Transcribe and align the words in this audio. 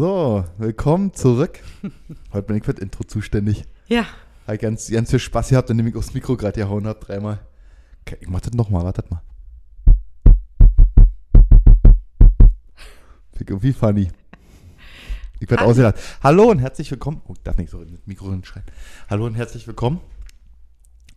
So, 0.00 0.44
willkommen 0.58 1.12
zurück. 1.12 1.58
Heute 2.32 2.46
bin 2.46 2.56
ich 2.56 2.64
für 2.64 2.72
das 2.72 2.80
Intro 2.80 3.02
zuständig. 3.02 3.64
Ja. 3.88 4.06
Hab 4.46 4.60
ganz, 4.60 4.88
ganz 4.88 5.10
viel 5.10 5.18
Spaß 5.18 5.48
gehabt, 5.48 5.70
indem 5.70 5.88
ich 5.88 5.96
aufs 5.96 6.14
Mikro 6.14 6.36
gerade 6.36 6.60
gehauen 6.60 6.86
habe, 6.86 7.04
dreimal. 7.04 7.40
Okay, 8.02 8.16
ich 8.20 8.28
mach 8.28 8.38
das 8.38 8.52
nochmal, 8.52 8.84
wartet 8.84 9.10
mal. 9.10 9.22
Ich 13.40 13.40
irgendwie 13.40 13.72
funny. 13.72 14.08
Ich 15.40 15.50
werde 15.50 15.64
ausgelacht. 15.64 15.96
Hallo 16.22 16.44
und 16.44 16.60
herzlich 16.60 16.88
willkommen. 16.92 17.20
Oh, 17.26 17.32
ich 17.32 17.42
darf 17.42 17.58
nicht 17.58 17.70
so 17.70 17.82
das 17.82 18.06
Mikro 18.06 18.30
hinschreien. 18.30 18.66
Hallo 19.10 19.26
und 19.26 19.34
herzlich 19.34 19.66
willkommen 19.66 20.00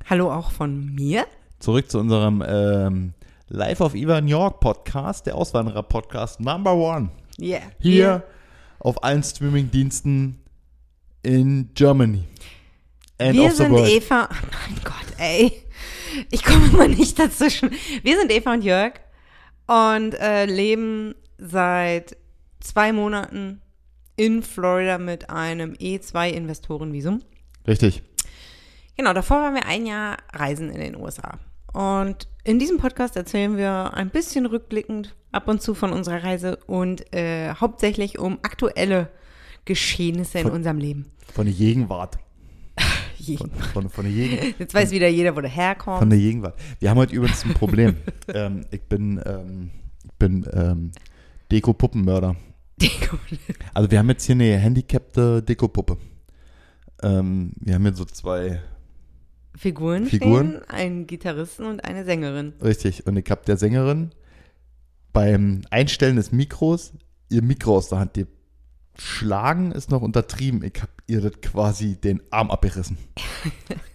Hallo 0.10 0.34
auch 0.34 0.50
von 0.50 0.96
mir. 0.96 1.28
zurück 1.60 1.92
zu 1.92 2.00
unserem 2.00 2.44
ähm, 2.48 3.14
Live 3.48 3.80
of 3.80 3.94
Eva 3.94 4.22
New 4.22 4.30
York 4.30 4.60
Podcast, 4.60 5.28
der 5.28 5.36
Auswanderer-Podcast 5.36 6.40
Number 6.40 6.74
One. 6.74 7.12
Yeah. 7.40 7.62
Hier 7.80 8.24
auf 8.84 9.04
allen 9.04 9.24
Streaming-Diensten 9.24 10.42
in 11.24 11.70
Germany. 11.74 12.24
And 13.18 13.36
Wir 13.36 13.52
sind. 13.52 13.76
Eva. 13.76 14.30
Oh 14.32 14.46
mein 14.52 14.76
Gott, 14.84 15.06
ey. 15.18 15.52
Ich 16.30 16.44
komme 16.44 16.68
mal 16.70 16.90
nicht 16.90 17.18
dazwischen. 17.18 17.72
Wir 18.04 18.20
sind 18.20 18.32
Eva 18.32 18.54
und 18.54 18.64
Jörg 18.64 18.94
und 19.68 20.14
äh, 20.16 20.46
leben 20.46 21.16
seit 21.38 22.18
zwei 22.60 22.92
Monaten 22.92 23.62
in 24.18 24.44
Florida 24.44 24.98
mit 24.98 25.30
einem 25.30 25.74
E2-Investorenvisum. 25.74 27.22
Richtig. 27.68 28.04
Genau, 28.98 29.14
davor 29.14 29.38
waren 29.38 29.56
wir 29.56 29.66
ein 29.66 29.86
Jahr 29.86 30.18
reisen 30.34 30.70
in 30.70 30.82
den 30.82 30.96
USA. 30.96 31.40
Und 31.74 32.28
in 32.44 32.60
diesem 32.60 32.78
Podcast 32.78 33.16
erzählen 33.16 33.56
wir 33.58 33.94
ein 33.94 34.10
bisschen 34.10 34.46
rückblickend 34.46 35.16
ab 35.32 35.48
und 35.48 35.62
zu 35.62 35.74
von 35.74 35.94
unserer 35.94 36.24
Reise 36.24 36.58
und 36.68 37.14
äh, 37.14 37.54
hauptsächlich 37.54 38.20
um 38.20 38.40
aktuelle 38.42 39.10
Geschehnisse 39.66 40.40
in 40.40 40.44
Von- 40.48 40.54
unserem 40.56 40.78
Leben. 40.80 41.06
Von 41.34 41.46
der 41.46 41.56
Gegenwart. 41.56 42.18
Von, 43.38 43.52
von, 43.52 43.90
von 43.90 44.04
der 44.06 44.14
Gegen 44.14 44.56
Jetzt 44.60 44.74
weiß 44.74 44.90
wieder 44.90 45.08
jeder, 45.08 45.36
wo 45.36 45.42
der 45.42 45.50
herkommt. 45.52 46.00
von 46.00 46.10
der 46.10 46.18
Gegenwart. 46.18 46.60
Wir 46.80 46.90
haben 46.90 46.98
heute 46.98 47.14
übrigens 47.16 47.46
ein 47.46 47.54
Problem. 47.54 47.98
ähm, 48.34 48.66
ich 48.72 48.82
bin, 48.82 49.22
ähm, 49.24 49.70
ich 50.04 50.12
bin 50.14 50.44
ähm, 50.52 50.92
Deko-Puppenmörder. 51.52 52.36
Also 53.76 53.92
wir 53.92 54.00
haben 54.00 54.10
jetzt 54.10 54.26
hier 54.26 54.34
eine 54.34 54.58
handicappte 54.58 55.44
Deko-Puppe. 55.44 55.98
Ähm, 57.04 57.54
wir 57.60 57.76
haben 57.76 57.84
hier 57.84 57.94
so 57.94 58.06
zwei, 58.06 58.60
Figuren, 59.56 60.06
Figuren. 60.06 60.48
stehen, 60.50 60.70
einen 60.70 61.08
Gitarristen 61.08 61.66
und 61.66 61.84
eine 61.84 62.06
Sängerin. 62.06 62.54
richtig. 62.64 63.06
Und 63.06 63.18
ich 63.18 63.30
habe 63.30 63.42
der 63.46 63.58
Sängerin 63.58 64.12
beim 65.14 65.62
Einstellen 65.70 66.16
des 66.16 66.32
Mikros 66.32 66.94
ihr 67.32 67.42
Mikro 67.42 67.78
aus 67.78 67.90
der 67.90 68.00
Hand 68.00 68.20
geschlagen, 68.94 69.72
ist 69.72 69.90
noch 69.90 70.02
untertrieben. 70.02 70.64
Ich 70.64 70.82
habe 70.82 70.92
ihr 71.08 71.22
das 71.22 71.40
quasi 71.42 71.96
den 71.96 72.22
Arm 72.30 72.52
abgerissen. 72.52 72.98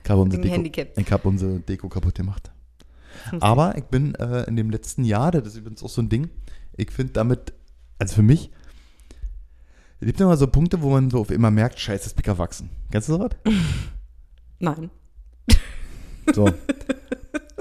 Ich 0.02 0.10
habe 0.10 0.20
unsere 0.22 0.42
Deko, 0.42 0.90
ich 0.96 1.12
hab 1.12 1.24
unsere 1.24 1.60
Deko 1.60 1.88
kaputt 1.88 2.14
gemacht. 2.14 2.50
Aber 3.41 3.76
ich 3.76 3.84
bin 3.84 4.14
äh, 4.16 4.44
in 4.44 4.56
dem 4.56 4.70
letzten 4.70 5.04
Jahr, 5.04 5.30
das 5.30 5.46
ist 5.46 5.56
übrigens 5.56 5.82
auch 5.82 5.88
so 5.88 6.02
ein 6.02 6.08
Ding, 6.08 6.30
ich 6.76 6.91
finde 6.91 7.14
damit, 7.14 7.52
also 7.98 8.14
für 8.14 8.22
mich, 8.22 8.50
es 10.00 10.06
gibt 10.06 10.20
immer 10.20 10.36
so 10.36 10.46
Punkte, 10.46 10.82
wo 10.82 10.91
man 10.91 11.10
so 11.10 11.20
auf 11.20 11.30
immer 11.30 11.50
merkt, 11.50 11.78
scheiße, 11.80 12.04
das 12.04 12.14
bin 12.14 12.22
ich 12.22 12.28
erwachsen. 12.28 12.70
Kennst 12.91 13.08
du 13.08 13.14
sowas? 13.14 13.30
Nein. 14.58 14.91
So. 16.34 16.44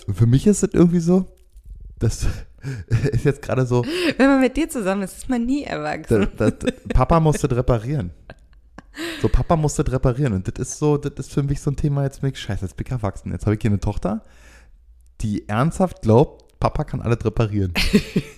Und 0.07 0.13
für 0.13 0.25
mich 0.25 0.45
ist 0.47 0.63
es 0.63 0.73
irgendwie 0.73 0.99
so, 0.99 1.25
das 1.99 2.27
ist 3.11 3.25
jetzt 3.25 3.41
gerade 3.41 3.65
so, 3.65 3.83
Wenn 4.17 4.27
man 4.27 4.41
mit 4.41 4.57
dir 4.57 4.69
zusammen 4.69 5.03
ist, 5.03 5.17
ist 5.17 5.29
man 5.29 5.45
nie 5.45 5.63
erwachsen. 5.63 6.27
das, 6.37 6.53
das, 6.59 6.73
Papa 6.89 7.19
musste 7.19 7.47
das 7.47 7.57
reparieren. 7.57 8.11
So, 9.21 9.27
Papa 9.27 9.55
musste 9.55 9.83
das 9.83 9.93
reparieren. 9.93 10.33
Und 10.33 10.47
das 10.47 10.69
ist 10.69 10.79
so, 10.79 10.97
das 10.97 11.13
ist 11.27 11.33
für 11.33 11.43
mich 11.43 11.61
so 11.61 11.71
ein 11.71 11.75
Thema, 11.75 12.03
jetzt 12.03 12.21
bin 12.21 12.31
ich, 12.31 12.39
scheiße, 12.39 12.65
jetzt 12.65 12.77
bin 12.77 12.85
ich 12.87 12.91
erwachsen. 12.91 13.31
Jetzt 13.31 13.45
habe 13.45 13.55
ich 13.55 13.61
hier 13.61 13.71
eine 13.71 13.79
Tochter, 13.79 14.21
die 15.21 15.47
ernsthaft 15.47 16.01
glaubt, 16.01 16.45
Papa 16.59 16.83
kann 16.83 17.01
alles 17.01 17.23
reparieren. 17.25 17.73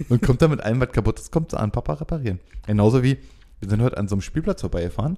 Und 0.10 0.22
kommt 0.22 0.42
da 0.42 0.48
mit 0.48 0.62
allem, 0.62 0.82
was 0.82 0.92
kaputt 0.92 1.20
ist, 1.20 1.32
kommt 1.32 1.52
sie 1.52 1.60
an, 1.60 1.72
Papa 1.72 1.94
reparieren. 1.94 2.40
Genauso 2.66 3.04
wie, 3.04 3.18
wir 3.60 3.70
sind 3.70 3.82
heute 3.82 3.98
an 3.98 4.08
so 4.08 4.16
einem 4.16 4.22
Spielplatz 4.22 4.62
vorbeigefahren, 4.62 5.18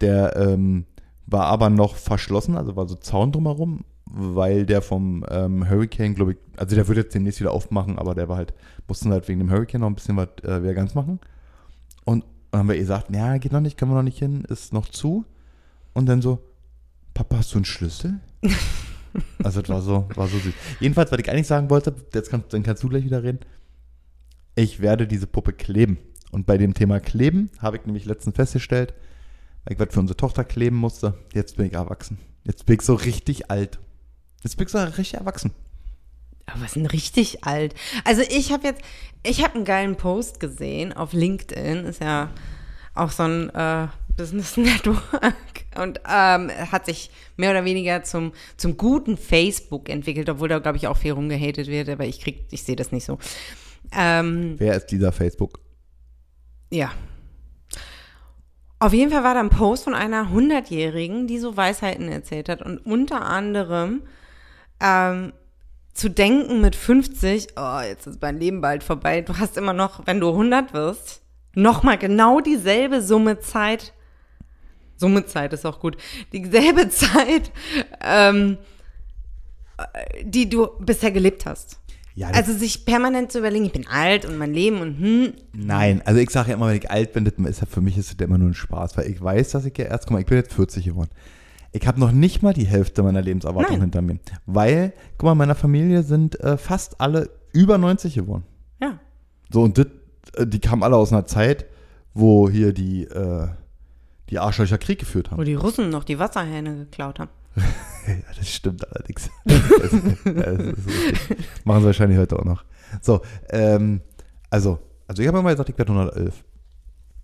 der 0.00 0.36
ähm, 0.36 0.86
war 1.26 1.46
aber 1.46 1.70
noch 1.70 1.96
verschlossen, 1.96 2.56
also 2.56 2.76
war 2.76 2.88
so 2.88 2.94
Zaun 2.96 3.32
drumherum, 3.32 3.84
weil 4.12 4.66
der 4.66 4.82
vom 4.82 5.24
ähm, 5.30 5.68
Hurricane, 5.68 6.14
glaube 6.14 6.32
ich, 6.32 6.38
also 6.56 6.74
der 6.74 6.86
wird 6.88 6.98
jetzt 6.98 7.14
demnächst 7.14 7.40
wieder 7.40 7.52
aufmachen, 7.52 7.98
aber 7.98 8.14
der 8.14 8.28
war 8.28 8.36
halt, 8.36 8.52
mussten 8.88 9.12
halt 9.12 9.28
wegen 9.28 9.38
dem 9.38 9.50
Hurricane 9.50 9.80
noch 9.80 9.88
ein 9.88 9.94
bisschen 9.94 10.16
was 10.16 10.28
äh, 10.42 10.62
wieder 10.62 10.74
ganz 10.74 10.94
machen. 10.94 11.20
Und 12.04 12.24
dann 12.50 12.60
haben 12.60 12.68
wir 12.68 12.74
ihr 12.74 12.82
gesagt, 12.82 13.14
ja, 13.14 13.38
geht 13.38 13.52
noch 13.52 13.60
nicht, 13.60 13.78
können 13.78 13.92
wir 13.92 13.96
noch 13.96 14.02
nicht 14.02 14.18
hin, 14.18 14.44
ist 14.48 14.72
noch 14.72 14.88
zu. 14.88 15.24
Und 15.92 16.06
dann 16.06 16.22
so, 16.22 16.40
Papa, 17.14 17.38
hast 17.38 17.52
du 17.52 17.58
einen 17.58 17.64
Schlüssel? 17.64 18.18
also 19.42 19.60
das 19.60 19.68
war 19.68 19.82
so, 19.82 20.08
war 20.14 20.26
so 20.26 20.38
süß. 20.38 20.54
Jedenfalls, 20.80 21.12
was 21.12 21.18
ich 21.18 21.30
eigentlich 21.30 21.46
sagen 21.46 21.70
wollte, 21.70 21.94
jetzt 22.12 22.30
kannst, 22.30 22.52
dann 22.52 22.62
kannst 22.62 22.82
du 22.82 22.88
gleich 22.88 23.04
wieder 23.04 23.22
reden. 23.22 23.40
Ich 24.56 24.80
werde 24.80 25.06
diese 25.06 25.26
Puppe 25.26 25.52
kleben. 25.52 25.98
Und 26.32 26.46
bei 26.46 26.58
dem 26.58 26.74
Thema 26.74 27.00
Kleben 27.00 27.50
habe 27.58 27.76
ich 27.76 27.86
nämlich 27.86 28.04
letztens 28.04 28.36
festgestellt, 28.36 28.94
weil 29.64 29.74
ich 29.74 29.80
was 29.80 29.92
für 29.92 30.00
unsere 30.00 30.16
Tochter 30.16 30.44
kleben 30.44 30.76
musste, 30.76 31.14
jetzt 31.32 31.56
bin 31.56 31.66
ich 31.66 31.72
erwachsen. 31.74 32.18
Jetzt 32.44 32.66
bin 32.66 32.76
ich 32.76 32.82
so 32.82 32.94
richtig 32.94 33.50
alt. 33.50 33.78
Jetzt 34.42 34.60
ich 34.60 34.68
so 34.68 34.78
richtig 34.78 35.14
erwachsen. 35.14 35.52
Aber 36.46 36.62
was 36.62 36.72
denn 36.72 36.86
richtig 36.86 37.44
alt? 37.44 37.74
Also 38.04 38.22
ich 38.22 38.52
habe 38.52 38.66
jetzt, 38.66 38.82
ich 39.22 39.44
habe 39.44 39.54
einen 39.54 39.64
geilen 39.64 39.96
Post 39.96 40.40
gesehen 40.40 40.92
auf 40.92 41.12
LinkedIn, 41.12 41.84
ist 41.84 42.02
ja 42.02 42.30
auch 42.94 43.10
so 43.10 43.24
ein 43.24 43.50
äh, 43.50 43.88
Business 44.16 44.56
Network 44.56 45.34
und 45.76 46.00
ähm, 46.08 46.50
hat 46.50 46.86
sich 46.86 47.10
mehr 47.36 47.50
oder 47.50 47.64
weniger 47.64 48.02
zum, 48.02 48.32
zum 48.56 48.76
guten 48.76 49.16
Facebook 49.16 49.88
entwickelt, 49.88 50.28
obwohl 50.28 50.48
da 50.48 50.58
glaube 50.58 50.78
ich 50.78 50.88
auch 50.88 50.96
viel 50.96 51.12
rumgehatet 51.12 51.68
wird, 51.68 51.88
aber 51.88 52.04
ich 52.04 52.20
krieg, 52.20 52.46
ich 52.50 52.62
sehe 52.62 52.76
das 52.76 52.92
nicht 52.92 53.04
so. 53.04 53.18
Ähm, 53.92 54.54
Wer 54.58 54.74
ist 54.74 54.86
dieser 54.86 55.12
Facebook? 55.12 55.60
ja. 56.70 56.90
Auf 58.82 58.94
jeden 58.94 59.10
Fall 59.10 59.24
war 59.24 59.34
da 59.34 59.40
ein 59.40 59.50
Post 59.50 59.84
von 59.84 59.94
einer 59.94 60.28
100-Jährigen, 60.30 61.26
die 61.26 61.38
so 61.38 61.54
Weisheiten 61.54 62.08
erzählt 62.08 62.48
hat 62.48 62.62
und 62.62 62.78
unter 62.78 63.26
anderem 63.26 64.00
ähm, 64.80 65.32
zu 65.94 66.08
denken 66.08 66.60
mit 66.60 66.76
50, 66.76 67.48
oh, 67.56 67.80
jetzt 67.80 68.06
ist 68.06 68.22
mein 68.22 68.38
Leben 68.38 68.60
bald 68.60 68.82
vorbei. 68.82 69.20
Du 69.20 69.36
hast 69.38 69.56
immer 69.56 69.72
noch, 69.72 70.06
wenn 70.06 70.20
du 70.20 70.30
100 70.30 70.72
wirst, 70.72 71.20
nochmal 71.54 71.98
genau 71.98 72.40
dieselbe 72.40 73.02
Summe 73.02 73.40
Zeit. 73.40 73.92
Summe 74.96 75.26
Zeit 75.26 75.52
ist 75.52 75.66
auch 75.66 75.80
gut. 75.80 75.96
Dieselbe 76.32 76.88
Zeit, 76.90 77.50
ähm, 78.02 78.58
äh, 79.78 80.24
die 80.24 80.48
du 80.48 80.68
bisher 80.78 81.10
gelebt 81.10 81.46
hast. 81.46 81.78
Ja, 82.14 82.28
Also 82.28 82.52
sich 82.52 82.84
permanent 82.84 83.32
zu 83.32 83.38
überlegen, 83.38 83.64
ich 83.64 83.72
bin 83.72 83.86
alt 83.86 84.24
und 84.24 84.36
mein 84.36 84.52
Leben 84.52 84.80
und 84.80 84.98
hm, 84.98 85.32
Nein, 85.52 86.02
also 86.04 86.20
ich 86.20 86.30
sage 86.30 86.50
ja 86.50 86.56
immer, 86.56 86.68
wenn 86.68 86.76
ich 86.76 86.90
alt 86.90 87.12
bin, 87.12 87.24
das 87.24 87.34
ist 87.34 87.60
ja 87.60 87.66
für 87.66 87.80
mich 87.80 87.96
ist 87.96 88.12
das 88.12 88.26
immer 88.26 88.36
nur 88.36 88.50
ein 88.50 88.54
Spaß, 88.54 88.96
weil 88.96 89.06
ich 89.06 89.22
weiß, 89.22 89.50
dass 89.50 89.64
ich 89.64 89.78
ja 89.78 89.86
erst, 89.86 90.04
guck 90.04 90.12
mal, 90.12 90.20
ich 90.20 90.26
bin 90.26 90.36
jetzt 90.38 90.52
40 90.52 90.84
geworden. 90.84 91.10
Ich 91.72 91.86
habe 91.86 92.00
noch 92.00 92.10
nicht 92.12 92.42
mal 92.42 92.52
die 92.52 92.66
Hälfte 92.66 93.02
meiner 93.02 93.22
Lebenserwartung 93.22 93.74
Nein. 93.74 93.80
hinter 93.82 94.02
mir. 94.02 94.18
Weil, 94.46 94.92
guck 95.18 95.26
mal, 95.26 95.32
in 95.32 95.38
meiner 95.38 95.54
Familie 95.54 96.02
sind 96.02 96.38
äh, 96.40 96.56
fast 96.56 97.00
alle 97.00 97.30
über 97.52 97.78
90 97.78 98.14
geworden. 98.14 98.44
ja. 98.80 98.98
So, 99.52 99.62
und 99.62 99.78
das, 99.78 99.86
äh, 100.36 100.46
die 100.46 100.60
kamen 100.60 100.82
alle 100.84 100.96
aus 100.96 101.12
einer 101.12 101.26
Zeit, 101.26 101.66
wo 102.14 102.48
hier 102.48 102.72
die, 102.72 103.04
äh, 103.04 103.48
die 104.28 104.38
Arschlöcher 104.38 104.78
Krieg 104.78 104.98
geführt 105.00 105.28
Wo 105.30 105.36
haben. 105.38 105.44
die 105.44 105.54
Russen 105.54 105.90
noch 105.90 106.04
die 106.04 106.18
Wasserhähne 106.18 106.76
geklaut 106.76 107.18
haben. 107.18 107.30
Ja, 108.06 108.14
das 108.36 108.48
stimmt 108.48 108.88
allerdings. 108.90 109.30
das, 109.44 109.60
das 109.80 109.92
ist 109.92 110.86
richtig. 110.86 111.38
Machen 111.64 111.80
sie 111.80 111.86
wahrscheinlich 111.86 112.18
heute 112.18 112.38
auch 112.38 112.44
noch. 112.44 112.64
So, 113.02 113.20
ähm, 113.50 114.00
also, 114.48 114.78
also 115.06 115.20
ich 115.20 115.28
habe 115.28 115.38
immer 115.38 115.50
gesagt, 115.50 115.68
ich 115.68 115.76
werde 115.78 115.92
111. 115.92 116.42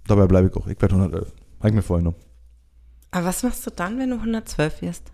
Dabei 0.06 0.26
bleibe 0.26 0.49
ich 0.49 0.55
auch. 0.55 0.67
Ich 0.67 0.81
werde 0.81 0.94
111. 0.94 1.32
Habe 1.59 1.69
ich 1.69 1.75
mir 1.75 1.82
vorgenommen. 1.82 2.17
Aber 3.17 3.27
was 3.29 3.43
machst 3.43 3.65
du 3.67 3.71
dann, 3.71 3.99
wenn 3.99 4.11
du 4.11 4.17
112 4.17 4.83
wirst? 4.83 5.05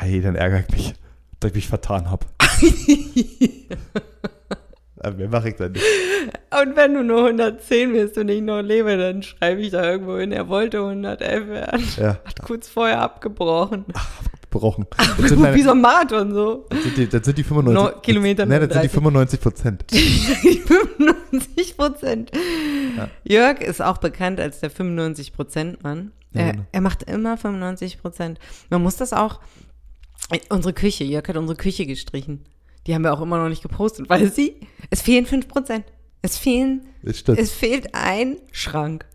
Ey, 0.00 0.22
dann 0.22 0.36
ärgere 0.36 0.60
ich 0.60 0.70
mich, 0.74 0.94
dass 1.38 1.50
ich 1.50 1.54
mich 1.56 1.68
vertan 1.68 2.10
habe. 2.10 2.24
Mehr 5.18 5.28
mache 5.28 5.50
ich 5.50 5.56
dann 5.56 5.72
nicht. 5.72 5.84
Und 6.62 6.76
wenn 6.76 6.94
du 6.94 7.04
nur 7.04 7.26
110 7.26 7.92
wirst 7.92 8.16
und 8.16 8.30
ich 8.30 8.40
noch 8.40 8.62
lebe, 8.62 8.96
dann 8.96 9.22
schreibe 9.22 9.60
ich 9.60 9.70
da 9.70 9.84
irgendwo 9.84 10.16
hin, 10.16 10.32
er 10.32 10.48
wollte 10.48 10.78
111 10.78 11.48
werden. 11.48 11.86
Ja, 11.98 12.18
Hat 12.24 12.40
kurz 12.42 12.68
vorher 12.68 13.02
abgebrochen. 13.02 13.84
gebrochen. 14.40 14.86
Das 14.96 15.06
sind, 15.28 15.42
meine, 15.42 15.54
Wie 15.54 15.62
so 15.62 15.72
ein 15.72 15.80
Marathon 15.82 16.32
so. 16.32 16.64
das 16.70 16.82
sind, 16.84 16.96
die, 16.96 17.06
das 17.08 17.20
sind 17.26 17.36
die 17.36 17.44
95 17.44 17.94
No- 17.94 18.00
Kilometer 18.00 18.46
Ne, 18.46 18.60
das 18.66 18.72
sind 18.72 18.82
die 18.84 18.88
30. 18.88 18.92
95 18.92 19.40
Prozent. 19.40 19.84
95 19.90 21.76
Prozent. 21.76 22.30
Ja. 22.96 23.08
Jörg 23.24 23.60
ist 23.60 23.82
auch 23.82 23.98
bekannt 23.98 24.40
als 24.40 24.60
der 24.60 24.70
95 24.70 25.34
Prozent 25.34 25.82
Mann. 25.84 26.12
Er, 26.38 26.66
er 26.72 26.80
macht 26.80 27.02
immer 27.04 27.36
95 27.36 28.00
Prozent. 28.00 28.38
Man 28.70 28.82
muss 28.82 28.96
das 28.96 29.12
auch. 29.12 29.40
Unsere 30.48 30.72
Küche, 30.72 31.04
Jörg 31.04 31.28
hat 31.28 31.36
unsere 31.36 31.56
Küche 31.56 31.86
gestrichen. 31.86 32.44
Die 32.86 32.94
haben 32.94 33.02
wir 33.02 33.12
auch 33.12 33.20
immer 33.20 33.38
noch 33.38 33.48
nicht 33.48 33.62
gepostet, 33.62 34.08
weil 34.08 34.32
sie, 34.32 34.60
es 34.90 35.02
fehlen 35.02 35.26
5 35.26 35.48
Prozent. 35.48 35.84
Es 36.22 36.38
fehlen, 36.38 36.86
es 37.02 37.52
fehlt 37.52 37.94
ein 37.94 38.36
Schrank. 38.50 39.06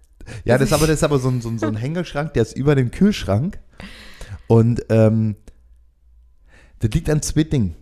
Ja, 0.46 0.58
das 0.58 0.68
ist 0.68 0.74
aber, 0.74 0.88
das 0.88 0.98
ist 0.98 1.04
aber 1.04 1.20
so 1.20 1.30
ein, 1.30 1.42
so, 1.42 1.50
ein, 1.50 1.60
so 1.60 1.68
ein 1.68 1.76
Hängeschrank, 1.76 2.34
der 2.34 2.44
ist 2.44 2.56
über 2.56 2.76
dem 2.76 2.92
Kühlschrank. 2.92 3.60
Und 4.48 4.86
ähm, 4.90 5.36
das 6.80 6.92
liegt 6.92 7.10
an 7.10 7.22
zwei 7.22 7.44
Dingen. 7.44 7.76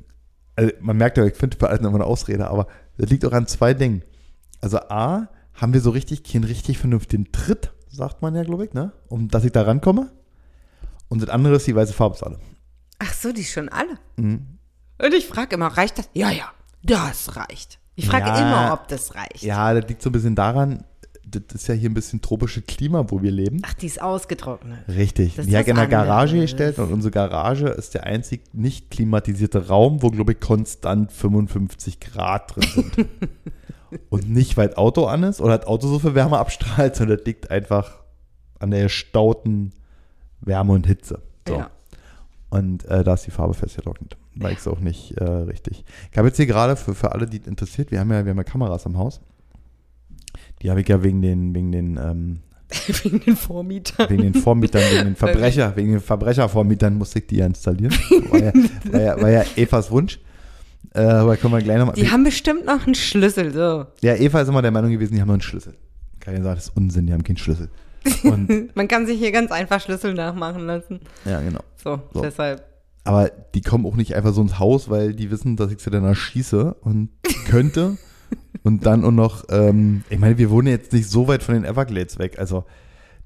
Also 0.56 0.72
man 0.80 0.98
merkt 0.98 1.18
ja, 1.18 1.26
ich 1.26 1.36
finde 1.36 1.58
bei 1.58 1.68
allen 1.68 1.86
immer 1.86 1.96
eine 1.96 2.06
Ausrede, 2.06 2.48
aber 2.48 2.68
das 2.98 3.10
liegt 3.10 3.26
auch 3.26 3.34
an 3.34 3.48
zwei 3.48 3.74
Dingen. 3.74 4.04
Also 4.62 4.80
A, 4.80 5.30
haben 5.54 5.74
wir 5.74 5.82
so 5.82 5.90
richtig 5.90 6.24
keinen 6.24 6.44
richtig 6.44 6.78
vernünftigen 6.78 7.32
Tritt, 7.32 7.72
sagt 7.92 8.22
man 8.22 8.36
ja, 8.36 8.44
glaube 8.44 8.66
ich, 8.66 8.74
ne? 8.74 8.92
Um 9.08 9.28
dass 9.28 9.44
ich 9.44 9.52
da 9.52 9.64
rankomme. 9.64 10.12
Und 11.08 11.22
das 11.22 11.30
andere 11.30 11.56
ist 11.56 11.68
die 11.68 11.76
weiße 11.76 11.94
Farbsäule. 11.94 12.40
Ach 13.00 13.14
so, 13.14 13.32
die 13.32 13.44
schon 13.44 13.70
alle. 13.70 13.98
Mhm. 14.18 14.46
Und 15.02 15.14
ich 15.14 15.28
frage 15.28 15.56
immer, 15.56 15.68
reicht 15.68 15.98
das? 15.98 16.10
Ja, 16.14 16.30
ja, 16.30 16.52
das 16.84 17.36
reicht. 17.36 17.80
Ich 17.96 18.08
frage 18.08 18.28
Ja. 18.28 18.40
immer, 18.40 18.74
ob 18.74 18.88
das 18.90 19.16
reicht. 19.16 19.42
Ja, 19.42 19.74
das 19.74 19.88
liegt 19.90 20.02
so 20.02 20.10
ein 20.10 20.14
bisschen 20.14 20.36
daran, 20.36 20.84
das 21.26 21.44
ist 21.54 21.68
ja 21.68 21.74
hier 21.76 21.90
ein 21.90 21.94
bisschen 21.94 22.22
tropische 22.22 22.62
Klima, 22.62 23.06
wo 23.10 23.22
wir 23.22 23.32
leben. 23.32 23.62
Ach, 23.66 23.74
die 23.76 23.86
ist 23.86 24.02
ausgetrocknet. 24.02 24.80
Richtig. 24.88 25.36
Das 25.36 25.46
Die 25.46 25.52
ist 25.52 25.58
habe 25.58 25.64
ich 25.64 25.70
in 25.70 25.76
der 25.76 25.88
Garage 25.88 26.40
gestellt 26.40 26.80
und 26.80 26.92
unsere 26.92 27.12
Garage 27.12 27.68
ist 27.68 27.94
der 27.94 28.04
einzig 28.06 28.42
nicht 28.54 28.90
klimatisierte 28.90 29.68
Raum, 29.68 30.02
wo, 30.02 30.10
glaube 30.12 30.32
ich, 30.34 30.40
konstant 30.40 31.12
55 31.12 32.00
Grad 32.00 32.56
drin 32.56 32.70
sind. 32.96 33.08
und 34.10 34.30
nicht, 34.30 34.58
weil 34.58 34.68
das 34.68 34.78
Auto 34.78 35.06
an 35.06 35.24
ist 35.24 35.42
oder 35.42 35.58
das 35.58 35.68
Auto 35.68 35.88
so 35.88 36.00
viel 36.00 36.16
Wärme 36.16 36.38
abstrahlt, 36.38 36.96
sondern 36.96 37.18
das 37.18 37.26
liegt 37.26 37.52
einfach 37.52 38.00
an 38.60 38.72
der 38.72 38.90
stauten 38.90 39.72
Wärme 40.42 40.74
und 40.74 40.88
Hitze. 40.88 41.22
So. 41.48 41.56
Ja. 41.56 41.70
Und 42.50 42.86
äh, 42.86 43.04
da 43.04 43.14
ist 43.14 43.26
die 43.26 43.32
Farbe 43.32 43.54
festgetrocknet. 43.54 44.18
War 44.36 44.52
ich 44.52 44.60
es 44.60 44.68
auch 44.68 44.80
nicht 44.80 45.18
äh, 45.18 45.24
richtig. 45.24 45.84
Ich 46.12 46.18
habe 46.18 46.28
jetzt 46.28 46.38
hier 46.38 46.48
gerade 46.48 46.76
für, 46.76 46.96
für 46.96 47.12
alle, 47.12 47.26
die 47.26 47.40
es 47.40 47.48
interessiert, 47.48 47.92
wir 47.92 48.00
haben 48.00 48.12
ja, 48.12 48.26
wir 48.26 48.32
haben 48.32 48.38
ja 48.38 48.44
Kameras 48.44 48.86
am 48.86 48.98
Haus. 48.98 49.22
Die 50.62 50.70
habe 50.70 50.82
ich 50.82 50.88
ja 50.88 51.04
wegen 51.04 51.22
den, 51.22 51.54
wegen 51.54 51.72
den 51.72 51.98
ähm, 51.98 52.40
Wegen 53.04 53.20
den 53.22 53.36
Vormietern. 53.36 54.10
Wegen 54.10 54.22
den 54.22 54.34
Vormietern, 54.36 54.82
wegen 54.92 55.06
den 55.06 55.16
Verbrecher, 55.16 55.76
wegen 55.76 55.92
den 55.94 56.02
Verbrechervormietern 56.02 56.96
musste 56.96 57.20
ich 57.20 57.28
die 57.28 57.38
ja 57.38 57.46
installieren. 57.46 57.94
War 58.30 58.40
ja, 58.40 58.54
war 58.92 59.02
ja, 59.02 59.22
war 59.22 59.30
ja 59.30 59.44
Evas 59.56 59.90
Wunsch. 59.90 60.20
Äh, 60.94 61.02
aber 61.02 61.38
können 61.38 61.54
wir 61.54 61.62
gleich 61.62 61.78
nochmal. 61.78 61.96
Die 61.96 62.10
haben 62.10 62.24
bestimmt 62.24 62.66
noch 62.66 62.86
einen 62.86 62.96
Schlüssel, 62.96 63.54
so. 63.54 63.86
Ja, 64.02 64.16
Eva 64.16 64.42
ist 64.42 64.48
immer 64.48 64.62
der 64.62 64.72
Meinung 64.72 64.92
gewesen, 64.92 65.14
die 65.16 65.22
haben 65.22 65.28
nur 65.28 65.36
einen 65.36 65.42
Schlüssel. 65.42 65.76
Keine 66.20 66.44
sagt, 66.44 66.58
das 66.58 66.68
ist 66.70 66.76
Unsinn, 66.78 67.06
die 67.08 67.14
haben 67.14 67.24
keinen 67.24 67.38
Schlüssel. 67.38 67.70
Und 68.24 68.70
Man 68.76 68.88
kann 68.88 69.06
sich 69.06 69.20
hier 69.20 69.31
ganz 69.31 69.52
einfach 69.52 69.81
Schlüssel 69.81 70.14
nachmachen 70.14 70.66
lassen. 70.66 71.00
ja, 71.26 71.42
genau. 71.42 71.60
So, 71.84 72.02
So. 72.14 72.22
deshalb. 72.22 72.64
Aber 73.04 73.30
die 73.56 73.62
kommen 73.62 73.86
auch 73.86 73.96
nicht 73.96 74.16
einfach 74.16 74.34
so 74.34 74.42
ins 74.42 74.60
Haus, 74.60 74.90
weil 74.90 75.14
die 75.14 75.31
wissen, 75.31 75.56
dass 75.56 75.72
ich 75.72 75.80
sie 75.80 75.90
dann 75.90 76.04
erschieße 76.04 76.76
und 76.81 77.10
könnte. 77.50 77.98
und 78.64 78.86
dann 78.86 79.04
und 79.04 79.16
noch, 79.16 79.46
ähm, 79.50 80.04
ich 80.10 80.20
meine, 80.20 80.38
wir 80.38 80.50
wohnen 80.50 80.68
jetzt 80.68 80.92
nicht 80.94 81.10
so 81.10 81.28
weit 81.28 81.44
von 81.44 81.56
den 81.56 81.66
Everglades 81.66 82.20
weg. 82.20 82.38
Also 82.40 82.66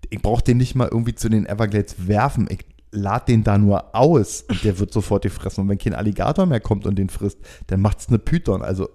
ich 0.10 0.22
brauche 0.22 0.44
den 0.44 0.58
nicht 0.58 0.76
mal 0.76 0.90
irgendwie 0.92 1.16
zu 1.16 1.30
den 1.30 1.46
Everglades 1.46 2.08
werfen. 2.08 2.48
Ich 2.50 2.60
lade 2.94 3.26
den 3.28 3.44
da 3.44 3.58
nur 3.58 3.96
aus 3.96 4.44
und 4.48 4.64
der 4.64 4.78
wird 4.80 4.94
sofort 4.94 5.24
gefressen. 5.24 5.62
Und 5.64 5.70
wenn 5.70 5.78
kein 5.78 5.96
Alligator 5.96 6.46
mehr 6.46 6.60
kommt 6.60 6.86
und 6.86 6.96
den 6.96 7.10
frisst, 7.10 7.40
dann 7.68 7.82
macht 7.82 8.00
es 8.00 8.08
eine 8.10 8.20
Python. 8.20 8.62
Also 8.62 8.90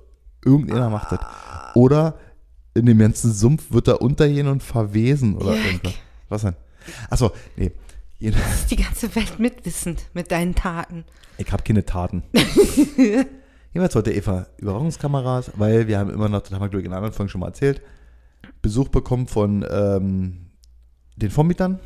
irgendeiner 0.45 0.89
macht 0.89 1.13
das. 1.13 1.21
Oder 1.75 2.15
in 2.75 2.87
dem 2.87 2.99
ganzen 2.99 3.33
Sumpf 3.33 3.73
wird 3.73 3.89
er 3.89 4.01
untergehen 4.01 4.47
und 4.47 4.63
verwesen 4.63 5.37
oder 5.37 5.55
Jack. 5.55 5.65
irgendwas. 5.67 5.95
Was 6.29 6.43
denn? 6.43 6.55
Achso, 7.11 7.33
nee. 7.57 7.73
Jeden- 8.21 8.37
Ist 8.41 8.71
die 8.71 8.77
ganze 8.77 9.15
Welt 9.15 9.39
mitwissend 9.39 10.07
mit 10.15 10.31
deinen 10.31 10.55
Taten. 10.55 11.05
Ich 11.39 11.51
habe 11.53 11.63
keine 11.63 11.85
Taten. 11.85 12.23
Jedenfalls 13.73 13.95
heute 13.95 14.13
Eva 14.13 14.47
Überwachungskameras, 14.59 15.53
weil 15.57 15.87
wir 15.89 15.99
haben 15.99 16.11
immer 16.11 16.29
noch, 16.29 16.41
das 16.43 16.53
haben 16.53 16.61
wir 16.63 16.69
glaube 16.69 16.81
ich 16.81 16.87
in 16.87 16.93
anderen 16.93 17.13
Folgen 17.15 17.29
schon 17.31 17.41
mal 17.41 17.49
erzählt, 17.49 17.81
Besuch 18.63 18.89
bekommen 18.89 19.27
von 19.29 19.65
ähm, 19.71 20.47
den 21.17 21.31
Vormietern. 21.31 21.79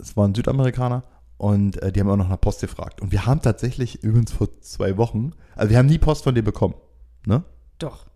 Es 0.00 0.16
waren 0.16 0.34
Südamerikaner 0.34 1.04
und 1.42 1.82
äh, 1.82 1.90
die 1.90 1.98
haben 1.98 2.08
auch 2.08 2.16
noch 2.16 2.28
nach 2.28 2.40
Post 2.40 2.60
gefragt. 2.60 3.00
Und 3.00 3.10
wir 3.10 3.26
haben 3.26 3.42
tatsächlich 3.42 4.04
übrigens 4.04 4.30
vor 4.30 4.48
zwei 4.60 4.96
Wochen, 4.96 5.32
also 5.56 5.70
wir 5.70 5.78
haben 5.78 5.86
nie 5.86 5.98
Post 5.98 6.22
von 6.22 6.34
denen 6.36 6.44
bekommen. 6.44 6.74
Ne? 7.26 7.42
Doch. 7.78 8.06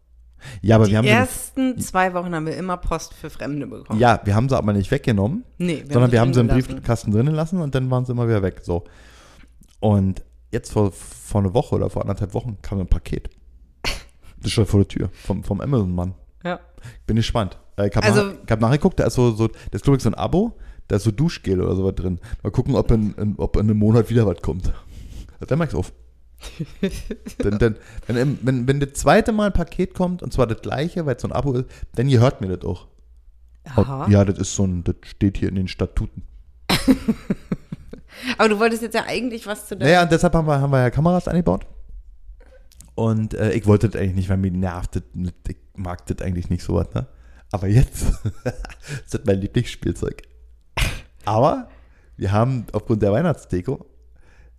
Ja, 0.62 0.76
aber 0.76 0.84
die 0.84 0.92
wir 0.92 0.98
haben 0.98 1.06
ersten 1.06 1.76
zwei 1.80 2.14
Wochen 2.14 2.32
haben 2.34 2.46
wir 2.46 2.56
immer 2.56 2.76
Post 2.76 3.14
für 3.14 3.28
Fremde 3.28 3.66
bekommen. 3.66 3.98
ja, 3.98 4.20
wir 4.24 4.36
haben 4.36 4.48
sie 4.48 4.56
aber 4.56 4.72
nicht 4.72 4.92
weggenommen. 4.92 5.44
Nee, 5.58 5.82
sondern 5.90 6.12
wir 6.12 6.20
haben 6.20 6.32
sie 6.34 6.40
im 6.40 6.46
gelassen. 6.46 6.74
Briefkasten 6.74 7.10
drinnen 7.10 7.34
lassen 7.34 7.60
und 7.60 7.74
dann 7.74 7.90
waren 7.90 8.04
sie 8.04 8.12
immer 8.12 8.28
wieder 8.28 8.42
weg. 8.42 8.60
So. 8.62 8.84
Und 9.80 10.22
jetzt 10.52 10.72
vor, 10.72 10.92
vor 10.92 11.40
einer 11.40 11.52
Woche 11.52 11.74
oder 11.74 11.90
vor 11.90 12.02
anderthalb 12.02 12.32
Wochen 12.32 12.58
kam 12.62 12.78
ein 12.78 12.86
Paket. 12.86 13.30
Das 14.40 14.52
stand 14.52 14.68
vor 14.68 14.80
der 14.80 14.88
Tür 14.88 15.10
vom, 15.12 15.42
vom 15.42 15.60
Amazon-Mann. 15.60 16.14
Ja. 16.44 16.60
Bin 17.08 17.16
gespannt. 17.16 17.58
Äh, 17.76 17.88
Ich 17.88 17.96
habe 17.96 18.06
Also- 18.06 18.22
nach, 18.22 18.34
ich 18.44 18.50
hab 18.52 18.60
nachgeguckt, 18.60 19.00
da 19.00 19.04
ist 19.06 19.14
so, 19.14 19.32
so 19.32 19.48
das 19.48 19.56
ist 19.72 19.82
glaube 19.84 19.96
ich 19.96 20.02
so 20.04 20.10
ein 20.10 20.14
Abo, 20.14 20.56
da 20.88 20.96
ist 20.96 21.04
so 21.04 21.10
Duschgel 21.10 21.60
oder 21.60 21.74
sowas 21.74 21.94
drin. 21.94 22.20
Mal 22.42 22.50
gucken, 22.50 22.74
ob 22.76 22.90
in, 22.90 23.14
in, 23.14 23.34
ob 23.38 23.56
in 23.56 23.62
einem 23.62 23.78
Monat 23.78 24.10
wieder 24.10 24.26
was 24.26 24.40
kommt. 24.42 24.72
Dann 25.46 25.58
mach 25.58 25.66
ich's 25.66 25.74
auf. 25.74 25.92
denn, 27.42 27.58
denn, 27.58 27.76
wenn, 28.06 28.38
wenn, 28.42 28.68
wenn 28.68 28.80
das 28.80 28.92
zweite 28.94 29.32
Mal 29.32 29.46
ein 29.46 29.52
Paket 29.52 29.94
kommt, 29.94 30.22
und 30.22 30.32
zwar 30.32 30.46
das 30.46 30.60
gleiche, 30.62 31.06
weil 31.06 31.16
es 31.16 31.22
so 31.22 31.28
ein 31.28 31.32
Abo 31.32 31.52
ist, 31.54 31.66
dann 31.94 32.08
ihr 32.08 32.20
hört 32.20 32.40
mir 32.40 32.56
das 32.56 32.64
auch. 32.64 32.86
Aha. 33.64 34.08
Ja, 34.08 34.24
das 34.24 34.38
ist 34.38 34.54
so 34.54 34.64
ein, 34.64 34.84
das 34.84 34.96
steht 35.02 35.38
hier 35.38 35.48
in 35.48 35.56
den 35.56 35.68
Statuten. 35.68 36.22
Aber 38.38 38.48
du 38.48 38.58
wolltest 38.58 38.82
jetzt 38.82 38.94
ja 38.94 39.04
eigentlich 39.06 39.46
was 39.46 39.66
zu. 39.66 39.76
Naja, 39.76 40.02
und 40.02 40.12
deshalb 40.12 40.34
haben 40.34 40.46
wir, 40.46 40.60
haben 40.60 40.70
wir 40.70 40.80
ja 40.80 40.90
Kameras 40.90 41.28
eingebaut. 41.28 41.66
Und 42.94 43.34
äh, 43.34 43.52
ich 43.52 43.66
wollte 43.66 43.88
das 43.88 44.00
eigentlich 44.00 44.14
nicht, 44.14 44.28
weil 44.28 44.38
mir 44.38 44.50
nervt 44.50 44.96
das, 44.96 45.02
ich 45.48 45.56
mag 45.74 46.06
das 46.06 46.24
eigentlich 46.24 46.48
nicht 46.48 46.62
sowas, 46.62 46.88
ne? 46.94 47.06
Aber 47.52 47.66
jetzt 47.68 48.02
ist 49.04 49.14
das 49.14 49.20
mein 49.24 49.40
Lieblingsspielzeug. 49.40 50.22
Aber 51.26 51.68
wir 52.16 52.32
haben 52.32 52.66
aufgrund 52.72 53.02
der 53.02 53.12
Weihnachtsdeko, 53.12 53.84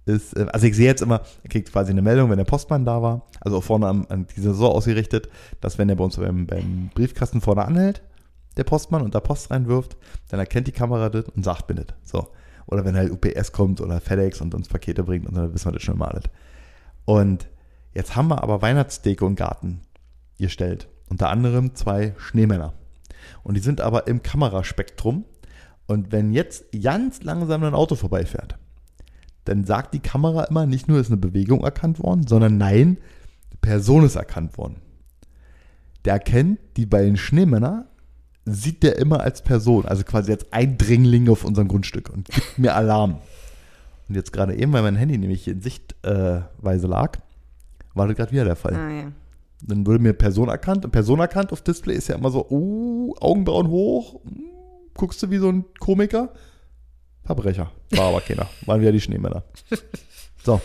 ist, 0.05 0.37
äh, 0.37 0.45
also 0.51 0.67
ich 0.67 0.75
sehe 0.75 0.85
jetzt 0.85 1.01
immer, 1.01 1.21
er 1.43 1.49
kriegt 1.49 1.71
quasi 1.71 1.91
eine 1.91 2.01
Meldung, 2.01 2.29
wenn 2.29 2.37
der 2.37 2.45
Postmann 2.45 2.85
da 2.85 3.01
war, 3.01 3.23
also 3.41 3.57
auch 3.57 3.63
vorne 3.63 3.87
an, 3.87 4.05
an 4.09 4.27
dieser 4.35 4.53
so 4.53 4.67
ausgerichtet, 4.67 5.29
dass 5.59 5.77
wenn 5.77 5.89
er 5.89 5.95
bei 5.95 6.03
uns 6.03 6.17
beim, 6.17 6.45
beim 6.45 6.89
Briefkasten 6.93 7.41
vorne 7.41 7.65
anhält, 7.65 8.01
der 8.57 8.63
Postmann 8.63 9.01
und 9.01 9.15
da 9.15 9.19
Post 9.19 9.51
reinwirft, 9.51 9.97
dann 10.29 10.39
erkennt 10.39 10.67
die 10.67 10.71
Kamera 10.71 11.09
das 11.09 11.25
und 11.29 11.43
sagt 11.43 11.69
mir 11.69 11.75
das. 11.75 11.87
So. 12.03 12.27
Oder 12.65 12.83
wenn 12.83 12.95
halt 12.95 13.11
UPS 13.11 13.51
kommt 13.51 13.81
oder 13.81 14.01
FedEx 14.01 14.41
und 14.41 14.53
uns 14.53 14.67
Pakete 14.67 15.03
bringt 15.03 15.27
und 15.27 15.35
dann 15.35 15.53
wissen 15.53 15.67
wir 15.67 15.73
das 15.73 15.83
schon 15.83 15.97
mal 15.97 16.09
alles. 16.09 16.25
Und 17.05 17.47
jetzt 17.93 18.15
haben 18.15 18.27
wir 18.27 18.43
aber 18.43 18.61
Weihnachtsdeko 18.61 19.25
im 19.25 19.35
Garten 19.35 19.81
gestellt. 20.37 20.89
Unter 21.09 21.29
anderem 21.29 21.75
zwei 21.75 22.13
Schneemänner. 22.17 22.73
Und 23.43 23.55
die 23.55 23.61
sind 23.61 23.79
aber 23.79 24.07
im 24.07 24.23
Kameraspektrum. 24.23 25.23
Und 25.87 26.11
wenn 26.11 26.33
jetzt 26.33 26.65
ganz 26.81 27.23
langsam 27.23 27.63
ein 27.63 27.73
Auto 27.73 27.95
vorbeifährt, 27.95 28.57
dann 29.45 29.63
sagt 29.63 29.93
die 29.93 29.99
Kamera 29.99 30.43
immer, 30.43 30.65
nicht 30.65 30.89
nur 30.89 30.99
ist 30.99 31.07
eine 31.07 31.17
Bewegung 31.17 31.63
erkannt 31.63 32.03
worden, 32.03 32.27
sondern 32.27 32.57
nein, 32.57 32.97
eine 32.97 33.59
Person 33.61 34.03
ist 34.03 34.15
erkannt 34.15 34.57
worden. 34.57 34.75
Der 36.03 36.13
erkennt 36.13 36.59
die 36.75 36.85
beiden 36.85 37.17
Schneemänner, 37.17 37.85
sieht 38.45 38.83
der 38.83 38.97
immer 38.97 39.21
als 39.21 39.41
Person, 39.41 39.85
also 39.85 40.03
quasi 40.03 40.31
als 40.31 40.51
Eindringling 40.51 41.29
auf 41.29 41.43
unserem 41.45 41.67
Grundstück 41.67 42.09
und 42.09 42.27
gibt 42.29 42.59
mir 42.59 42.75
Alarm. 42.75 43.19
Und 44.07 44.15
jetzt 44.15 44.31
gerade 44.31 44.55
eben, 44.55 44.71
weil 44.73 44.83
mein 44.83 44.95
Handy 44.95 45.17
nämlich 45.17 45.47
in 45.47 45.61
Sichtweise 45.61 46.87
lag, 46.87 47.19
war 47.93 48.07
das 48.07 48.15
gerade 48.15 48.31
wieder 48.31 48.45
der 48.45 48.55
Fall. 48.55 48.75
Ah, 48.75 48.91
ja. 48.91 49.11
Dann 49.61 49.85
wurde 49.85 49.99
mir 49.99 50.13
Person 50.13 50.49
erkannt. 50.49 50.85
Und 50.85 50.91
Person 50.91 51.19
erkannt 51.19 51.51
auf 51.51 51.61
Display 51.61 51.95
ist 51.95 52.07
ja 52.09 52.15
immer 52.15 52.29
so, 52.29 52.45
oh, 52.49 53.15
Augenbrauen 53.19 53.67
hoch, 53.67 54.21
hm, 54.23 54.56
guckst 54.97 55.21
du 55.23 55.29
wie 55.29 55.37
so 55.37 55.49
ein 55.49 55.65
Komiker. 55.79 56.33
Verbrecher. 57.25 57.71
War 57.91 58.07
aber 58.09 58.21
keiner. 58.21 58.47
Waren 58.65 58.81
wieder 58.81 58.91
die 58.91 59.01
Schneemänner. 59.01 59.43
So, 60.43 60.61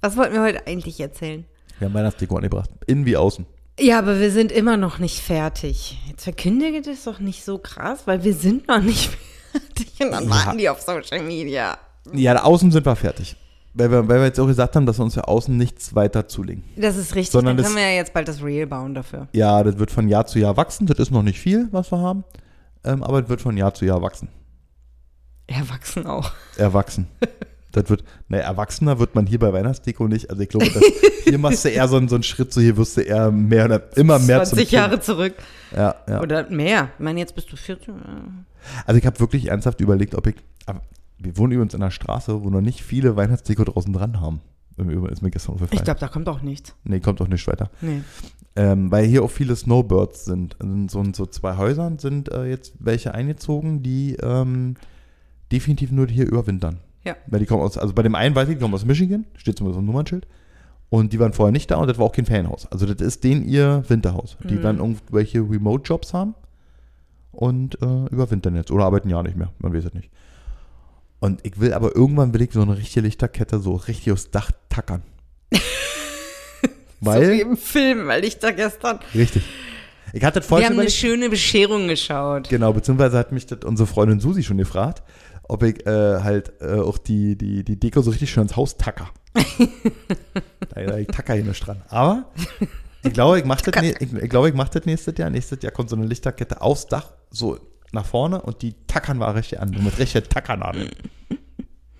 Was 0.00 0.16
wollten 0.16 0.34
wir 0.34 0.42
heute 0.42 0.66
eigentlich 0.66 0.98
erzählen? 1.00 1.44
wir 1.78 1.86
haben 1.88 1.94
Weihnachtsdeko 1.94 2.36
angebracht. 2.36 2.70
Innen 2.86 3.06
wie 3.06 3.16
außen. 3.16 3.46
Ja, 3.80 3.98
aber 3.98 4.20
wir 4.20 4.30
sind 4.30 4.52
immer 4.52 4.76
noch 4.76 4.98
nicht 4.98 5.20
fertig. 5.20 5.98
Jetzt 6.08 6.24
verkündige 6.24 6.82
das 6.82 7.04
doch 7.04 7.18
nicht 7.20 7.44
so 7.44 7.58
krass, 7.58 8.00
weil 8.06 8.22
wir 8.22 8.34
sind 8.34 8.68
noch 8.68 8.80
nicht 8.82 9.10
fertig 9.52 9.92
und 10.00 10.10
dann 10.12 10.24
Ja. 10.24 10.30
warten 10.30 10.58
die 10.58 10.68
auf 10.68 10.80
Social 10.80 11.22
Media. 11.22 11.78
Ja, 12.12 12.34
da 12.34 12.42
außen 12.42 12.70
sind 12.70 12.84
wir 12.84 12.96
fertig. 12.96 13.36
Weil 13.74 13.90
wir, 13.90 14.06
weil 14.06 14.18
wir 14.18 14.26
jetzt 14.26 14.38
auch 14.38 14.46
gesagt 14.46 14.76
haben, 14.76 14.84
dass 14.84 14.98
wir 14.98 15.04
uns 15.04 15.14
ja 15.14 15.22
außen 15.24 15.56
nichts 15.56 15.94
weiter 15.94 16.28
zulegen. 16.28 16.62
Das 16.76 16.96
ist 16.96 17.14
richtig. 17.14 17.30
Sondern 17.32 17.56
dann 17.56 17.64
das- 17.64 17.72
können 17.72 17.84
wir 17.84 17.90
ja 17.90 17.96
jetzt 17.96 18.12
bald 18.12 18.28
das 18.28 18.42
Reel 18.42 18.66
bauen 18.66 18.94
dafür. 18.94 19.28
Ja, 19.32 19.62
das 19.62 19.78
wird 19.78 19.90
von 19.90 20.08
Jahr 20.08 20.26
zu 20.26 20.38
Jahr 20.38 20.56
wachsen. 20.58 20.86
Das 20.86 20.98
ist 20.98 21.10
noch 21.10 21.22
nicht 21.22 21.40
viel, 21.40 21.68
was 21.70 21.90
wir 21.90 21.98
haben. 21.98 22.24
Ähm, 22.84 23.02
aber 23.02 23.22
es 23.22 23.28
wird 23.28 23.40
von 23.40 23.56
Jahr 23.56 23.74
zu 23.74 23.84
Jahr 23.84 24.02
wachsen. 24.02 24.28
Erwachsen 25.46 26.06
auch. 26.06 26.32
Erwachsen. 26.56 27.06
Das 27.72 27.88
wird, 27.88 28.04
ne, 28.28 28.40
erwachsener 28.40 28.98
wird 28.98 29.14
man 29.14 29.26
hier 29.26 29.38
bei 29.38 29.52
Weihnachtsdeko 29.52 30.06
nicht. 30.06 30.28
Also 30.30 30.42
ich 30.42 30.48
glaube, 30.50 30.68
das, 30.68 30.82
hier 31.24 31.38
machst 31.38 31.64
du 31.64 31.68
eher 31.70 31.88
so, 31.88 31.96
einen- 31.96 32.08
so 32.08 32.16
einen 32.16 32.22
Schritt, 32.22 32.52
so 32.52 32.60
hier 32.60 32.76
wirst 32.76 32.96
du 32.96 33.00
eher 33.00 33.30
mehr 33.30 33.64
oder 33.64 33.96
immer 33.96 34.18
mehr 34.18 34.44
20 34.44 34.68
zum 34.68 34.76
Jahre 34.76 35.00
zurück. 35.00 35.34
Kind. 35.36 35.78
Ja, 35.80 35.94
ja. 36.08 36.20
Oder 36.20 36.50
mehr. 36.50 36.90
Ich 36.98 37.02
meine, 37.04 37.18
jetzt 37.20 37.34
bist 37.34 37.50
du 37.50 37.56
14. 37.56 37.94
Also 38.86 38.98
ich 38.98 39.06
habe 39.06 39.18
wirklich 39.20 39.46
ernsthaft 39.48 39.80
überlegt, 39.80 40.14
ob 40.14 40.26
ich, 40.26 40.36
aber 40.66 40.82
wir 41.18 41.36
wohnen 41.38 41.52
übrigens 41.52 41.72
in 41.74 41.82
einer 41.82 41.90
Straße, 41.90 42.42
wo 42.42 42.50
noch 42.50 42.60
nicht 42.60 42.82
viele 42.82 43.16
Weihnachtsdeko 43.16 43.64
draußen 43.64 43.92
dran 43.92 44.20
haben. 44.20 44.40
Ist 44.76 45.22
mir 45.22 45.30
gestern 45.30 45.54
aufgefallen. 45.54 45.78
Ich 45.78 45.84
glaube, 45.84 46.00
da 46.00 46.08
kommt 46.08 46.28
auch 46.28 46.42
nichts. 46.42 46.74
Nee, 46.84 47.00
kommt 47.00 47.20
doch 47.20 47.28
nicht 47.28 47.46
weiter. 47.46 47.70
Nee. 47.80 48.02
Ähm, 48.56 48.90
weil 48.90 49.06
hier 49.06 49.22
auch 49.22 49.30
viele 49.30 49.54
Snowbirds 49.56 50.24
sind. 50.24 50.56
In 50.62 50.88
so, 50.88 51.00
in 51.00 51.14
so 51.14 51.26
zwei 51.26 51.56
Häusern 51.56 51.98
sind 51.98 52.30
äh, 52.30 52.44
jetzt 52.44 52.74
welche 52.78 53.14
eingezogen, 53.14 53.82
die 53.82 54.16
ähm, 54.22 54.74
definitiv 55.50 55.90
nur 55.92 56.06
hier 56.06 56.26
überwintern. 56.26 56.78
Ja. 57.04 57.16
Weil 57.26 57.40
die 57.40 57.46
kommen 57.46 57.62
aus, 57.62 57.78
also 57.78 57.94
bei 57.94 58.02
dem 58.02 58.14
einen 58.14 58.34
weiß 58.34 58.48
ich, 58.48 58.56
die 58.56 58.60
kommen 58.60 58.74
aus 58.74 58.84
Michigan, 58.84 59.24
steht 59.36 59.56
zumindest 59.58 59.78
auf 59.78 59.82
dem 59.82 59.86
Nummernschild. 59.86 60.26
Und 60.90 61.12
die 61.14 61.18
waren 61.18 61.32
vorher 61.32 61.52
nicht 61.52 61.70
da 61.70 61.76
und 61.76 61.88
das 61.88 61.96
war 61.98 62.04
auch 62.06 62.12
kein 62.12 62.26
Ferienhaus. 62.26 62.66
Also 62.70 62.84
das 62.86 63.00
ist 63.06 63.24
denen 63.24 63.48
ihr 63.48 63.82
Winterhaus. 63.88 64.36
Die 64.44 64.54
Mhm. 64.56 64.62
werden 64.62 64.78
irgendwelche 64.78 65.40
Remote-Jobs 65.40 66.12
haben 66.12 66.34
und 67.30 67.80
äh, 67.80 68.06
überwintern 68.10 68.54
jetzt. 68.56 68.70
Oder 68.70 68.84
arbeiten 68.84 69.08
ja 69.08 69.22
nicht 69.22 69.36
mehr, 69.36 69.50
man 69.58 69.72
weiß 69.74 69.86
es 69.86 69.94
nicht. 69.94 70.10
Und 71.22 71.46
ich 71.46 71.60
will 71.60 71.72
aber 71.72 71.94
irgendwann 71.94 72.34
will 72.34 72.42
ich 72.42 72.50
so 72.50 72.62
eine 72.62 72.76
richtige 72.76 73.06
Lichterkette 73.06 73.60
so 73.60 73.76
richtig 73.76 74.12
aufs 74.12 74.32
Dach 74.32 74.50
tackern. 74.68 75.04
so 75.52 75.58
wie 75.60 77.06
Weil, 77.06 77.38
im 77.38 77.56
Film, 77.56 78.08
weil 78.08 78.24
ich 78.24 78.40
da 78.40 78.50
gestern. 78.50 78.98
richtig. 79.14 79.44
Ich 80.12 80.24
hatte 80.24 80.42
vorher 80.42 80.68
Wir 80.68 80.74
haben 80.74 80.80
eine 80.80 80.90
schöne 80.90 81.30
Bescherung 81.30 81.86
geschaut. 81.86 82.48
Genau, 82.48 82.72
beziehungsweise 82.72 83.18
hat 83.18 83.30
mich 83.30 83.46
das 83.46 83.60
unsere 83.64 83.86
Freundin 83.86 84.18
Susi 84.18 84.42
schon 84.42 84.58
gefragt, 84.58 85.04
ob 85.44 85.62
ich 85.62 85.86
äh, 85.86 86.20
halt 86.22 86.54
äh, 86.60 86.80
auch 86.80 86.98
die, 86.98 87.38
die, 87.38 87.62
die 87.62 87.78
Deko 87.78 88.02
so 88.02 88.10
richtig 88.10 88.32
schön 88.32 88.42
ins 88.42 88.56
Haus 88.56 88.76
tacker. 88.76 89.08
da, 90.74 90.96
ich 90.98 91.06
tacker 91.06 91.34
hier 91.34 91.44
nicht 91.44 91.64
dran. 91.64 91.82
Aber 91.88 92.32
ich 93.04 93.12
glaube, 93.12 93.38
ich 93.38 93.44
mache 93.44 93.70
das, 93.70 93.80
ich, 93.80 94.12
ich 94.12 94.28
glaube, 94.28 94.48
ich 94.48 94.54
mach 94.56 94.70
das 94.70 94.86
nächstes 94.86 95.16
Jahr. 95.16 95.30
Nächstes 95.30 95.62
Jahr 95.62 95.70
kommt 95.70 95.88
so 95.88 95.94
eine 95.94 96.06
Lichterkette 96.06 96.60
aufs 96.60 96.86
Dach, 96.86 97.12
so 97.30 97.60
nach 97.92 98.06
vorne 98.06 98.42
und 98.42 98.62
die 98.62 98.74
tackern 98.86 99.18
wir 99.18 99.34
richtig 99.34 99.60
an. 99.60 99.70
Mit 99.70 99.98
richtig 99.98 100.28
Tackernadel. 100.28 100.90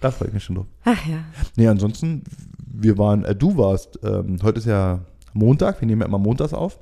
Da 0.00 0.10
freue 0.10 0.28
ich 0.28 0.34
mich 0.34 0.44
schon 0.44 0.56
drauf. 0.56 0.66
Ach 0.84 1.06
ja. 1.06 1.24
Nee, 1.56 1.68
ansonsten, 1.68 2.24
wir 2.66 2.98
waren, 2.98 3.24
äh, 3.24 3.36
du 3.36 3.56
warst, 3.56 3.98
ähm, 4.02 4.38
heute 4.42 4.58
ist 4.58 4.66
ja 4.66 5.00
Montag, 5.32 5.80
wir 5.80 5.86
nehmen 5.86 6.00
ja 6.00 6.06
immer 6.08 6.18
montags 6.18 6.52
auf. 6.52 6.80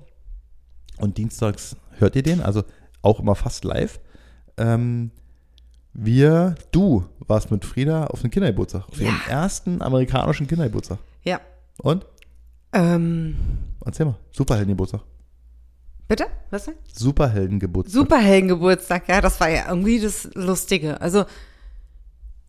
Und 0.99 1.19
dienstags 1.19 1.77
hört 1.99 2.17
ihr 2.17 2.23
den, 2.23 2.41
also 2.41 2.63
auch 3.03 3.21
immer 3.21 3.35
fast 3.35 3.65
live. 3.65 4.01
Ähm, 4.57 5.11
wir, 5.93 6.55
du 6.71 7.05
warst 7.27 7.51
mit 7.51 7.65
Frieda 7.65 8.07
auf 8.07 8.21
dem 8.21 8.31
Kindergeburtstag, 8.31 8.89
auf 8.89 9.01
ihrem 9.01 9.21
ersten 9.29 9.83
amerikanischen 9.83 10.47
Kindergeburtstag. 10.47 10.99
Ja. 11.25 11.41
Und? 11.83 12.07
Ähm, 12.73 13.37
Erzähl 13.85 14.07
mal, 14.07 14.17
Superheldengeburtstag. 14.31 15.03
Bitte? 16.11 16.27
Was 16.51 16.65
denn? 16.65 16.75
Superheldengeburtstag. 16.93 17.95
Superheldengeburtstag, 17.95 19.09
ja, 19.09 19.21
das 19.21 19.39
war 19.39 19.49
ja 19.49 19.69
irgendwie 19.69 20.01
das 20.01 20.29
Lustige. 20.35 21.01
Also 21.01 21.25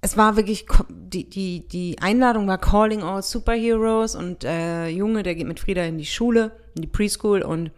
es 0.01 0.17
war 0.17 0.35
wirklich, 0.35 0.65
die, 0.89 1.29
die, 1.29 1.67
die 1.67 1.99
Einladung 2.01 2.47
war 2.47 2.57
Calling 2.57 3.03
All 3.03 3.21
Superheroes 3.21 4.15
und 4.15 4.43
äh, 4.43 4.87
Junge, 4.87 5.21
der 5.21 5.35
geht 5.35 5.47
mit 5.47 5.59
Frieda 5.59 5.83
in 5.83 5.99
die 5.99 6.07
Schule, 6.07 6.51
in 6.73 6.81
die 6.81 6.87
Preschool 6.87 7.43
und 7.43 7.69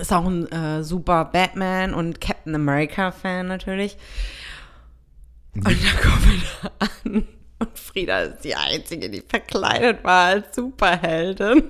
ist 0.00 0.12
auch 0.12 0.24
ein 0.24 0.46
äh, 0.52 0.84
super 0.84 1.24
Batman 1.24 1.92
und 1.92 2.20
Captain 2.20 2.54
America 2.54 3.10
Fan 3.10 3.48
natürlich. 3.48 3.98
Und 5.52 5.66
da 5.66 6.00
kommen 6.00 6.24
wir 6.24 6.42
da 6.62 6.70
an 6.78 7.26
und 7.58 7.76
Frieda 7.76 8.20
ist 8.20 8.44
die 8.44 8.54
Einzige, 8.54 9.10
die 9.10 9.20
verkleidet 9.20 10.04
war 10.04 10.26
als 10.26 10.54
Superheldin. 10.54 11.64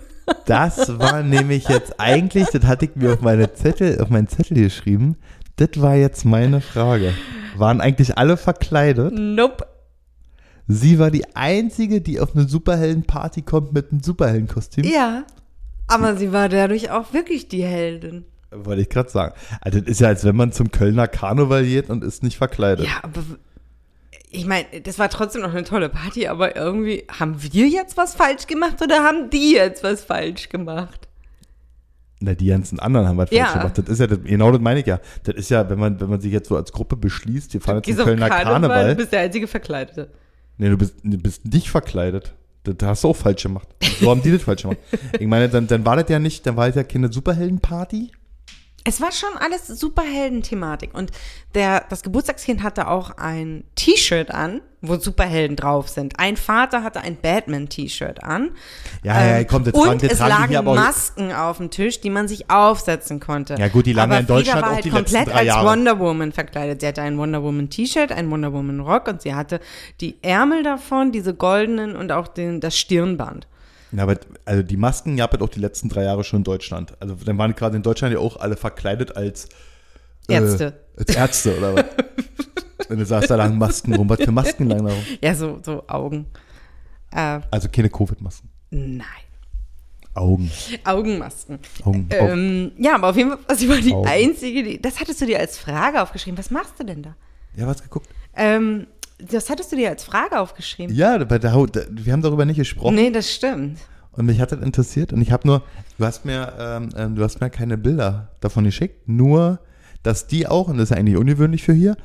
Das 0.46 0.98
war 0.98 1.22
nämlich 1.22 1.68
jetzt 1.68 1.98
eigentlich, 1.98 2.48
das 2.48 2.64
hatte 2.64 2.86
ich 2.86 2.96
mir 2.96 3.12
auf 3.12 3.20
meine 3.20 3.52
Zettel, 3.52 4.00
auf 4.00 4.10
meinen 4.10 4.28
Zettel 4.28 4.56
geschrieben. 4.56 5.16
Das 5.56 5.70
war 5.76 5.94
jetzt 5.94 6.24
meine 6.24 6.60
Frage. 6.60 7.12
Waren 7.56 7.80
eigentlich 7.80 8.16
alle 8.16 8.36
verkleidet? 8.36 9.12
Nope. 9.12 9.66
Sie 10.66 10.98
war 10.98 11.10
die 11.10 11.34
einzige, 11.34 12.00
die 12.00 12.20
auf 12.20 12.34
eine 12.34 12.48
Superheldenparty 12.48 13.42
kommt 13.42 13.72
mit 13.72 13.90
einem 13.90 14.02
Superheldenkostüm. 14.02 14.84
Ja. 14.84 15.24
Aber 15.88 16.16
sie 16.16 16.32
war 16.32 16.48
dadurch 16.48 16.90
auch 16.92 17.12
wirklich 17.12 17.48
die 17.48 17.64
Heldin. 17.64 18.24
Wollte 18.52 18.82
ich 18.82 18.88
gerade 18.88 19.10
sagen. 19.10 19.34
Also 19.60 19.80
das 19.80 19.88
ist 19.88 20.00
ja, 20.00 20.08
als 20.08 20.24
wenn 20.24 20.36
man 20.36 20.52
zum 20.52 20.70
Kölner 20.70 21.08
Karneval 21.08 21.64
geht 21.64 21.90
und 21.90 22.04
ist 22.04 22.22
nicht 22.22 22.38
verkleidet. 22.38 22.86
Ja, 22.86 23.00
aber 23.02 23.22
ich 24.30 24.46
meine, 24.46 24.66
das 24.84 24.98
war 24.98 25.08
trotzdem 25.08 25.42
noch 25.42 25.52
eine 25.52 25.64
tolle 25.64 25.88
Party, 25.88 26.26
aber 26.28 26.56
irgendwie 26.56 27.04
haben 27.18 27.36
wir 27.42 27.68
jetzt 27.68 27.96
was 27.96 28.14
falsch 28.14 28.46
gemacht 28.46 28.80
oder 28.82 29.02
haben 29.02 29.30
die 29.30 29.52
jetzt 29.52 29.82
was 29.82 30.04
falsch 30.04 30.48
gemacht? 30.48 31.08
Na, 32.20 32.34
die 32.34 32.46
ganzen 32.46 32.78
anderen 32.78 33.08
haben 33.08 33.16
was 33.16 33.30
Ja. 33.30 33.46
falsch 33.46 33.58
gemacht. 33.60 33.78
Das 33.78 33.88
ist 33.88 33.98
ja, 33.98 34.06
das, 34.06 34.18
genau 34.22 34.52
das 34.52 34.60
meine 34.60 34.80
ich 34.80 34.86
ja. 34.86 35.00
Das 35.24 35.34
ist 35.34 35.50
ja, 35.50 35.68
wenn 35.70 35.78
man, 35.78 36.00
wenn 36.00 36.10
man 36.10 36.20
sich 36.20 36.32
jetzt 36.32 36.48
so 36.48 36.56
als 36.56 36.70
Gruppe 36.70 36.96
beschließt, 36.96 37.52
wir 37.54 37.60
fahren 37.60 37.82
jetzt 37.84 37.96
zum 37.96 38.04
Kölner 38.04 38.28
Karneval. 38.28 38.90
du 38.90 38.96
bist 38.96 39.12
der 39.12 39.20
einzige 39.20 39.46
Verkleidete. 39.48 40.10
Nee, 40.58 40.68
du 40.68 40.76
bist, 40.76 40.94
du 41.02 41.16
bist 41.18 41.46
nicht 41.46 41.70
verkleidet. 41.70 42.34
Das 42.64 42.76
hast 42.86 43.04
du 43.04 43.08
auch 43.08 43.16
falsch 43.16 43.42
gemacht. 43.44 43.66
So 44.00 44.10
haben 44.10 44.22
die 44.22 44.30
das 44.30 44.42
falsch 44.42 44.62
gemacht. 44.62 44.78
Ich 45.18 45.26
meine, 45.26 45.48
dann, 45.48 45.66
dann 45.66 45.86
war 45.86 45.96
das 45.96 46.10
ja 46.10 46.18
nicht, 46.18 46.46
dann 46.46 46.56
war 46.56 46.66
das 46.66 46.76
ja 46.76 46.84
keine 46.84 47.10
Superheldenparty. 47.10 48.12
Es 48.84 49.00
war 49.00 49.12
schon 49.12 49.36
alles 49.38 49.66
Superhelden-Thematik. 49.66 50.94
Und 50.94 51.10
der, 51.54 51.84
das 51.90 52.02
Geburtstagskind 52.02 52.62
hatte 52.62 52.88
auch 52.88 53.10
ein 53.18 53.64
T-Shirt 53.74 54.30
an, 54.30 54.62
wo 54.80 54.96
Superhelden 54.96 55.56
drauf 55.56 55.88
sind. 55.88 56.18
Ein 56.18 56.38
Vater 56.38 56.82
hatte 56.82 57.02
ein 57.02 57.16
Batman-T-Shirt 57.20 58.22
an. 58.22 58.52
Ja, 59.02 59.22
ja, 59.22 59.38
Ähm, 59.38 59.46
komm, 59.46 59.64
das 59.64 59.74
und 59.74 60.02
das 60.02 60.12
es 60.12 60.18
lagen 60.18 60.48
hier 60.48 60.62
Masken 60.62 61.32
auf 61.32 61.58
dem 61.58 61.70
Tisch, 61.70 62.00
die 62.00 62.08
man 62.08 62.26
sich 62.26 62.50
aufsetzen 62.50 63.20
konnte. 63.20 63.56
Ja, 63.58 63.68
gut, 63.68 63.84
die 63.84 63.92
lagen 63.92 64.12
ja 64.12 64.18
in 64.20 64.26
Deutschland 64.26 64.62
war 64.62 64.70
auch 64.70 64.74
halt 64.76 64.84
die 64.84 64.90
letzten 64.90 65.04
komplett 65.16 65.28
drei 65.28 65.38
als 65.40 65.46
Jahre. 65.46 65.68
Wonder 65.68 65.98
Woman 65.98 66.32
verkleidet. 66.32 66.80
Sie 66.80 66.86
hatte 66.86 67.02
ein 67.02 67.18
Wonder 67.18 67.42
Woman 67.42 67.68
T-Shirt, 67.68 68.12
ein 68.12 68.30
Wonder 68.30 68.52
Woman 68.54 68.80
Rock 68.80 69.08
und 69.08 69.20
sie 69.20 69.34
hatte 69.34 69.60
die 70.00 70.16
Ärmel 70.22 70.62
davon, 70.62 71.12
diese 71.12 71.34
goldenen 71.34 71.96
und 71.96 72.12
auch 72.12 72.28
den, 72.28 72.60
das 72.60 72.78
Stirnband. 72.78 73.46
Ja, 73.92 74.04
aber 74.04 74.18
also 74.44 74.62
die 74.62 74.76
Masken 74.76 75.16
gab 75.16 75.34
es 75.34 75.40
auch 75.40 75.48
die 75.48 75.60
letzten 75.60 75.88
drei 75.88 76.04
Jahre 76.04 76.22
schon 76.24 76.40
in 76.40 76.44
Deutschland. 76.44 76.94
Also 77.00 77.14
dann 77.16 77.38
waren 77.38 77.54
gerade 77.54 77.76
in 77.76 77.82
Deutschland 77.82 78.14
ja 78.14 78.20
auch 78.20 78.36
alle 78.36 78.56
verkleidet 78.56 79.16
als 79.16 79.48
Ärzte. 80.28 80.80
Äh, 80.96 81.00
als 81.00 81.16
Ärzte 81.16 81.58
oder 81.58 81.74
was? 81.76 81.84
Wenn 82.88 82.98
du 82.98 83.06
sagst, 83.06 83.30
da 83.30 83.36
lagen 83.36 83.58
Masken 83.58 83.94
rum. 83.94 84.08
Was 84.08 84.20
für 84.20 84.32
Masken 84.32 84.68
lagen 84.68 84.86
da 84.86 84.92
rum? 84.92 85.04
Ja, 85.20 85.34
so, 85.34 85.60
so 85.64 85.84
Augen. 85.88 86.26
Äh, 87.12 87.40
Also 87.50 87.68
keine 87.68 87.90
Covid-Masken. 87.90 88.48
nein. 88.70 89.06
Augen. 90.12 90.50
Augenmasken. 90.84 91.60
Augen. 91.84 92.08
Ähm, 92.10 92.72
ja, 92.78 92.96
aber 92.96 93.10
auf 93.10 93.16
jeden 93.16 93.30
Fall, 93.30 93.56
sie 93.56 93.68
war 93.68 93.76
die 93.76 93.92
Augen. 93.92 94.08
Einzige, 94.08 94.64
die, 94.64 94.82
das 94.82 94.98
hattest 94.98 95.20
du 95.20 95.26
dir 95.26 95.38
als 95.38 95.56
Frage 95.56 96.02
aufgeschrieben. 96.02 96.36
Was 96.36 96.50
machst 96.50 96.74
du 96.78 96.84
denn 96.84 97.02
da? 97.02 97.14
Ja, 97.56 97.68
was 97.68 97.80
geguckt? 97.80 98.08
Ähm, 98.34 98.88
das 99.30 99.50
hattest 99.50 99.72
du 99.72 99.76
dir 99.76 99.90
als 99.90 100.04
Frage 100.04 100.38
aufgeschrieben. 100.38 100.94
Ja, 100.94 101.18
der 101.18 101.52
Haut, 101.52 101.78
wir 101.90 102.12
haben 102.12 102.22
darüber 102.22 102.44
nicht 102.44 102.56
gesprochen. 102.56 102.94
Nee, 102.94 103.10
das 103.10 103.30
stimmt. 103.30 103.78
Und 104.12 104.26
mich 104.26 104.40
hat 104.40 104.52
das 104.52 104.60
interessiert. 104.60 105.12
Und 105.12 105.20
ich 105.22 105.30
habe 105.32 105.46
nur, 105.46 105.62
du 105.98 106.04
hast 106.04 106.24
mir, 106.24 106.52
ähm, 106.58 106.88
ähm, 106.96 107.14
du 107.14 107.22
hast 107.22 107.40
mir 107.40 107.50
keine 107.50 107.78
Bilder 107.78 108.28
davon 108.40 108.64
geschickt, 108.64 109.08
nur, 109.08 109.60
dass 110.02 110.26
die 110.26 110.46
auch, 110.46 110.68
und 110.68 110.78
das 110.78 110.84
ist 110.84 110.90
ja 110.90 110.96
eigentlich 110.96 111.16
ungewöhnlich 111.16 111.62
für 111.62 111.72
hier, 111.72 111.96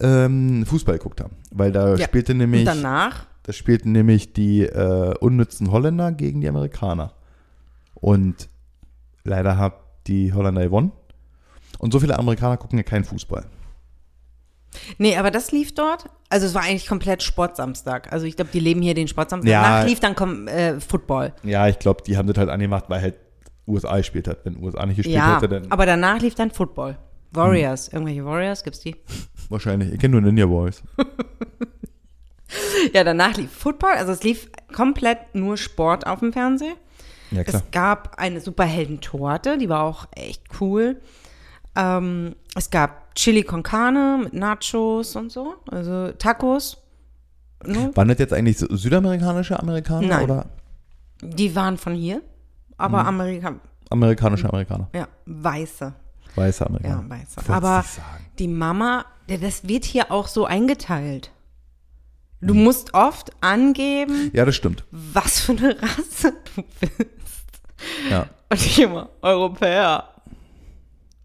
ähm, 0.00 0.64
Fußball 0.66 0.96
geguckt 0.98 1.20
haben. 1.20 1.34
Weil 1.50 1.72
da 1.72 1.96
Ja. 1.96 2.04
spielte 2.04 2.32
Und 2.32 2.38
nämlich, 2.38 2.64
danach? 2.64 3.26
da 3.42 3.52
spielten 3.52 3.92
nämlich 3.92 4.32
die 4.32 4.62
äh, 4.62 5.14
unnützen 5.18 5.70
Holländer 5.72 6.12
gegen 6.12 6.40
die 6.40 6.48
Amerikaner. 6.48 7.12
Und 7.94 8.48
leider 9.24 9.58
hat 9.58 9.74
die 10.06 10.32
Holländer 10.32 10.62
gewonnen. 10.62 10.92
Und 11.78 11.92
so 11.92 12.00
viele 12.00 12.18
Amerikaner 12.18 12.56
gucken 12.56 12.78
ja 12.78 12.82
keinen 12.84 13.04
Fußball. 13.04 13.44
Nee, 14.98 15.16
aber 15.16 15.30
das 15.30 15.52
lief 15.52 15.74
dort. 15.74 16.04
Also 16.28 16.46
es 16.46 16.54
war 16.54 16.62
eigentlich 16.62 16.86
komplett 16.86 17.22
Sportsamstag. 17.22 18.12
Also 18.12 18.26
ich 18.26 18.36
glaube, 18.36 18.50
die 18.52 18.60
leben 18.60 18.82
hier 18.82 18.94
den 18.94 19.08
Sportsamstag. 19.08 19.50
Ja. 19.50 19.62
Danach 19.62 19.86
lief 19.86 20.00
dann 20.00 20.14
kom 20.14 20.48
äh, 20.48 20.80
Football. 20.80 21.32
Ja, 21.42 21.68
ich 21.68 21.78
glaube, 21.78 22.02
die 22.06 22.16
haben 22.16 22.28
das 22.28 22.38
halt 22.38 22.48
angemacht, 22.48 22.84
weil 22.88 23.02
halt 23.02 23.14
USA 23.66 23.96
gespielt 23.96 24.28
hat. 24.28 24.44
Wenn 24.44 24.62
USA 24.62 24.86
nicht 24.86 24.96
gespielt 24.96 25.16
Ja, 25.16 25.36
hätte, 25.36 25.48
dann 25.48 25.70
aber 25.70 25.86
danach 25.86 26.20
lief 26.20 26.34
dann 26.34 26.50
Football. 26.50 26.98
Warriors. 27.32 27.88
Irgendwelche 27.88 28.24
Warriors 28.24 28.64
gibt's 28.64 28.80
die? 28.80 28.96
wahrscheinlich. 29.48 29.92
Ich 29.92 29.98
kenne 29.98 30.12
nur 30.12 30.22
Ninja 30.22 30.46
Boys. 30.46 30.82
Ja, 32.92 33.04
danach 33.04 33.36
lief 33.36 33.52
Football. 33.52 33.92
Also 33.92 34.12
es 34.12 34.22
lief 34.22 34.48
komplett 34.74 35.34
nur 35.34 35.56
Sport 35.56 36.06
auf 36.06 36.20
dem 36.20 36.32
Fernsehen. 36.32 36.74
Ja, 37.30 37.44
klar. 37.44 37.62
Es 37.64 37.70
gab 37.70 38.18
eine 38.18 38.40
Superhelden-Torte, 38.40 39.56
die 39.58 39.68
war 39.68 39.84
auch 39.84 40.06
echt 40.16 40.42
cool. 40.60 41.00
Ähm, 41.76 42.34
es 42.56 42.70
gab 42.70 43.14
Chili 43.14 43.42
con 43.42 43.62
Carne 43.62 44.20
mit 44.24 44.32
Nachos 44.34 45.14
und 45.16 45.30
so, 45.30 45.54
also 45.70 46.10
Tacos. 46.12 46.78
Ne? 47.64 47.90
Waren 47.94 48.08
das 48.08 48.18
jetzt 48.18 48.32
eigentlich 48.32 48.58
so 48.58 48.66
südamerikanische 48.74 49.58
Amerikaner 49.58 50.06
Nein. 50.06 50.24
oder 50.24 50.46
Die 51.22 51.54
waren 51.54 51.76
von 51.76 51.94
hier, 51.94 52.22
aber 52.78 53.04
Amerika, 53.06 53.54
amerikanische 53.90 54.48
Amerikaner? 54.48 54.88
ja, 54.94 55.06
weiße. 55.26 55.92
Weiße 56.36 56.60
Ja, 56.64 56.66
Amerikaner. 56.66 57.10
weiße. 57.10 57.36
Wollt's 57.36 57.50
Aber 57.50 57.84
die 58.38 58.48
Mama, 58.48 59.04
ja, 59.28 59.36
das 59.36 59.66
wird 59.68 59.84
hier 59.84 60.10
auch 60.10 60.26
so 60.28 60.46
eingeteilt. 60.46 61.30
Du 62.40 62.54
Mhm. 62.54 62.64
musst 62.64 62.94
oft 62.94 63.30
angeben, 63.42 64.30
Ja, 64.32 64.44
das 64.46 64.56
stimmt. 64.56 64.84
was 64.90 65.40
für 65.40 65.52
eine 65.52 65.76
Rasse 65.82 66.32
du 66.56 66.62
bist. 66.80 67.60
Ja. 68.10 68.26
Und 68.48 68.64
ich 68.64 68.80
immer, 68.80 69.10
Europäer. 69.22 70.08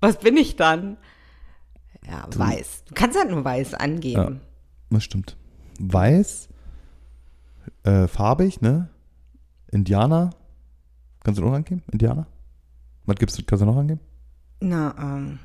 Was 0.05 0.19
bin 0.19 0.37
ich 0.37 0.55
dann? 0.55 0.97
Ja, 2.07 2.27
weiß. 2.35 2.83
Du 2.85 2.93
kannst 2.93 3.17
halt 3.17 3.31
nur 3.31 3.43
weiß 3.43 3.71
ja, 3.71 3.77
angeben. 3.79 4.41
das 4.91 5.03
stimmt. 5.03 5.35
Weiß, 5.79 6.49
Äh, 7.83 8.07
farbig, 8.07 8.61
ne? 8.61 8.89
Indianer. 9.71 10.29
Kannst 11.23 11.39
du 11.39 11.43
noch 11.43 11.53
angeben? 11.53 11.81
Indianer? 11.91 12.27
Was 13.05 13.15
gibt's, 13.17 13.41
kannst 13.45 13.61
du 13.61 13.65
noch 13.65 13.77
angeben? 13.77 13.99
Na, 14.61 14.93
ähm, 14.99 15.39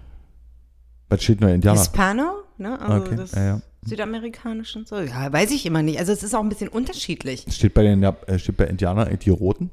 Was 1.09 1.23
steht 1.23 1.41
nur 1.41 1.51
Indianer? 1.51 1.79
Hispano, 1.79 2.43
ne? 2.59 2.79
Also 2.81 3.05
Okay, 3.07 3.17
das 3.17 3.33
ja, 3.33 3.45
ja. 3.45 3.61
südamerikanisch 3.85 4.77
und 4.77 4.87
so. 4.87 5.01
Ja, 5.01 5.33
weiß 5.33 5.51
ich 5.53 5.65
immer 5.67 5.83
nicht. 5.83 5.99
Also 5.99 6.13
es 6.13 6.23
ist 6.23 6.35
auch 6.35 6.41
ein 6.43 6.49
bisschen 6.51 6.69
unterschiedlich. 6.69 7.47
Steht 7.49 7.73
bei 7.75 7.83
den 7.83 8.03
äh, 8.03 8.39
steht 8.39 8.57
bei 8.59 8.67
Indianern 8.67 9.07
eigentlich 9.09 9.21
die 9.21 9.31
Roten? 9.31 9.71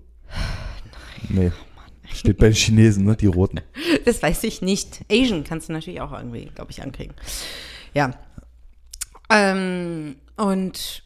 Nee. 1.29 1.51
Steht 2.13 2.37
bei 2.37 2.47
den 2.47 2.55
Chinesen, 2.55 3.05
ne? 3.05 3.15
Die 3.15 3.27
Roten. 3.27 3.61
Das 4.05 4.23
weiß 4.23 4.43
ich 4.45 4.61
nicht. 4.61 5.03
Asian 5.11 5.43
kannst 5.43 5.67
du 5.67 5.73
natürlich 5.73 5.99
auch 5.99 6.13
irgendwie, 6.13 6.49
glaube 6.55 6.71
ich, 6.71 6.81
ankriegen. 6.81 7.13
Ja. 7.93 8.11
Ähm, 9.29 10.15
und 10.37 11.03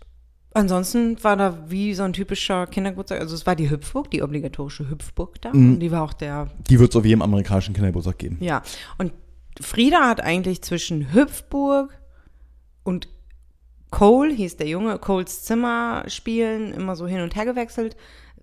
ansonsten 0.53 1.23
war 1.23 1.35
da 1.35 1.69
wie 1.69 1.93
so 1.95 2.03
ein 2.03 2.13
typischer 2.13 2.67
Kindergeburtstag. 2.67 3.19
Also 3.19 3.33
es 3.33 3.47
war 3.47 3.55
die 3.55 3.69
Hüpfburg, 3.69 4.11
die 4.11 4.21
obligatorische 4.21 4.89
Hüpfburg 4.89 5.41
da. 5.41 5.51
Mhm. 5.51 5.73
Und 5.73 5.79
die 5.79 5.91
war 5.91 6.03
auch 6.03 6.13
der 6.13 6.51
Die 6.69 6.79
wird 6.79 6.91
es 6.91 6.95
auf 6.95 7.05
jedem 7.05 7.23
amerikanischen 7.23 7.73
Kindergeburtstag 7.73 8.19
geben. 8.19 8.37
Ja, 8.39 8.61
und 8.97 9.13
Frieda 9.59 10.07
hat 10.07 10.21
eigentlich 10.21 10.61
zwischen 10.61 11.13
Hüpfburg 11.13 11.99
und 12.83 13.09
Cole, 13.89 14.33
hieß 14.33 14.57
der 14.57 14.67
Junge, 14.67 14.97
Coles 14.99 15.43
Zimmer 15.43 16.05
spielen, 16.07 16.73
immer 16.73 16.95
so 16.95 17.07
hin 17.07 17.21
und 17.21 17.35
her 17.35 17.45
gewechselt. 17.45 17.97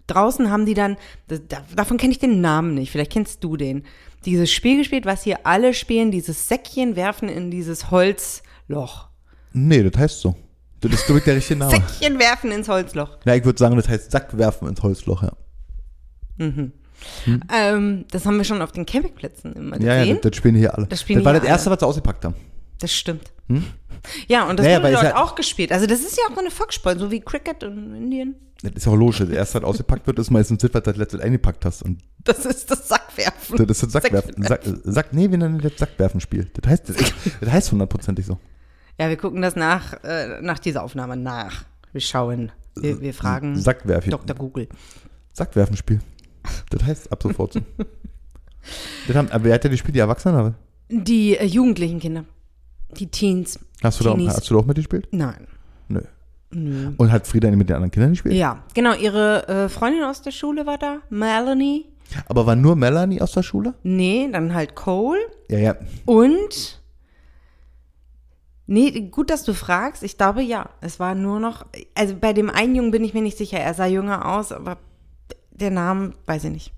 Draußen 0.09 0.51
haben 0.51 0.67
die 0.67 0.75
dann, 0.75 0.97
das, 1.29 1.41
da- 1.49 1.63
davon 1.77 1.97
kenne 1.97 2.11
ich 2.13 2.19
den 2.19 2.41
Namen 2.41 2.75
nicht, 2.75 2.91
vielleicht 2.91 3.13
kennst 3.13 3.45
du 3.45 3.57
den, 3.57 3.85
dieses 4.25 4.51
Spiel 4.51 4.79
gespielt, 4.79 5.07
was 5.07 5.23
hier 5.23 5.39
alle 5.47 5.73
spielen, 5.75 6.11
dieses 6.11 6.49
Säckchen 6.49 6.97
werfen 6.97 7.29
in 7.29 7.51
dieses 7.53 7.91
Holzloch. 7.93 9.09
Nee, 9.53 9.83
das 9.83 9.99
heißt 10.01 10.21
so. 10.21 10.35
Das 10.81 10.93
ist, 10.93 11.07
glaube 11.07 11.19
ich, 11.21 11.25
der 11.25 11.37
richtige 11.37 11.59
Name. 11.59 11.71
Säckchen 11.73 12.19
werfen 12.19 12.51
ins 12.53 12.69
Holzloch. 12.69 13.19
Ja, 13.25 13.35
ich 13.35 13.45
würde 13.45 13.59
sagen, 13.59 13.77
das 13.77 13.89
heißt 13.89 14.11
Sack 14.11 14.37
werfen 14.37 14.69
ins 14.69 14.83
Holzloch, 14.83 15.23
ja. 15.23 15.33
Ähm, 17.53 18.05
das 18.11 18.27
haben 18.27 18.37
wir 18.37 18.45
schon 18.45 18.63
auf 18.63 18.73
den 18.73 18.87
Campingplätzen 18.87 19.55
immer 19.55 19.81
Ja, 19.81 19.95
ja, 19.95 20.01
gesehen. 20.01 20.19
das, 20.23 20.31
das 20.31 20.37
spielen 20.37 20.55
hier 20.57 20.77
alle. 20.77 20.87
Das 20.87 21.01
spielen 21.01 21.25
war 21.25 21.33
das 21.33 21.45
erste, 21.45 21.69
alle. 21.71 21.77
was 21.77 21.81
sie 21.81 21.87
ausgepackt 21.87 22.25
haben. 22.25 22.35
Das 22.81 22.93
stimmt. 22.93 23.33
Ja, 24.29 24.49
und 24.49 24.59
das 24.59 24.67
Naja, 24.67 24.79
wurde 24.79 24.89
es 24.95 25.01
dort 25.01 25.05
ja- 25.15 25.17
auch 25.23 25.35
gespielt. 25.35 25.73
Also 25.73 25.87
das 25.87 26.01
ist 26.01 26.17
ja 26.17 26.25
auch 26.29 26.35
so 26.35 26.41
eine 26.41 26.51
Volkssport, 26.51 26.99
so 26.99 27.11
wie 27.11 27.21
Cricket 27.21 27.63
in 27.63 27.95
Indien. 27.95 28.35
Das 28.63 28.73
ist 28.73 28.87
ja 28.87 28.93
auch 28.93 28.97
logisch. 28.97 29.19
Das 29.19 29.29
erste, 29.29 29.59
was 29.63 29.65
ausgepackt 29.69 30.07
wird, 30.07 30.19
ist 30.19 30.31
meistens 30.31 30.59
das, 30.63 30.75
was 30.75 30.83
du 30.83 30.91
das 30.91 30.97
letzte 30.97 31.23
eingepackt 31.23 31.65
hast. 31.65 31.83
Und 31.83 32.01
Das 32.25 32.45
ist 32.45 32.71
das 32.71 32.89
Sackwerfen. 32.89 33.57
das 33.57 33.69
ist 33.71 33.83
das 33.85 33.93
Sackwerfen. 33.93 34.43
Sack, 34.43 34.63
Sack, 34.85 35.13
nee, 35.13 35.31
wir 35.31 35.39
nennen 35.39 35.61
das 35.61 35.73
Sackwerfen-Spiel. 35.77 36.51
Das 36.55 36.71
heißt, 36.71 36.89
das, 36.89 36.97
das 37.41 37.51
heißt 37.51 37.73
hundertprozentig 37.73 38.27
so. 38.27 38.39
Ja, 38.99 39.09
wir 39.09 39.17
gucken 39.17 39.43
das 39.43 39.55
nach, 39.55 40.03
äh, 40.03 40.41
nach 40.43 40.59
dieser 40.59 40.83
Aufnahme 40.83 41.17
nach. 41.17 41.65
Wir 41.93 42.01
schauen, 42.01 42.51
wir, 42.75 43.01
wir 43.01 43.15
fragen 43.15 43.57
Sackwerfen. 43.57 44.11
Dr. 44.11 44.35
Google. 44.37 44.69
Sackwerfen-Spiel. 45.35 46.01
Das 46.71 46.83
heißt 46.83 47.13
ab 47.13 47.23
sofort 47.23 47.53
so. 47.53 47.61
das 49.07 49.17
haben, 49.17 49.29
aber 49.31 49.45
wer 49.45 49.55
hat 49.55 49.65
denn 49.65 49.71
die 49.71 49.79
Spiele, 49.79 49.93
die 49.95 49.99
Erwachsenen? 50.01 50.35
Aber 50.37 50.55
Die 50.89 51.37
äh, 51.37 51.45
jugendlichen 51.45 52.01
Kinder. 52.01 52.25
Die 52.97 53.07
Teens. 53.07 53.59
hast, 53.83 54.01
du 54.01 54.05
da, 54.05 54.11
Teenies. 54.15 54.35
hast 54.35 54.51
du 54.51 54.55
da 54.55 54.61
auch 54.61 54.67
mitgespielt? 54.67 55.09
Nein. 55.13 55.47
Nö. 56.51 56.93
Und 56.97 57.13
hat 57.13 57.27
Frieda 57.27 57.51
mit 57.51 57.69
den 57.69 57.77
anderen 57.77 57.91
Kindern 57.91 58.11
gespielt? 58.11 58.35
Ja, 58.35 58.63
genau. 58.75 58.95
Ihre 58.95 59.49
äh, 59.49 59.69
Freundin 59.69 60.03
aus 60.03 60.23
der 60.23 60.31
Schule 60.31 60.67
war 60.67 60.79
da, 60.79 61.01
Melanie. 61.11 61.87
Aber 62.27 62.47
war 62.47 62.57
nur 62.57 62.75
Melanie 62.75 63.21
aus 63.21 63.33
der 63.33 63.43
Schule? 63.43 63.75
Nee, 63.83 64.29
dann 64.33 64.55
halt 64.55 64.75
Cole. 64.75 65.21
Ja, 65.51 65.59
ja. 65.59 65.77
Und. 66.07 66.81
Nee, 68.67 69.09
gut, 69.11 69.31
dass 69.31 69.45
du 69.45 69.55
fragst. 69.55 70.03
Ich 70.03 70.17
glaube 70.17 70.43
ja. 70.43 70.71
Es 70.81 70.99
war 70.99 71.15
nur 71.15 71.41
noch. 71.41 71.67
Also 71.95 72.15
bei 72.19 72.33
dem 72.33 72.51
einen 72.51 72.75
Jungen 72.75 72.91
bin 72.91 73.05
ich 73.05 73.15
mir 73.15 73.23
nicht 73.23 73.39
sicher. 73.39 73.59
Er 73.59 73.75
sah 73.75 73.87
jünger 73.87 74.27
aus, 74.27 74.53
aber 74.53 74.79
der 75.51 75.71
Name 75.71 76.13
weiß 76.27 76.45
ich 76.45 76.53
nicht. 76.53 76.73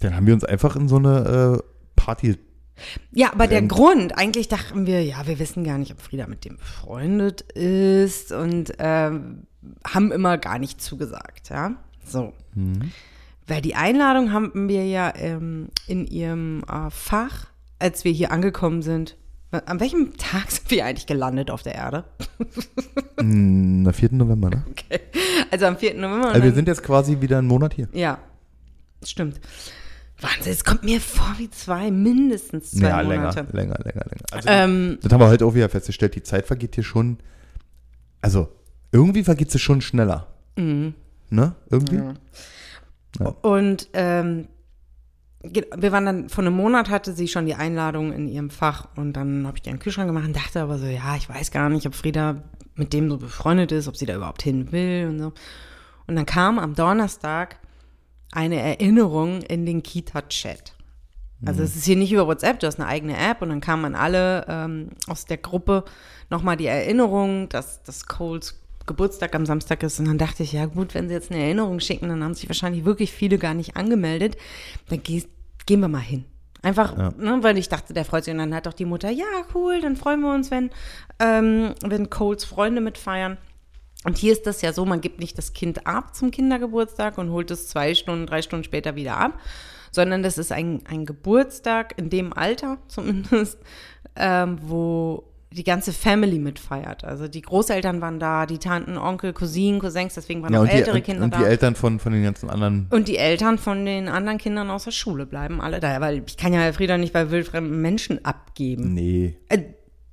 Dann 0.00 0.16
haben 0.16 0.26
wir 0.26 0.34
uns 0.34 0.44
einfach 0.44 0.74
in 0.76 0.88
so 0.88 0.96
eine 0.96 1.60
äh, 1.60 1.62
Party. 1.96 2.38
Ja, 3.12 3.32
aber 3.32 3.46
der 3.46 3.58
Brennt. 3.58 3.72
Grund, 3.72 4.18
eigentlich 4.18 4.48
dachten 4.48 4.86
wir, 4.86 5.02
ja, 5.04 5.26
wir 5.26 5.38
wissen 5.38 5.64
gar 5.64 5.78
nicht, 5.78 5.92
ob 5.92 6.00
Frieda 6.00 6.26
mit 6.26 6.44
dem 6.44 6.56
befreundet 6.56 7.42
ist 7.52 8.32
und 8.32 8.72
ähm, 8.78 9.46
haben 9.86 10.12
immer 10.12 10.38
gar 10.38 10.58
nicht 10.58 10.80
zugesagt, 10.80 11.50
ja. 11.50 11.74
So. 12.04 12.32
Weil 13.46 13.62
die 13.62 13.74
Einladung 13.74 14.32
haben 14.32 14.68
wir 14.68 14.86
ja 14.86 15.12
ähm, 15.16 15.68
in 15.86 16.06
ihrem 16.06 16.62
äh, 16.68 16.90
Fach, 16.90 17.46
als 17.78 18.04
wir 18.04 18.12
hier 18.12 18.30
angekommen 18.32 18.82
sind. 18.82 19.16
An 19.50 19.80
welchem 19.80 20.16
Tag 20.16 20.50
sind 20.50 20.70
wir 20.70 20.84
eigentlich 20.86 21.06
gelandet 21.06 21.50
auf 21.50 21.62
der 21.62 21.74
Erde? 21.74 22.04
Mh, 23.20 23.88
am 23.88 23.94
4. 23.94 24.12
November, 24.12 24.48
ne? 24.50 24.64
Also 25.50 25.66
am 25.66 25.76
4. 25.76 25.94
November. 25.94 26.28
Also 26.30 26.42
wir 26.42 26.52
sind 26.52 26.68
jetzt 26.68 26.82
quasi 26.82 27.20
wieder 27.20 27.38
einen 27.38 27.48
Monat 27.48 27.74
hier. 27.74 27.88
ja, 27.92 28.18
stimmt. 29.04 29.40
Wahnsinn, 30.22 30.52
es 30.52 30.64
kommt 30.64 30.84
mir 30.84 31.00
vor 31.00 31.34
wie 31.38 31.50
zwei, 31.50 31.90
mindestens 31.90 32.70
zwei 32.72 32.88
ja, 32.88 33.00
länger, 33.00 33.28
Monate. 33.28 33.46
länger, 33.52 33.78
länger, 33.82 34.04
länger. 34.04 34.24
Also, 34.30 34.48
Ähm, 34.48 34.98
das 35.02 35.12
haben 35.12 35.20
wir 35.20 35.28
heute 35.28 35.46
auch 35.46 35.54
wieder 35.54 35.68
festgestellt. 35.68 36.14
Die 36.14 36.22
Zeit 36.22 36.46
vergeht 36.46 36.74
hier 36.74 36.84
schon. 36.84 37.18
Also, 38.20 38.48
irgendwie 38.92 39.24
vergeht 39.24 39.50
sie 39.50 39.58
schon 39.58 39.80
schneller. 39.80 40.28
Mhm. 40.56 40.94
Ne? 41.30 41.54
Irgendwie? 41.70 42.00
Und 43.42 43.88
ähm, 43.94 44.48
wir 45.42 45.92
waren 45.92 46.06
dann, 46.06 46.28
vor 46.28 46.44
einem 46.44 46.54
Monat 46.54 46.88
hatte 46.88 47.12
sie 47.12 47.26
schon 47.26 47.46
die 47.46 47.54
Einladung 47.54 48.12
in 48.12 48.28
ihrem 48.28 48.50
Fach 48.50 48.88
und 48.96 49.14
dann 49.14 49.46
habe 49.46 49.56
ich 49.56 49.62
den 49.62 49.78
Kühlschrank 49.78 50.08
gemacht 50.08 50.26
und 50.26 50.36
dachte 50.36 50.60
aber 50.60 50.78
so, 50.78 50.86
ja, 50.86 51.16
ich 51.16 51.28
weiß 51.28 51.50
gar 51.50 51.68
nicht, 51.68 51.86
ob 51.86 51.94
Frieda 51.94 52.42
mit 52.74 52.92
dem 52.92 53.10
so 53.10 53.18
befreundet 53.18 53.72
ist, 53.72 53.88
ob 53.88 53.96
sie 53.96 54.06
da 54.06 54.14
überhaupt 54.14 54.42
hin 54.42 54.72
will 54.72 55.08
und 55.10 55.18
so. 55.18 55.32
Und 56.06 56.16
dann 56.16 56.26
kam 56.26 56.58
am 56.58 56.74
Donnerstag 56.74 57.58
eine 58.32 58.60
Erinnerung 58.60 59.42
in 59.42 59.64
den 59.64 59.82
Kita-Chat. 59.82 60.74
Also 61.44 61.62
es 61.62 61.74
ist 61.74 61.84
hier 61.84 61.96
nicht 61.96 62.12
über 62.12 62.28
WhatsApp, 62.28 62.60
du 62.60 62.68
hast 62.68 62.78
eine 62.78 62.88
eigene 62.88 63.16
App 63.16 63.42
und 63.42 63.48
dann 63.48 63.60
kamen 63.60 63.84
an 63.84 63.94
alle 63.96 64.46
ähm, 64.48 64.90
aus 65.08 65.24
der 65.24 65.38
Gruppe 65.38 65.84
nochmal 66.30 66.56
die 66.56 66.66
Erinnerung, 66.66 67.48
dass 67.48 67.82
das 67.82 68.06
Coles 68.06 68.60
Geburtstag 68.86 69.34
am 69.34 69.46
Samstag 69.46 69.82
ist. 69.82 69.98
Und 70.00 70.06
dann 70.06 70.18
dachte 70.18 70.42
ich, 70.42 70.52
ja 70.52 70.66
gut, 70.66 70.94
wenn 70.94 71.08
sie 71.08 71.14
jetzt 71.14 71.30
eine 71.30 71.42
Erinnerung 71.42 71.80
schicken, 71.80 72.08
dann 72.08 72.22
haben 72.22 72.34
sich 72.34 72.48
wahrscheinlich 72.48 72.84
wirklich 72.84 73.12
viele 73.12 73.38
gar 73.38 73.54
nicht 73.54 73.76
angemeldet. 73.76 74.36
Dann 74.88 75.02
gehst, 75.02 75.28
gehen 75.66 75.80
wir 75.80 75.88
mal 75.88 75.98
hin. 75.98 76.24
Einfach, 76.62 76.96
ne, 76.96 77.38
weil 77.42 77.58
ich 77.58 77.68
dachte, 77.68 77.92
der 77.92 78.04
freut 78.04 78.24
sich. 78.24 78.32
Und 78.32 78.38
dann 78.38 78.54
hat 78.54 78.66
doch 78.66 78.72
die 78.72 78.84
Mutter, 78.84 79.10
ja 79.10 79.24
cool, 79.54 79.80
dann 79.80 79.96
freuen 79.96 80.20
wir 80.20 80.32
uns, 80.32 80.50
wenn, 80.50 80.70
ähm, 81.18 81.74
wenn 81.84 82.08
Coles 82.08 82.44
Freunde 82.44 82.80
mitfeiern. 82.80 83.36
Und 84.04 84.18
hier 84.18 84.32
ist 84.32 84.46
das 84.46 84.62
ja 84.62 84.72
so, 84.72 84.84
man 84.84 85.00
gibt 85.00 85.20
nicht 85.20 85.38
das 85.38 85.52
Kind 85.52 85.86
ab 85.86 86.14
zum 86.14 86.30
Kindergeburtstag 86.30 87.18
und 87.18 87.30
holt 87.30 87.50
es 87.50 87.68
zwei 87.68 87.94
Stunden, 87.94 88.26
drei 88.26 88.42
Stunden 88.42 88.64
später 88.64 88.96
wieder 88.96 89.16
ab, 89.16 89.38
sondern 89.90 90.22
das 90.22 90.38
ist 90.38 90.52
ein, 90.52 90.80
ein 90.86 91.06
Geburtstag 91.06 91.94
in 91.98 92.10
dem 92.10 92.32
Alter 92.32 92.78
zumindest, 92.88 93.58
ähm, 94.16 94.58
wo 94.62 95.24
die 95.52 95.64
ganze 95.64 95.92
Family 95.92 96.38
mitfeiert. 96.38 97.04
Also 97.04 97.28
die 97.28 97.42
Großeltern 97.42 98.00
waren 98.00 98.18
da, 98.18 98.46
die 98.46 98.58
Tanten, 98.58 98.96
Onkel, 98.96 99.34
Cousinen, 99.34 99.80
Cousins, 99.80 100.14
deswegen 100.14 100.42
waren 100.42 100.52
Ja, 100.52 100.60
auch 100.60 100.62
und 100.62 100.72
die, 100.72 100.76
ältere 100.76 100.96
und, 100.96 101.04
Kinder 101.04 101.24
und 101.24 101.34
da. 101.34 101.38
die 101.38 101.44
Eltern 101.44 101.74
von, 101.74 101.98
von 101.98 102.12
den 102.12 102.22
ganzen 102.22 102.48
anderen. 102.48 102.86
Und 102.90 103.06
die 103.06 103.18
Eltern 103.18 103.58
von 103.58 103.84
den 103.84 104.08
anderen 104.08 104.38
Kindern 104.38 104.70
aus 104.70 104.84
der 104.84 104.92
Schule 104.92 105.26
bleiben 105.26 105.60
alle 105.60 105.78
da, 105.78 106.00
weil 106.00 106.22
ich 106.26 106.38
kann 106.38 106.54
ja 106.54 106.72
Frieda 106.72 106.96
nicht 106.96 107.12
bei 107.12 107.30
wildfremden 107.30 107.80
Menschen 107.82 108.24
abgeben. 108.24 108.94
Nee. 108.94 109.36
Äh, 109.48 109.58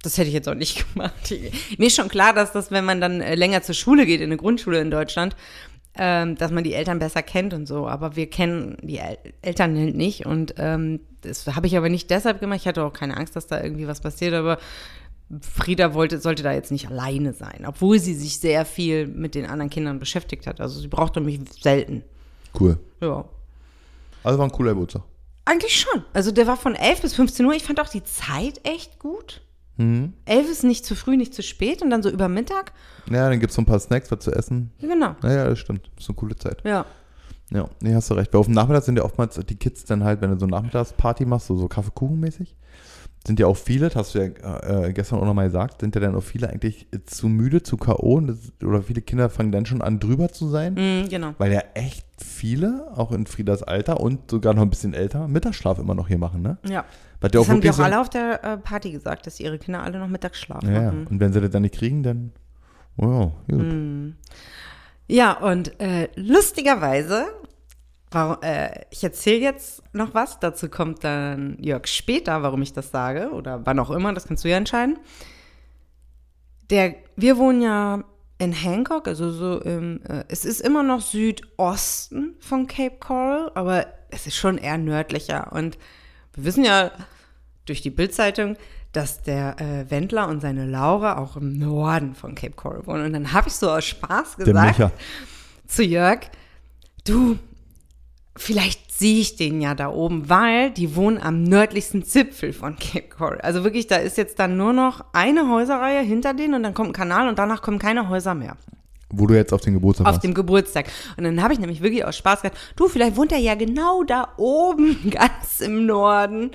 Das 0.01 0.17
hätte 0.17 0.29
ich 0.29 0.33
jetzt 0.33 0.47
auch 0.47 0.55
nicht 0.55 0.85
gemacht. 0.93 1.33
Mir 1.77 1.87
ist 1.87 1.95
schon 1.95 2.09
klar, 2.09 2.33
dass 2.33 2.51
das, 2.51 2.71
wenn 2.71 2.85
man 2.85 3.01
dann 3.01 3.21
äh, 3.21 3.35
länger 3.35 3.61
zur 3.61 3.75
Schule 3.75 4.05
geht, 4.05 4.21
in 4.21 4.27
eine 4.27 4.37
Grundschule 4.37 4.79
in 4.79 4.91
Deutschland, 4.91 5.35
ähm, 5.95 6.35
dass 6.35 6.51
man 6.51 6.63
die 6.63 6.73
Eltern 6.73 6.99
besser 6.99 7.21
kennt 7.21 7.53
und 7.53 7.67
so. 7.67 7.87
Aber 7.87 8.15
wir 8.15 8.29
kennen 8.29 8.77
die 8.81 8.99
El 8.99 9.17
Eltern 9.41 9.77
halt 9.77 9.95
nicht. 9.95 10.25
Und 10.25 10.55
ähm, 10.57 11.01
das 11.21 11.45
habe 11.47 11.67
ich 11.67 11.75
aber 11.77 11.89
nicht 11.89 12.09
deshalb 12.09 12.39
gemacht. 12.39 12.59
Ich 12.61 12.67
hatte 12.67 12.83
auch 12.83 12.93
keine 12.93 13.17
Angst, 13.17 13.35
dass 13.35 13.47
da 13.47 13.61
irgendwie 13.61 13.87
was 13.87 13.99
passiert. 13.99 14.33
Aber 14.33 14.57
Frieda 15.41 15.93
wollte, 15.93 16.19
sollte 16.19 16.41
da 16.41 16.53
jetzt 16.53 16.71
nicht 16.71 16.87
alleine 16.87 17.33
sein, 17.33 17.65
obwohl 17.67 17.99
sie 17.99 18.15
sich 18.15 18.39
sehr 18.39 18.65
viel 18.65 19.07
mit 19.07 19.35
den 19.35 19.45
anderen 19.45 19.69
Kindern 19.69 19.99
beschäftigt 19.99 20.47
hat. 20.47 20.59
Also 20.59 20.79
sie 20.79 20.87
brauchte 20.87 21.21
mich 21.21 21.39
selten. 21.59 22.03
Cool. 22.59 22.79
Ja. 22.99 23.25
Also 24.23 24.39
war 24.39 24.47
ein 24.47 24.51
cooler 24.51 24.71
Geburtstag. 24.71 25.03
Eigentlich 25.45 25.79
schon. 25.79 26.03
Also 26.13 26.31
der 26.31 26.47
war 26.47 26.57
von 26.57 26.75
11 26.75 27.01
bis 27.01 27.15
15 27.15 27.45
Uhr. 27.45 27.53
Ich 27.53 27.63
fand 27.63 27.79
auch 27.79 27.89
die 27.89 28.03
Zeit 28.03 28.61
echt 28.63 28.99
gut. 28.99 29.41
Mhm. 29.79 30.13
11 30.25 30.51
ist 30.51 30.63
nicht 30.63 30.85
zu 30.85 30.93
früh, 30.93 31.15
nicht 31.15 31.33
zu 31.33 31.41
spät 31.41 31.81
und 31.81 31.89
dann 31.89 32.03
so 32.03 32.09
über 32.09 32.27
Mittag. 32.27 32.73
Ja, 33.09 33.29
dann 33.29 33.39
gibt 33.39 33.51
es 33.51 33.55
so 33.55 33.61
ein 33.61 33.65
paar 33.65 33.79
Snacks, 33.79 34.11
was 34.11 34.19
zu 34.19 34.31
essen. 34.31 34.71
Genau. 34.79 35.15
Naja, 35.23 35.45
das 35.45 35.57
stimmt. 35.57 35.89
Das 35.95 36.03
ist 36.03 36.09
eine 36.09 36.17
coole 36.17 36.35
Zeit. 36.35 36.61
Ja. 36.65 36.85
Ja, 37.51 37.67
nee, 37.81 37.95
hast 37.95 38.09
du 38.09 38.13
recht. 38.13 38.31
Weil 38.33 38.41
auf 38.41 38.45
dem 38.45 38.53
Nachmittag 38.55 38.83
sind 38.83 38.97
ja 38.97 39.03
oftmals 39.03 39.35
die 39.35 39.55
Kids 39.55 39.85
dann 39.85 40.03
halt, 40.03 40.21
wenn 40.21 40.31
du 40.31 40.37
so 40.37 40.45
eine 40.45 40.51
Nachmittagsparty 40.51 41.25
machst, 41.25 41.47
so, 41.47 41.55
so 41.55 41.67
Kaffeekuchenmäßig, 41.67 42.55
sind 43.27 43.39
ja 43.39 43.47
auch 43.47 43.57
viele, 43.57 43.87
das 43.89 43.95
hast 43.95 44.15
du 44.15 44.19
ja 44.19 44.85
äh, 44.87 44.93
gestern 44.93 45.19
auch 45.19 45.25
nochmal 45.25 45.47
gesagt, 45.47 45.81
sind 45.81 45.93
ja 45.93 46.01
dann 46.01 46.15
auch 46.15 46.23
viele 46.23 46.49
eigentlich 46.49 46.87
zu 47.05 47.27
müde, 47.27 47.61
zu 47.61 47.75
K.O. 47.77 48.21
oder 48.63 48.81
viele 48.81 49.01
Kinder 49.01 49.29
fangen 49.29 49.51
dann 49.51 49.65
schon 49.65 49.81
an, 49.81 49.99
drüber 49.99 50.29
zu 50.29 50.47
sein, 50.47 50.73
Mhm, 50.75 51.09
genau. 51.09 51.33
weil 51.37 51.51
ja 51.51 51.61
echt 51.73 52.05
viele, 52.17 52.87
auch 52.95 53.11
in 53.11 53.25
Friedas 53.27 53.61
Alter 53.61 53.99
und 53.99 54.31
sogar 54.31 54.53
noch 54.53 54.61
ein 54.61 54.69
bisschen 54.69 54.93
älter, 54.93 55.27
Mittagsschlaf 55.27 55.79
immer 55.79 55.95
noch 55.95 56.07
hier 56.07 56.17
machen, 56.17 56.41
ne? 56.41 56.57
Ja. 56.67 56.85
Was 57.21 57.31
ja 57.33 57.39
Das 57.41 57.49
haben 57.49 57.59
die 57.61 57.69
auch 57.69 57.73
so- 57.73 57.83
alle 57.83 57.99
auf 57.99 58.09
der 58.09 58.43
äh, 58.43 58.57
Party 58.57 58.91
gesagt, 58.91 59.27
dass 59.27 59.39
ihre 59.39 59.59
Kinder 59.59 59.83
alle 59.83 59.99
noch 59.99 60.07
Mittagsschlaf 60.07 60.63
ja, 60.63 60.71
ja. 60.71 60.81
machen. 60.83 61.07
Und 61.07 61.19
wenn 61.19 61.33
sie 61.33 61.41
das 61.41 61.49
dann 61.49 61.63
nicht 61.63 61.75
kriegen, 61.75 62.01
dann, 62.03 62.31
oh 62.97 63.31
ja, 63.47 63.57
gut. 63.57 63.65
Mhm. 63.65 64.15
Ja, 65.11 65.33
und 65.33 65.79
äh, 65.81 66.07
lustigerweise, 66.15 67.23
äh, 67.23 67.38
ich 68.89 69.03
erzähle 69.03 69.39
jetzt 69.39 69.83
noch 69.93 70.15
was, 70.15 70.39
dazu 70.39 70.67
kommt 70.67 71.03
dann 71.03 71.57
Jörg 71.61 71.87
später, 71.87 72.41
warum 72.41 72.61
ich 72.63 72.73
das 72.73 72.89
sage 72.89 73.29
oder 73.31 73.65
wann 73.65 73.77
auch 73.77 73.91
immer, 73.91 74.13
das 74.13 74.27
kannst 74.27 74.43
du 74.43 74.49
ja 74.49 74.57
entscheiden. 74.57 74.97
Der, 76.71 76.95
wir 77.15 77.37
wohnen 77.37 77.61
ja 77.61 78.03
in 78.39 78.53
Hancock, 78.53 79.07
also 79.07 79.31
so 79.31 79.59
im, 79.61 80.01
äh, 80.07 80.23
es 80.27 80.45
ist 80.45 80.61
immer 80.61 80.81
noch 80.81 81.01
Südosten 81.01 82.35
von 82.39 82.67
Cape 82.67 82.97
Coral, 82.99 83.51
aber 83.53 83.85
es 84.09 84.25
ist 84.25 84.37
schon 84.37 84.57
eher 84.57 84.77
nördlicher. 84.77 85.51
Und 85.51 85.77
wir 86.33 86.45
wissen 86.45 86.63
ja 86.63 86.91
durch 87.65 87.81
die 87.81 87.89
Bildzeitung, 87.89 88.55
dass 88.91 89.21
der 89.21 89.59
äh, 89.59 89.91
Wendler 89.91 90.27
und 90.29 90.41
seine 90.41 90.65
Laura 90.65 91.17
auch 91.17 91.35
im 91.35 91.59
Norden 91.59 92.15
von 92.15 92.33
Cape 92.33 92.53
Coral 92.53 92.87
wohnen. 92.87 93.05
Und 93.05 93.13
dann 93.13 93.33
habe 93.33 93.49
ich 93.49 93.53
so 93.53 93.69
aus 93.69 93.85
Spaß 93.85 94.37
gesagt 94.37 94.47
zu 95.67 95.83
Jörg, 95.83 96.21
du, 97.05 97.37
vielleicht 98.39 98.91
sehe 98.91 99.19
ich 99.19 99.35
den 99.35 99.61
ja 99.61 99.75
da 99.75 99.89
oben, 99.89 100.29
weil 100.29 100.71
die 100.71 100.95
wohnen 100.95 101.17
am 101.17 101.43
nördlichsten 101.43 102.03
Zipfel 102.03 102.53
von 102.53 102.77
Cape 102.77 103.09
Coral. 103.09 103.41
Also 103.41 103.63
wirklich, 103.63 103.87
da 103.87 103.97
ist 103.97 104.17
jetzt 104.17 104.39
dann 104.39 104.57
nur 104.57 104.73
noch 104.73 105.05
eine 105.13 105.49
Häuserreihe 105.49 106.01
hinter 106.01 106.33
denen 106.33 106.55
und 106.55 106.63
dann 106.63 106.73
kommt 106.73 106.89
ein 106.89 106.93
Kanal 106.93 107.29
und 107.29 107.39
danach 107.39 107.61
kommen 107.61 107.79
keine 107.79 108.09
Häuser 108.09 108.35
mehr 108.35 108.57
Wo 109.09 109.27
du 109.27 109.35
jetzt 109.35 109.53
auf 109.53 109.61
den 109.61 109.73
Geburtstag 109.73 110.07
auf 110.07 110.13
warst. 110.13 110.23
dem 110.23 110.33
Geburtstag. 110.33 110.87
Und 111.17 111.23
dann 111.23 111.41
habe 111.41 111.53
ich 111.53 111.59
nämlich 111.59 111.81
wirklich 111.81 112.03
aus 112.05 112.17
Spaß 112.17 112.41
gesagt, 112.41 112.57
du, 112.75 112.87
vielleicht 112.87 113.15
wohnt 113.15 113.31
er 113.31 113.37
ja 113.39 113.55
genau 113.55 114.03
da 114.03 114.29
oben, 114.37 115.09
ganz 115.11 115.61
im 115.61 115.85
Norden 115.85 116.51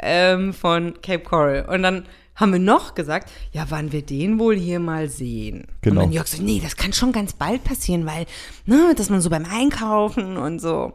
ähm, 0.00 0.52
von 0.52 0.94
Cape 1.02 1.22
Coral. 1.24 1.66
Und 1.68 1.82
dann 1.82 2.06
haben 2.34 2.52
wir 2.52 2.60
noch 2.60 2.94
gesagt, 2.94 3.30
ja, 3.52 3.66
wann 3.68 3.92
wir 3.92 4.02
den 4.02 4.38
wohl 4.38 4.56
hier 4.56 4.78
mal 4.78 5.08
sehen. 5.08 5.66
Genau. 5.80 6.00
Und 6.00 6.06
dann 6.06 6.12
Jörg 6.12 6.26
so, 6.26 6.42
nee, 6.42 6.60
das 6.62 6.76
kann 6.76 6.92
schon 6.92 7.12
ganz 7.12 7.32
bald 7.32 7.64
passieren, 7.64 8.06
weil, 8.06 8.26
ne, 8.66 8.94
dass 8.96 9.08
man 9.08 9.20
so 9.20 9.30
beim 9.30 9.46
Einkaufen 9.46 10.36
und 10.36 10.60
so. 10.60 10.92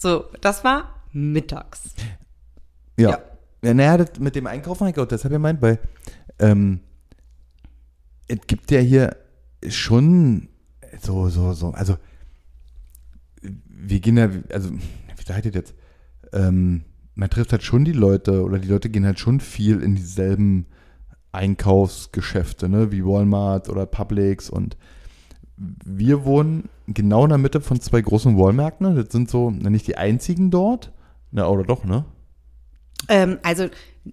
So, 0.00 0.24
das 0.40 0.64
war 0.64 1.02
mittags. 1.12 1.94
Ja. 2.98 3.10
Ja. 3.10 3.18
ja. 3.62 3.74
naja, 3.74 3.98
das 3.98 4.18
mit 4.18 4.34
dem 4.34 4.46
Einkaufen 4.46 4.80
habe 4.80 4.90
ich 4.92 4.98
auch 4.98 5.06
deshalb 5.06 5.32
gemeint, 5.32 5.60
weil 5.60 5.78
ähm, 6.38 6.80
es 8.26 8.38
gibt 8.46 8.70
ja 8.70 8.80
hier 8.80 9.14
schon 9.68 10.48
so, 11.02 11.28
so, 11.28 11.52
so, 11.52 11.72
also 11.72 11.98
wir 13.42 14.00
gehen 14.00 14.16
ja, 14.16 14.30
also 14.50 14.72
wie 14.72 15.24
seid 15.26 15.44
ihr 15.44 15.52
jetzt? 15.52 15.74
Ähm, 16.32 16.84
man 17.14 17.28
trifft 17.28 17.52
halt 17.52 17.62
schon 17.62 17.84
die 17.84 17.92
Leute 17.92 18.42
oder 18.42 18.58
die 18.58 18.68
Leute 18.68 18.88
gehen 18.88 19.04
halt 19.04 19.18
schon 19.18 19.40
viel 19.40 19.82
in 19.82 19.96
dieselben 19.96 20.66
Einkaufsgeschäfte, 21.32 22.70
ne, 22.70 22.90
wie 22.90 23.04
Walmart 23.04 23.68
oder 23.68 23.84
Publix 23.84 24.48
und 24.48 24.78
wir 25.84 26.24
wohnen 26.24 26.68
genau 26.88 27.24
in 27.24 27.28
der 27.30 27.38
Mitte 27.38 27.60
von 27.60 27.80
zwei 27.80 28.00
großen 28.00 28.38
Walmärkten. 28.38 28.94
ne? 28.94 29.02
Das 29.04 29.12
sind 29.12 29.30
so, 29.30 29.50
nicht 29.50 29.86
die 29.86 29.96
einzigen 29.96 30.50
dort. 30.50 30.90
Na, 31.32 31.46
oder 31.48 31.64
doch, 31.64 31.84
ne? 31.84 32.04
Ähm, 33.08 33.38
also, 33.42 33.68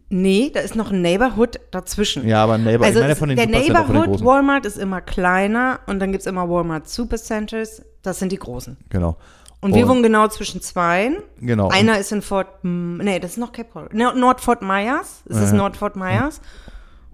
nee, 0.09 0.51
da 0.53 0.59
ist 0.61 0.75
noch 0.75 0.91
ein 0.91 1.01
Neighborhood 1.01 1.59
dazwischen. 1.71 2.27
Ja, 2.27 2.43
aber 2.43 2.57
Neighbor, 2.57 2.85
Also 2.85 2.99
ich 2.99 3.03
meine 3.05 3.15
von 3.15 3.29
den 3.29 3.37
der 3.37 3.47
Neighborhood. 3.47 4.23
Walmart 4.23 4.65
ist 4.65 4.77
immer 4.77 5.01
kleiner 5.01 5.79
und 5.87 5.99
dann 5.99 6.11
gibt 6.11 6.21
es 6.21 6.27
immer 6.27 6.49
Walmart 6.49 6.87
Supercenters. 6.89 7.81
Das 8.01 8.19
sind 8.19 8.31
die 8.31 8.37
großen. 8.37 8.77
Genau. 8.89 9.17
Und 9.59 9.73
wir 9.73 9.83
Und- 9.83 9.89
wohnen 9.89 10.03
genau 10.03 10.27
zwischen 10.27 10.61
zweien. 10.61 11.17
Genau. 11.41 11.69
Einer 11.69 11.97
ist 11.99 12.11
in 12.11 12.21
Fort, 12.21 12.47
nee, 12.63 13.19
das 13.19 13.31
ist 13.31 13.37
noch 13.37 13.51
Cape 13.51 13.69
Coral. 13.71 13.89
No, 13.91 14.13
Nord 14.13 14.39
Fort 14.41 14.61
Myers. 14.61 15.23
Es 15.27 15.37
ist 15.37 15.51
Ja. 15.51 15.57
Nord 15.57 15.75
Fort 15.75 15.95
Myers. 15.95 16.39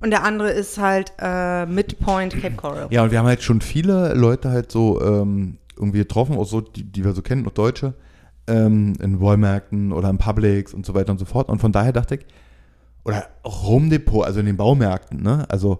Und 0.03 0.09
der 0.09 0.25
andere 0.25 0.51
ist 0.51 0.77
halt 0.79 1.13
äh, 1.17 1.65
Midpoint 1.65 2.33
Cape 2.33 2.55
Coral. 2.55 2.87
Ja, 2.89 3.03
und 3.03 3.11
wir 3.11 3.19
haben 3.19 3.25
halt 3.25 3.41
schon 3.41 3.61
viele 3.61 4.13
Leute 4.13 4.51
halt 4.51 4.69
so 4.69 5.01
ähm, 5.01 5.59
irgendwie 5.77 5.99
getroffen, 5.99 6.35
auch 6.37 6.43
so, 6.43 6.59
die, 6.59 6.83
die 6.83 7.05
wir 7.05 7.13
so 7.13 7.21
kennen, 7.21 7.47
auch 7.47 7.51
Deutsche, 7.51 7.93
ähm, 8.47 8.95
in 8.99 9.21
Walmärkten 9.21 9.93
oder 9.93 10.09
in 10.09 10.17
Publix 10.17 10.73
und 10.73 10.85
so 10.85 10.93
weiter 10.93 11.13
und 11.13 11.19
so 11.19 11.25
fort. 11.25 11.47
Und 11.47 11.59
von 11.59 11.71
daher 11.71 11.93
dachte 11.93 12.15
ich, 12.15 12.25
oder 13.05 13.29
auch 13.43 13.65
Home 13.65 13.87
Depot, 13.87 14.25
also 14.25 14.41
in 14.41 14.45
den 14.45 14.57
Baumärkten, 14.57 15.23
ne? 15.23 15.45
Also 15.47 15.79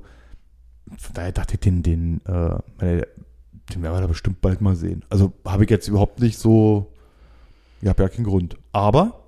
von 0.98 1.14
daher 1.16 1.34
dachte 1.34 1.56
ich, 1.56 1.60
den, 1.60 1.84
den, 1.84 2.22
äh, 2.26 2.62
den 2.80 3.82
werden 3.82 3.94
wir 3.94 4.00
da 4.00 4.08
bestimmt 4.08 4.40
bald 4.40 4.62
mal 4.62 4.78
sehen. 4.78 5.04
Also 5.10 5.34
habe 5.46 5.66
ich 5.66 5.70
jetzt 5.70 5.90
überhaupt 5.90 6.22
nicht 6.22 6.40
so, 6.40 6.94
ich 7.82 7.90
habe 7.90 8.04
ja 8.04 8.08
keinen 8.08 8.24
Grund. 8.24 8.56
Aber, 8.72 9.20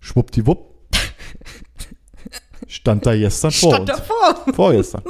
schwuppdiwupp, 0.00 0.74
stand 2.72 3.04
da 3.04 3.14
gestern 3.14 3.50
vor 3.50 3.74
Stand 3.74 3.90
uns. 3.90 3.98
davor. 3.98 4.54
Vorgestern. 4.54 5.02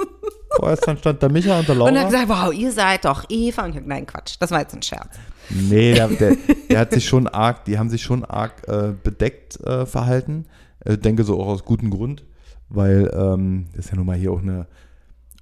Vorgestern 0.56 0.98
stand 0.98 1.22
da 1.22 1.28
Micha 1.28 1.58
und 1.58 1.68
der 1.68 1.76
Laura. 1.76 1.90
Und 1.90 1.96
er 1.96 2.02
hat 2.02 2.10
gesagt, 2.10 2.28
wow, 2.28 2.52
ihr 2.52 2.72
seid 2.72 3.04
doch 3.04 3.24
Eva. 3.28 3.64
Und 3.64 3.76
ich 3.76 3.86
nein, 3.86 4.06
Quatsch, 4.06 4.36
das 4.40 4.50
war 4.50 4.60
jetzt 4.60 4.74
ein 4.74 4.82
Scherz. 4.82 5.16
Nee, 5.48 5.94
der, 5.94 6.08
der, 6.08 6.36
der 6.70 6.78
hat 6.80 6.92
sich 6.92 7.06
schon 7.06 7.28
arg, 7.28 7.64
die 7.64 7.78
haben 7.78 7.88
sich 7.88 8.02
schon 8.02 8.24
arg 8.24 8.66
äh, 8.68 8.92
bedeckt 9.02 9.60
äh, 9.60 9.86
verhalten. 9.86 10.46
Äh, 10.84 10.98
denke 10.98 11.24
so 11.24 11.40
auch 11.40 11.46
aus 11.46 11.64
gutem 11.64 11.90
Grund, 11.90 12.24
weil 12.68 13.10
ähm, 13.14 13.66
das 13.74 13.86
ist 13.86 13.90
ja 13.92 13.96
nun 13.96 14.06
mal 14.06 14.16
hier 14.16 14.32
auch 14.32 14.42
eine 14.42 14.66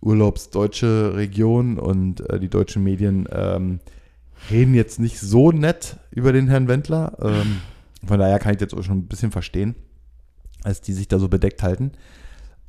urlaubsdeutsche 0.03 1.15
Region 1.15 1.79
und 1.79 2.29
äh, 2.31 2.39
die 2.39 2.49
deutschen 2.49 2.83
Medien 2.83 3.29
ähm, 3.33 3.81
reden 4.51 4.75
jetzt 4.75 4.99
nicht 4.99 5.21
so 5.21 5.53
nett 5.53 5.97
über 6.11 6.33
den 6.33 6.49
Herrn 6.49 6.69
Wendler. 6.69 7.17
Ähm, 7.23 7.61
von 8.07 8.19
daher 8.19 8.39
kann 8.39 8.55
ich 8.55 8.61
jetzt 8.61 8.75
auch 8.75 8.83
schon 8.83 8.99
ein 8.99 9.07
bisschen 9.07 9.31
verstehen, 9.31 9.75
als 10.65 10.81
die 10.81 10.93
sich 10.93 11.09
da 11.09 11.19
so 11.19 11.29
bedeckt 11.29 11.63
halten. 11.63 11.93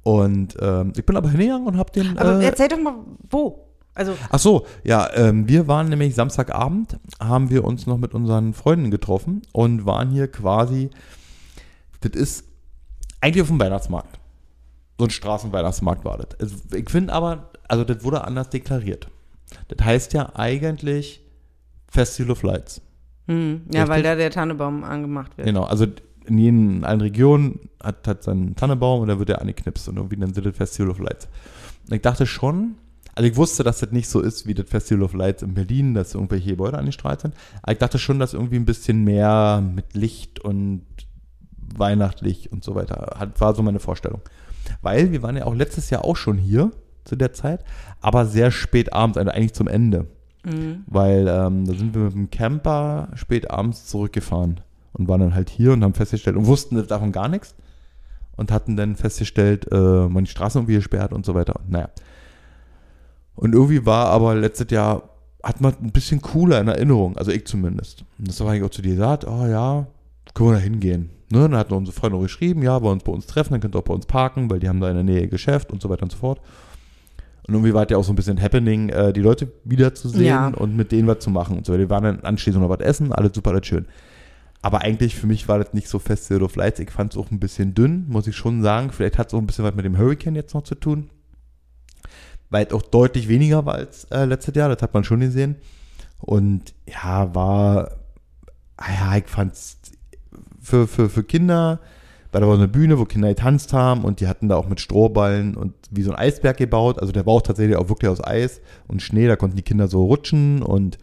Und 0.04 0.58
ähm, 0.60 0.93
ich 0.95 1.06
bin 1.06 1.15
aber 1.15 1.30
hingegangen 1.30 1.67
und 1.67 1.77
habe 1.77 1.91
den. 1.91 2.17
Aber 2.17 2.39
äh, 2.41 2.45
erzähl 2.45 2.67
doch 2.67 2.80
mal, 2.80 2.95
wo? 3.30 3.67
Also, 3.93 4.15
Ach 4.30 4.39
so, 4.39 4.65
ja, 4.84 5.10
ähm, 5.15 5.47
wir 5.49 5.67
waren 5.67 5.89
nämlich 5.89 6.15
Samstagabend, 6.15 6.97
haben 7.19 7.49
wir 7.49 7.65
uns 7.65 7.88
noch 7.88 7.97
mit 7.97 8.13
unseren 8.13 8.54
Freunden 8.54 8.89
getroffen 8.89 9.41
und 9.51 9.86
waren 9.86 10.10
hier 10.12 10.30
quasi, 10.30 10.89
das 11.99 12.13
ist 12.13 12.45
eigentlich 13.19 13.41
auf 13.41 13.49
dem 13.49 13.60
Weihnachtsmarkt. 13.60 14.17
So 14.97 15.06
ein 15.06 15.10
Straßenweihnachtsmarkt 15.12 16.06
war 16.06 16.17
das. 16.17 16.39
Also, 16.39 16.56
ich 16.73 16.89
finde 16.89 17.12
aber, 17.13 17.51
also 17.67 17.84
das 17.84 18.04
wurde 18.04 18.23
anders 18.23 18.49
deklariert. 18.49 19.08
Das 19.67 19.86
heißt 19.86 20.13
ja 20.13 20.36
eigentlich 20.36 21.21
Festival 21.89 22.32
of 22.32 22.43
Lights. 22.43 22.82
hm, 23.27 23.63
ja, 23.73 23.82
Richtig? 23.82 23.89
weil 23.89 24.04
da 24.04 24.15
der 24.15 24.32
Tannebaum 24.32 24.84
angemacht 24.86 25.38
wird. 25.38 25.47
Genau, 25.47 25.63
also 25.63 25.86
in, 26.26 26.38
jeden, 26.38 26.78
in 26.78 26.84
allen 26.84 27.02
Regionen 27.02 27.70
hat, 27.82 28.08
hat 28.08 28.24
seinen 28.24 28.56
Tannenbaum 28.56 29.02
und 29.02 29.08
da 29.08 29.20
wird 29.20 29.30
er 29.30 29.42
angeknipst 29.42 29.88
und 29.90 29.98
irgendwie 29.98 30.18
dann 30.18 30.34
sind 30.34 30.46
das 30.46 30.56
Festival 30.56 30.92
of 30.92 31.00
Lights. 31.00 31.28
Und 31.88 31.96
ich 31.96 32.02
dachte 32.02 32.26
schon, 32.26 32.76
also 33.16 33.30
ich 33.30 33.36
wusste, 33.36 33.64
dass 33.64 33.80
das 33.80 33.92
nicht 33.92 34.08
so 34.08 34.22
ist 34.22 34.48
wie 34.48 34.54
das 34.54 34.70
Festival 34.70 35.04
of 35.04 35.14
Lights 35.14 35.44
in 35.44 35.54
Berlin, 35.54 35.94
dass 35.94 36.16
irgendwelche 36.16 36.52
Gebäude 36.52 36.78
angestrahlt 36.78 37.22
sind. 37.22 37.34
Aber 37.62 37.74
ich 37.74 37.80
dachte 37.80 38.00
schon, 38.00 38.20
dass 38.20 38.34
irgendwie 38.34 38.56
ein 38.56 38.66
bisschen 38.66 39.04
mehr 39.04 39.62
mit 39.62 39.94
Licht 39.94 40.40
und 40.40 40.86
weihnachtlich 41.76 42.52
und 42.52 42.64
so 42.64 42.76
weiter 42.76 43.16
hat, 43.18 43.40
war 43.42 43.56
so 43.56 43.64
meine 43.64 43.80
Vorstellung. 43.80 44.22
Weil 44.82 45.12
wir 45.12 45.22
waren 45.24 45.38
ja 45.38 45.46
auch 45.46 45.56
letztes 45.56 45.90
Jahr 45.90 46.06
auch 46.06 46.16
schon 46.16 46.38
hier 46.38 46.72
zu 47.04 47.16
der 47.16 47.34
Zeit, 47.34 47.64
aber 48.00 48.26
sehr 48.26 48.52
spät 48.52 48.94
abends, 48.94 49.18
also 49.18 49.32
eigentlich 49.32 49.54
zum 49.54 49.68
Ende. 49.68 50.08
Mhm. 50.46 50.84
Weil 50.88 51.28
ähm, 51.28 51.66
da 51.66 51.74
sind 51.74 51.94
wir 51.94 52.04
mit 52.04 52.14
dem 52.14 52.30
Camper 52.30 53.10
spät 53.16 53.52
abends 53.52 53.88
zurückgefahren 53.88 54.62
und 54.93 55.08
waren 55.08 55.21
dann 55.21 55.36
halt 55.36 55.49
hier 55.49 55.73
und 55.73 55.84
haben 55.84 55.93
festgestellt 55.93 56.36
und 56.38 56.45
wussten 56.47 56.86
davon 56.88 57.12
gar 57.12 57.27
nichts 57.27 57.56
und 58.36 58.51
hatten 58.51 58.75
dann 58.75 58.95
festgestellt, 58.95 59.67
äh, 59.71 59.75
man 60.08 60.23
die 60.25 60.30
Straße 60.32 60.58
irgendwie 60.60 60.75
gesperrt 60.75 61.13
und 61.13 61.25
so 61.25 61.34
weiter. 61.34 61.56
Und 61.58 61.69
naja. 61.71 61.89
Und 63.36 63.54
irgendwie 63.54 63.86
war 63.86 64.08
aber 64.08 64.36
letztes 64.36 64.69
Jahr, 64.71 65.04
hat 65.43 65.62
man 65.62 65.73
ein 65.82 65.91
bisschen 65.91 66.21
cooler 66.21 66.60
in 66.62 66.67
Erinnerung, 66.67 67.17
also 67.17 67.32
ich 67.32 67.45
zumindest. 67.47 68.06
Und 68.19 68.27
das 68.27 68.39
habe 68.39 68.56
ich 68.58 68.63
auch 68.63 68.69
zu 68.69 68.82
dir 68.82 68.91
gesagt, 68.91 69.25
oh 69.25 69.47
ja, 69.47 69.88
können 70.34 70.49
wir 70.49 70.54
da 70.56 70.60
hingehen. 70.60 71.10
Ne? 71.32 71.39
Dann 71.39 71.56
hatten 71.56 71.73
unsere 71.73 71.95
Freunde 71.97 72.17
auch 72.17 72.21
geschrieben, 72.21 72.62
ja, 72.62 72.82
wollen 72.82 72.95
uns 72.95 73.04
bei 73.04 73.12
uns 73.12 73.25
treffen, 73.25 73.54
dann 73.54 73.62
könnt 73.62 73.75
ihr 73.75 73.80
auch 73.80 73.84
bei 73.84 73.93
uns 73.93 74.06
parken, 74.06 74.49
weil 74.51 74.60
die 74.60 74.69
haben 74.69 74.80
da 74.82 74.89
in 74.89 74.95
der 74.95 75.04
Nähe 75.04 75.27
Geschäft 75.27 75.71
und 75.71 75.82
so 75.82 75.89
weiter 75.89 76.04
und 76.04 76.12
so 76.12 76.17
fort. 76.17 76.41
Und 77.47 77.56
irgendwie 77.56 77.73
war 77.73 77.84
es 77.84 77.89
ja 77.89 77.97
auch 77.97 78.04
so 78.04 78.12
ein 78.12 78.15
bisschen 78.15 78.39
Happening, 78.39 78.89
äh, 78.89 79.13
die 79.13 79.21
Leute 79.21 79.51
wiederzusehen 79.63 80.25
Ja. 80.25 80.47
und 80.49 80.75
mit 80.75 80.91
denen 80.91 81.08
was 81.08 81.19
zu 81.19 81.32
machen 81.32 81.58
und 81.58 81.65
so. 81.65 81.75
Wir 81.75 81.89
waren 81.89 82.04
dann 82.04 82.19
anschließend 82.19 82.62
noch 82.62 82.69
was 82.69 82.82
essen, 82.82 83.12
alles 83.12 83.32
super, 83.34 83.49
alles 83.51 83.65
schön. 83.65 83.88
Aber 84.62 84.82
eigentlich 84.82 85.15
für 85.15 85.28
mich 85.28 85.47
war 85.47 85.58
das 85.58 85.74
nicht 85.74 85.88
so 85.88 85.97
Festival 85.97 86.43
of 86.43 86.56
Lights. 86.56 86.80
Ich 86.80 86.91
fand 86.91 87.13
es 87.13 87.17
auch 87.17 87.32
ein 87.32 87.39
bisschen 87.39 87.74
dünn, 87.74 88.06
muss 88.08 88.28
ich 88.28 88.36
schon 88.36 88.62
sagen. 88.62 88.91
Vielleicht 88.91 89.17
hat 89.17 89.28
es 89.28 89.34
auch 89.34 89.39
ein 89.39 89.47
bisschen 89.47 89.65
was 89.65 89.74
mit 89.74 89.86
dem 89.86 89.97
Hurricane 89.97 90.36
jetzt 90.36 90.54
noch 90.54 90.63
zu 90.63 90.76
tun. 90.76 91.10
Weil 92.50 92.67
es 92.67 92.74
auch 92.74 92.84
deutlich 92.84 93.28
weniger 93.28 93.65
war 93.65 93.76
als 93.76 94.06
äh, 94.06 94.26
letztes 94.26 94.56
Jahr, 94.56 94.69
das 94.69 94.82
hat 94.82 94.93
man 94.93 95.04
schon 95.04 95.21
gesehen. 95.21 95.56
Und 96.19 96.76
ja, 96.86 97.34
war, 97.34 97.91
ah 98.78 98.91
ja, 98.93 99.17
ich 99.17 99.28
fand 99.28 99.54
es 99.54 99.78
für, 100.62 100.88
für, 100.88 101.10
für 101.10 101.24
Kinder, 101.24 101.80
weil 102.32 102.41
da 102.41 102.47
war 102.47 102.56
so 102.56 102.62
eine 102.62 102.71
Bühne, 102.71 103.00
wo 103.00 103.06
Kinder 103.06 103.30
getanzt 103.30 103.74
haben 103.74 104.04
und 104.04 104.19
die 104.19 104.28
hatten 104.28 104.47
da 104.47 104.58
auch 104.58 104.67
mit 104.67 104.80
Strohballen 104.80 105.56
und 105.56 105.74
wie 105.89 106.04
so 106.04 106.12
ein 106.12 106.19
Eisberg 106.19 106.58
gebaut. 106.58 107.00
Also 107.00 107.12
der 107.12 107.26
war 107.26 107.34
auch 107.34 107.41
tatsächlich 107.41 107.78
auch 107.78 107.89
wirklich 107.89 108.12
aus 108.12 108.24
Eis 108.24 108.62
und 108.88 109.02
Schnee, 109.02 109.28
da 109.28 109.36
konnten 109.36 109.58
die 109.58 109.63
Kinder 109.63 109.88
so 109.88 110.06
rutschen 110.06 110.62
und 110.62 111.00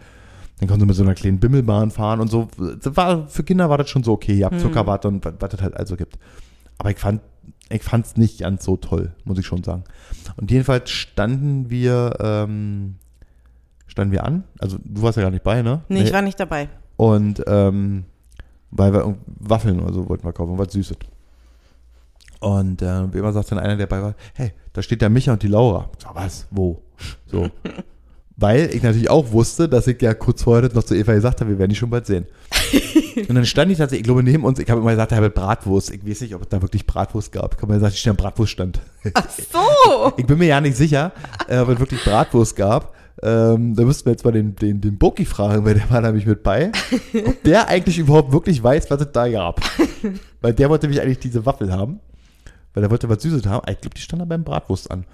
dann 0.58 0.68
konnten 0.68 0.80
sie 0.80 0.86
mit 0.86 0.96
so 0.96 1.02
einer 1.02 1.14
kleinen 1.14 1.38
Bimmelbahn 1.38 1.90
fahren 1.90 2.20
und 2.20 2.28
so. 2.28 2.48
Das 2.82 2.96
war, 2.96 3.28
für 3.28 3.44
Kinder 3.44 3.70
war 3.70 3.78
das 3.78 3.90
schon 3.90 4.02
so 4.02 4.12
okay, 4.12 4.34
ja, 4.34 4.50
Zuckerwatte 4.56 5.08
und 5.08 5.24
was, 5.24 5.54
es 5.54 5.62
halt 5.62 5.76
also 5.76 5.96
gibt. 5.96 6.18
Aber 6.78 6.90
ich 6.90 6.98
fand 6.98 7.20
ich 7.70 7.82
fand 7.82 8.06
es 8.06 8.16
nicht 8.16 8.40
ganz 8.40 8.64
so 8.64 8.76
toll, 8.76 9.12
muss 9.24 9.38
ich 9.38 9.46
schon 9.46 9.62
sagen. 9.62 9.84
Und 10.36 10.50
jedenfalls 10.50 10.90
standen 10.90 11.70
wir, 11.70 12.16
ähm, 12.20 12.96
standen 13.86 14.12
wir 14.12 14.24
an. 14.24 14.44
Also 14.58 14.78
du 14.82 15.02
warst 15.02 15.16
ja 15.16 15.22
gar 15.22 15.30
nicht 15.30 15.44
bei, 15.44 15.62
ne? 15.62 15.82
Nee, 15.88 16.02
ich 16.02 16.12
war 16.12 16.22
nicht 16.22 16.40
dabei. 16.40 16.68
Und 16.96 17.42
ähm, 17.46 18.04
weil 18.70 18.92
wir 18.92 19.16
Waffeln 19.26 19.80
oder 19.80 19.92
so 19.92 20.08
wollten 20.08 20.24
wir 20.24 20.32
kaufen, 20.32 20.58
was 20.58 20.72
Süßes. 20.72 20.96
Und 22.40 22.82
äh, 22.82 23.12
wie 23.12 23.18
immer 23.18 23.32
sagt 23.32 23.50
dann 23.50 23.58
einer, 23.58 23.76
der 23.76 23.86
dabei 23.86 24.02
war, 24.02 24.14
hey, 24.34 24.52
da 24.72 24.82
steht 24.82 25.02
der 25.02 25.10
Micha 25.10 25.32
und 25.32 25.42
die 25.42 25.48
Laura. 25.48 25.90
Sag, 25.98 26.14
was? 26.14 26.46
Wo? 26.50 26.82
So. 27.26 27.50
Weil 28.40 28.72
ich 28.72 28.84
natürlich 28.84 29.10
auch 29.10 29.32
wusste, 29.32 29.68
dass 29.68 29.88
ich 29.88 30.00
ja 30.00 30.14
kurz 30.14 30.44
vorher 30.44 30.70
noch 30.72 30.84
zu 30.84 30.94
Eva 30.94 31.12
gesagt 31.12 31.40
habe, 31.40 31.50
wir 31.50 31.58
werden 31.58 31.70
die 31.70 31.76
schon 31.76 31.90
bald 31.90 32.06
sehen. 32.06 32.24
und 33.28 33.34
dann 33.34 33.44
stand 33.44 33.72
ich 33.72 33.78
tatsächlich, 33.78 34.02
ich 34.02 34.04
glaube, 34.04 34.22
neben 34.22 34.44
uns, 34.44 34.60
ich 34.60 34.70
habe 34.70 34.80
immer 34.80 34.92
gesagt, 34.92 35.10
er 35.10 35.20
hat 35.20 35.34
Bratwurst. 35.34 35.90
Ich 35.90 36.06
weiß 36.06 36.20
nicht, 36.20 36.36
ob 36.36 36.42
es 36.42 36.48
da 36.48 36.62
wirklich 36.62 36.86
Bratwurst 36.86 37.32
gab. 37.32 37.54
Ich 37.54 37.58
habe 37.60 37.72
mal 37.72 37.74
gesagt, 37.74 37.94
ich 37.94 38.00
stehe 38.00 38.12
am 38.12 38.16
Bratwurststand. 38.16 38.80
Ach 39.12 39.28
so! 39.52 40.12
Ich 40.16 40.24
bin 40.24 40.38
mir 40.38 40.46
ja 40.46 40.60
nicht 40.60 40.76
sicher, 40.76 41.10
äh, 41.48 41.58
ob 41.58 41.70
es 41.70 41.80
wirklich 41.80 42.04
Bratwurst 42.04 42.54
gab. 42.54 42.94
Ähm, 43.24 43.74
da 43.74 43.82
müssten 43.82 44.06
wir 44.06 44.12
jetzt 44.12 44.24
mal 44.24 44.30
den, 44.30 44.54
den, 44.54 44.80
den 44.80 44.98
Boki 44.98 45.24
fragen, 45.24 45.64
weil 45.64 45.74
der 45.74 45.90
war 45.90 46.00
nämlich 46.00 46.24
mit 46.24 46.44
bei. 46.44 46.70
Ob 47.26 47.42
der 47.42 47.66
eigentlich 47.66 47.98
überhaupt 47.98 48.30
wirklich 48.30 48.62
weiß, 48.62 48.88
was 48.88 49.00
es 49.00 49.10
da 49.10 49.28
gab. 49.28 49.60
Weil 50.40 50.52
der 50.52 50.70
wollte 50.70 50.86
nämlich 50.86 51.02
eigentlich 51.02 51.18
diese 51.18 51.44
Waffel 51.44 51.72
haben. 51.72 51.98
Weil 52.72 52.82
der 52.82 52.90
wollte 52.92 53.08
was 53.08 53.20
Süßes 53.20 53.46
haben. 53.46 53.68
Ich 53.68 53.80
glaube, 53.80 53.96
die 53.96 54.02
stand 54.02 54.22
da 54.22 54.26
beim 54.26 54.44
Bratwurst 54.44 54.92
an. 54.92 55.04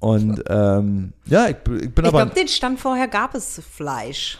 Und 0.00 0.42
ähm, 0.48 1.12
ja, 1.26 1.48
ich, 1.48 1.56
bin- 1.58 1.76
ich 1.84 1.94
bin 1.94 2.04
Ich 2.04 2.08
aber. 2.08 2.22
glaube, 2.24 2.34
den 2.34 2.48
Stand 2.48 2.80
vorher 2.80 3.06
gab 3.08 3.34
es 3.34 3.60
Fleisch. 3.60 4.38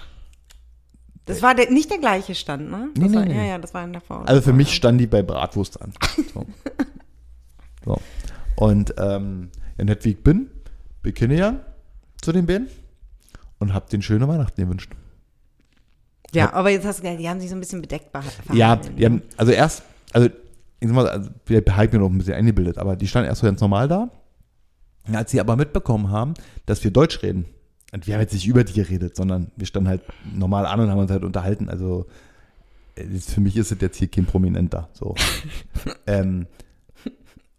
Das 1.27 1.43
war 1.43 1.55
der, 1.55 1.71
nicht 1.71 1.91
der 1.91 1.99
gleiche 1.99 2.35
Stand, 2.35 2.71
ne? 2.71 2.89
Das 2.95 3.11
Nee, 3.11 3.17
war, 3.17 3.25
nee. 3.25 3.37
Ja, 3.37 3.43
ja, 3.45 3.59
das 3.59 3.73
war 3.75 3.85
in 3.85 3.93
der 3.93 4.01
Vor. 4.01 4.27
Also 4.29 4.41
für 4.43 4.53
mich 4.53 4.75
stand 4.75 5.01
die 5.01 5.07
bei 5.07 5.23
Bratwurst 5.23 5.81
an. 5.81 5.93
So. 6.35 6.47
so. 7.85 8.01
Und 8.57 8.95
ähm, 8.99 9.51
ja, 9.79 9.85
nett 9.85 10.05
wie 10.05 10.11
ich 10.11 10.23
bin, 10.23 10.51
ich 11.05 11.17
hingegangen 11.19 11.61
zu 12.21 12.33
den 12.33 12.47
beiden 12.47 12.69
und 13.59 13.73
hab 13.73 13.89
den 13.91 14.03
schöne 14.03 14.27
Weihnachten 14.29 14.61
gewünscht. 14.61 14.91
Ja, 16.33 16.53
aber 16.53 16.71
jetzt 16.71 16.85
hast 16.87 16.99
du 16.99 17.03
gesagt, 17.03 17.21
die 17.21 17.29
haben 17.29 17.41
sich 17.41 17.49
so 17.51 17.57
ein 17.57 17.61
bisschen 17.61 17.81
bedeckt 17.83 18.13
behalten. 18.13 18.57
Ja, 18.57 18.77
die 18.77 19.05
haben, 19.05 19.23
also 19.37 19.53
erst, 19.53 19.83
also 20.13 20.29
ich 20.29 20.89
sag 20.89 20.93
mal, 20.95 21.09
also 21.09 21.31
wir 21.47 21.63
haben 21.69 21.89
mir 21.93 21.99
noch 21.99 22.11
ein 22.11 22.19
bisschen 22.19 22.35
eingebildet, 22.35 22.79
aber 22.79 22.97
die 22.97 23.07
standen 23.09 23.29
erst 23.29 23.41
so 23.41 23.47
ganz 23.47 23.61
normal 23.61 23.89
da. 23.89 24.11
Als 25.13 25.31
sie 25.31 25.41
aber 25.41 25.57
mitbekommen 25.57 26.11
haben, 26.11 26.35
dass 26.67 26.85
wir 26.85 26.91
Deutsch 26.91 27.23
reden, 27.23 27.47
und 27.93 28.07
wir 28.07 28.15
haben 28.15 28.21
jetzt 28.21 28.35
nicht 28.35 28.47
über 28.47 28.65
die 28.65 28.75
geredet, 28.75 29.17
sondern 29.17 29.51
wir 29.57 29.67
standen 29.67 29.89
halt 29.89 30.03
normal 30.33 30.67
an 30.67 30.81
und 30.81 30.91
haben 30.91 30.99
uns 30.99 31.11
halt 31.11 31.25
unterhalten. 31.25 31.69
Also 31.69 32.07
äh, 32.95 33.05
für 33.19 33.41
mich 33.41 33.57
ist 33.57 33.73
es 33.73 33.81
jetzt 33.81 33.97
hier 33.97 34.09
kein 34.09 34.27
Prominenter. 34.27 34.89
So. 34.93 35.15
ähm, 36.07 36.47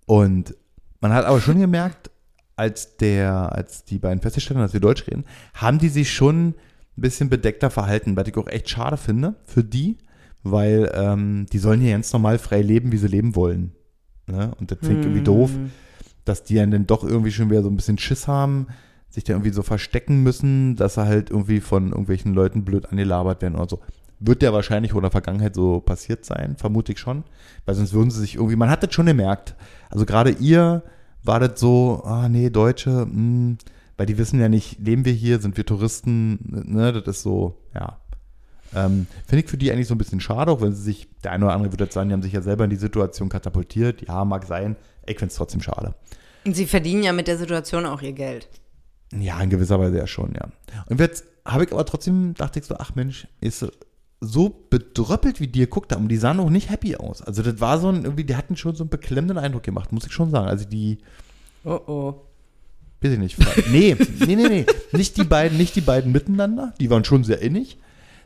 und 0.06 0.56
man 1.02 1.14
hat 1.14 1.26
aber 1.26 1.42
schon 1.42 1.60
gemerkt, 1.60 2.12
als 2.56 2.98
der, 2.98 3.54
als 3.56 3.86
die 3.86 4.00
beiden 4.00 4.22
festgestellt 4.22 4.58
haben, 4.58 4.66
dass 4.66 4.74
wir 4.74 4.80
Deutsch 4.80 5.08
reden, 5.08 5.26
haben 5.54 5.80
die 5.80 5.90
sich 5.90 6.14
schon 6.14 6.50
ein 6.50 6.56
bisschen 6.96 7.30
bedeckter 7.30 7.70
verhalten, 7.70 8.16
was 8.16 8.28
ich 8.28 8.38
auch 8.38 8.48
echt 8.48 8.70
schade 8.70 8.98
finde 8.98 9.36
für 9.46 9.64
die, 9.64 9.98
weil 10.44 10.92
ähm, 10.94 11.46
die 11.52 11.58
sollen 11.58 11.82
hier 11.82 11.92
ganz 11.92 12.14
normal 12.14 12.38
frei 12.38 12.62
leben, 12.62 12.92
wie 12.92 12.98
sie 12.98 13.08
leben 13.08 13.36
wollen. 13.36 13.74
Ne? 14.28 14.54
Und 14.60 14.72
das 14.72 14.80
finde 14.80 15.00
ich 15.00 15.06
irgendwie 15.06 15.24
doof, 15.24 15.52
dass 16.26 16.44
die 16.44 16.56
dann 16.56 16.88
doch 16.88 17.04
irgendwie 17.04 17.32
schon 17.32 17.50
wieder 17.50 17.64
so 17.64 17.70
ein 17.70 17.76
bisschen 17.76 17.98
Schiss 17.98 18.28
haben, 18.28 18.68
sich 19.10 19.24
da 19.24 19.34
irgendwie 19.34 19.52
so 19.52 19.62
verstecken 19.62 20.24
müssen, 20.24 20.76
dass 20.76 20.96
sie 20.96 21.06
halt 21.06 21.30
irgendwie 21.30 21.60
von 21.60 21.90
irgendwelchen 21.90 22.34
Leuten 22.34 22.64
blöd 22.64 22.90
angelabert 22.90 23.42
werden 23.42 23.56
oder 23.56 23.70
so. 23.70 23.80
Wird 24.20 24.44
ja 24.44 24.54
wahrscheinlich 24.54 24.94
auch 24.94 24.98
in 24.98 25.04
der 25.04 25.12
Vergangenheit 25.12 25.56
so 25.56 25.80
passiert 25.80 26.26
sein, 26.26 26.56
vermute 26.58 26.92
ich 26.92 27.00
schon. 27.00 27.24
Weil 27.66 27.76
sonst 27.76 27.94
würden 27.94 28.12
sie 28.12 28.22
sich 28.22 28.36
irgendwie, 28.36 28.56
man 28.56 28.70
hat 28.70 28.84
das 28.84 28.94
schon 28.94 29.08
gemerkt. 29.08 29.56
Also 29.90 30.06
gerade 30.06 30.30
ihr 30.30 30.84
war 31.24 31.40
das 31.40 31.60
so, 31.60 32.04
ah 32.06 32.30
nee, 32.30 32.50
Deutsche, 32.50 33.08
mh, 33.12 33.58
weil 33.98 34.06
die 34.06 34.18
wissen 34.18 34.40
ja 34.40 34.50
nicht, 34.50 34.80
leben 34.80 35.06
wir 35.06 35.14
hier, 35.14 35.40
sind 35.40 35.58
wir 35.58 35.66
Touristen, 35.66 36.40
ne, 36.66 36.94
das 36.94 37.18
ist 37.18 37.24
so, 37.24 37.58
ja. 37.76 37.98
Ähm, 38.74 39.08
Finde 39.28 39.44
ich 39.44 39.50
für 39.50 39.58
die 39.58 39.72
eigentlich 39.72 39.88
so 39.88 39.96
ein 39.96 39.98
bisschen 39.98 40.22
schade, 40.22 40.52
auch 40.52 40.62
wenn 40.62 40.74
sie 40.74 40.82
sich, 40.82 41.10
der 41.24 41.34
eine 41.34 41.46
oder 41.46 41.54
andere 41.54 41.74
würde 41.74 41.84
jetzt 41.84 41.94
sagen, 41.94 42.10
die 42.10 42.14
haben 42.14 42.22
sich 42.22 42.34
ja 42.34 42.42
selber 42.42 42.64
in 42.64 42.70
die 42.70 42.78
Situation 42.78 43.28
katapultiert. 43.28 44.08
Ja, 44.08 44.24
mag 44.24 44.46
sein. 44.46 44.78
Ich 45.06 45.20
finde 45.20 45.32
es 45.32 45.36
trotzdem 45.36 45.62
schade. 45.62 45.96
Und 46.46 46.56
sie 46.56 46.66
verdienen 46.66 47.04
ja 47.04 47.14
mit 47.14 47.28
der 47.28 47.38
Situation 47.38 47.86
auch 47.86 48.02
ihr 48.02 48.14
Geld. 48.14 48.48
Ja, 49.14 49.42
in 49.42 49.50
gewisser 49.50 49.80
Weise 49.80 49.98
ja 49.98 50.08
schon, 50.08 50.34
ja. 50.34 50.50
Und 50.88 51.00
jetzt 51.00 51.26
habe 51.46 51.66
ich 51.66 51.72
aber 51.72 51.86
trotzdem, 51.86 52.34
dachte 52.36 52.60
ich 52.60 52.66
so, 52.66 52.76
ach 52.78 52.96
Mensch, 52.96 53.28
ist 53.42 53.66
so 54.22 54.50
bedröppelt 54.70 55.40
wie 55.40 55.48
die 55.48 55.60
geguckt 55.60 55.94
haben, 55.94 56.08
die 56.08 56.18
sahen 56.18 56.40
auch 56.40 56.50
nicht 56.50 56.70
happy 56.70 56.96
aus. 56.96 57.22
Also 57.22 57.42
das 57.42 57.60
war 57.60 57.80
so 57.80 57.90
ein, 57.90 58.04
irgendwie, 58.04 58.24
die 58.24 58.36
hatten 58.36 58.56
schon 58.56 58.76
so 58.76 58.84
einen 58.84 58.90
beklemmenden 58.90 59.38
Eindruck 59.38 59.64
gemacht, 59.64 59.92
muss 59.92 60.06
ich 60.06 60.14
schon 60.14 60.30
sagen. 60.30 60.48
Also 60.48 60.66
die, 60.66 61.00
Oh 61.64 61.80
oh. 61.88 62.22
weiß 63.02 63.14
ich 63.14 63.20
nicht, 63.20 63.38
nee, 63.70 63.96
nee, 64.26 64.36
nee, 64.36 64.48
nee, 64.48 64.66
nicht 64.94 65.18
die 65.18 65.24
beiden, 65.24 65.58
nicht 65.58 65.76
die 65.76 65.82
beiden 65.82 66.12
miteinander, 66.12 66.74
die 66.80 66.90
waren 66.90 67.04
schon 67.04 67.24
sehr 67.24 67.42
innig, 67.42 67.78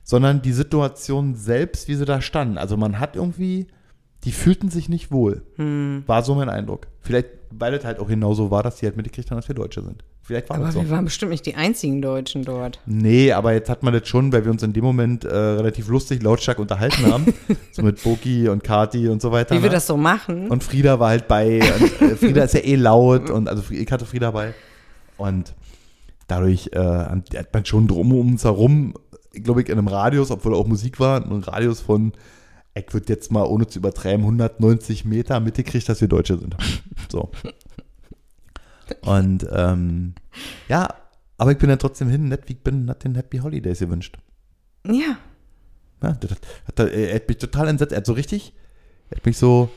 sondern 0.04 0.42
die 0.42 0.54
Situation 0.54 1.36
selbst, 1.36 1.88
wie 1.88 1.96
sie 1.96 2.06
da 2.06 2.22
standen. 2.22 2.58
Also 2.58 2.78
man 2.78 3.00
hat 3.00 3.16
irgendwie, 3.16 3.68
die 4.26 4.32
fühlten 4.32 4.70
sich 4.70 4.90
nicht 4.90 5.12
wohl. 5.12 5.44
War 6.08 6.24
so 6.24 6.36
mein 6.36 6.50
Eindruck. 6.50 6.88
Vielleicht, 7.02 7.28
weil 7.52 7.74
es 7.76 7.86
halt 7.86 8.00
auch 8.00 8.08
genauso 8.08 8.52
war, 8.52 8.64
dass 8.64 8.78
die 8.78 8.88
halt 8.88 8.98
mitgekriegt 8.98 9.30
haben, 9.30 9.38
dass 9.38 9.48
wir 9.48 9.56
Deutsche 9.56 9.82
sind. 9.84 10.04
Vielleicht 10.26 10.50
war 10.50 10.56
Aber 10.56 10.66
das 10.66 10.74
so. 10.74 10.82
wir 10.82 10.90
waren 10.90 11.06
bestimmt 11.06 11.30
nicht 11.30 11.46
die 11.46 11.54
einzigen 11.54 12.02
Deutschen 12.02 12.44
dort. 12.44 12.80
Nee, 12.88 13.32
aber 13.32 13.54
jetzt 13.54 13.70
hat 13.70 13.84
man 13.84 13.94
das 13.94 14.08
schon, 14.08 14.34
weil 14.34 14.44
wir 14.44 14.52
uns 14.52 14.64
in 14.64 14.74
dem 14.74 14.84
Moment 14.84 15.24
äh, 15.24 15.36
relativ 15.36 15.88
lustig, 15.88 16.24
lautstark 16.24 16.58
unterhalten 16.58 17.06
haben. 17.06 17.32
so 17.72 17.84
mit 17.84 18.02
Boki 18.02 18.50
und 18.50 18.64
Kati 18.64 19.08
und 19.08 19.22
so 19.22 19.32
weiter. 19.32 19.54
Wie 19.56 19.62
wir 19.62 19.70
ne? 19.70 19.76
das 19.76 19.86
so 19.86 19.98
machen. 19.98 20.48
Und 20.50 20.64
Frieda 20.64 21.00
war 21.00 21.10
halt 21.10 21.28
bei. 21.28 21.60
Und, 21.60 22.02
äh, 22.02 22.16
Frieda 22.16 22.44
ist 22.44 22.56
ja 22.56 22.62
eh 22.62 22.76
laut 22.76 23.30
und 23.30 23.48
also 23.48 23.62
ich 23.70 23.92
hatte 23.92 24.08
Frieda 24.08 24.32
bei. 24.32 24.56
Und 25.18 25.54
dadurch 26.28 26.72
äh, 26.74 26.80
hat 26.80 27.54
man 27.54 27.64
schon 27.64 27.88
drum 27.88 28.12
um 28.12 28.32
uns 28.32 28.46
herum, 28.46 28.96
glaube 29.32 29.62
ich, 29.62 29.70
in 29.70 29.78
einem 29.78 29.88
Radius, 29.88 30.32
obwohl 30.32 30.56
auch 30.56 30.66
Musik 30.66 31.00
war, 31.00 31.24
einen 31.24 31.44
Radius 31.44 31.82
von, 31.82 32.14
ich 32.76 32.94
würde 32.94 33.12
jetzt 33.12 33.32
mal 33.32 33.44
ohne 33.44 33.68
zu 33.68 33.80
übertreiben, 33.80 34.22
190 34.26 35.06
Meter 35.06 35.40
mitgekriegt, 35.40 35.88
dass 35.88 36.02
wir 36.02 36.08
Deutsche 36.08 36.38
sind. 36.38 36.56
So. 37.12 37.32
Und 39.02 39.48
ähm, 39.52 40.16
ja, 40.68 40.94
aber 41.38 41.52
ich 41.52 41.58
bin 41.58 41.70
ja 41.70 41.78
trotzdem 41.78 42.10
hin, 42.10 42.28
nett 42.28 42.48
wie 42.48 42.54
ich 42.54 42.64
bin, 42.64 42.90
hat 42.90 43.04
den 43.04 43.16
Happy 43.16 43.38
Holidays 43.40 43.80
gewünscht. 43.80 44.18
ja. 44.86 45.18
Ja, 46.04 46.12
das 46.12 46.32
hat, 46.32 46.40
hat, 46.68 46.80
er, 46.92 47.16
hat 47.16 47.28
mich 47.30 47.38
total 47.38 47.70
entsetzt. 47.70 47.94
Er 47.94 47.98
hat 48.00 48.06
so 48.06 48.14
richtig, 48.14 48.54
er 49.10 49.18
hat 49.18 49.26
mich 49.26 49.38
so, 49.38 49.70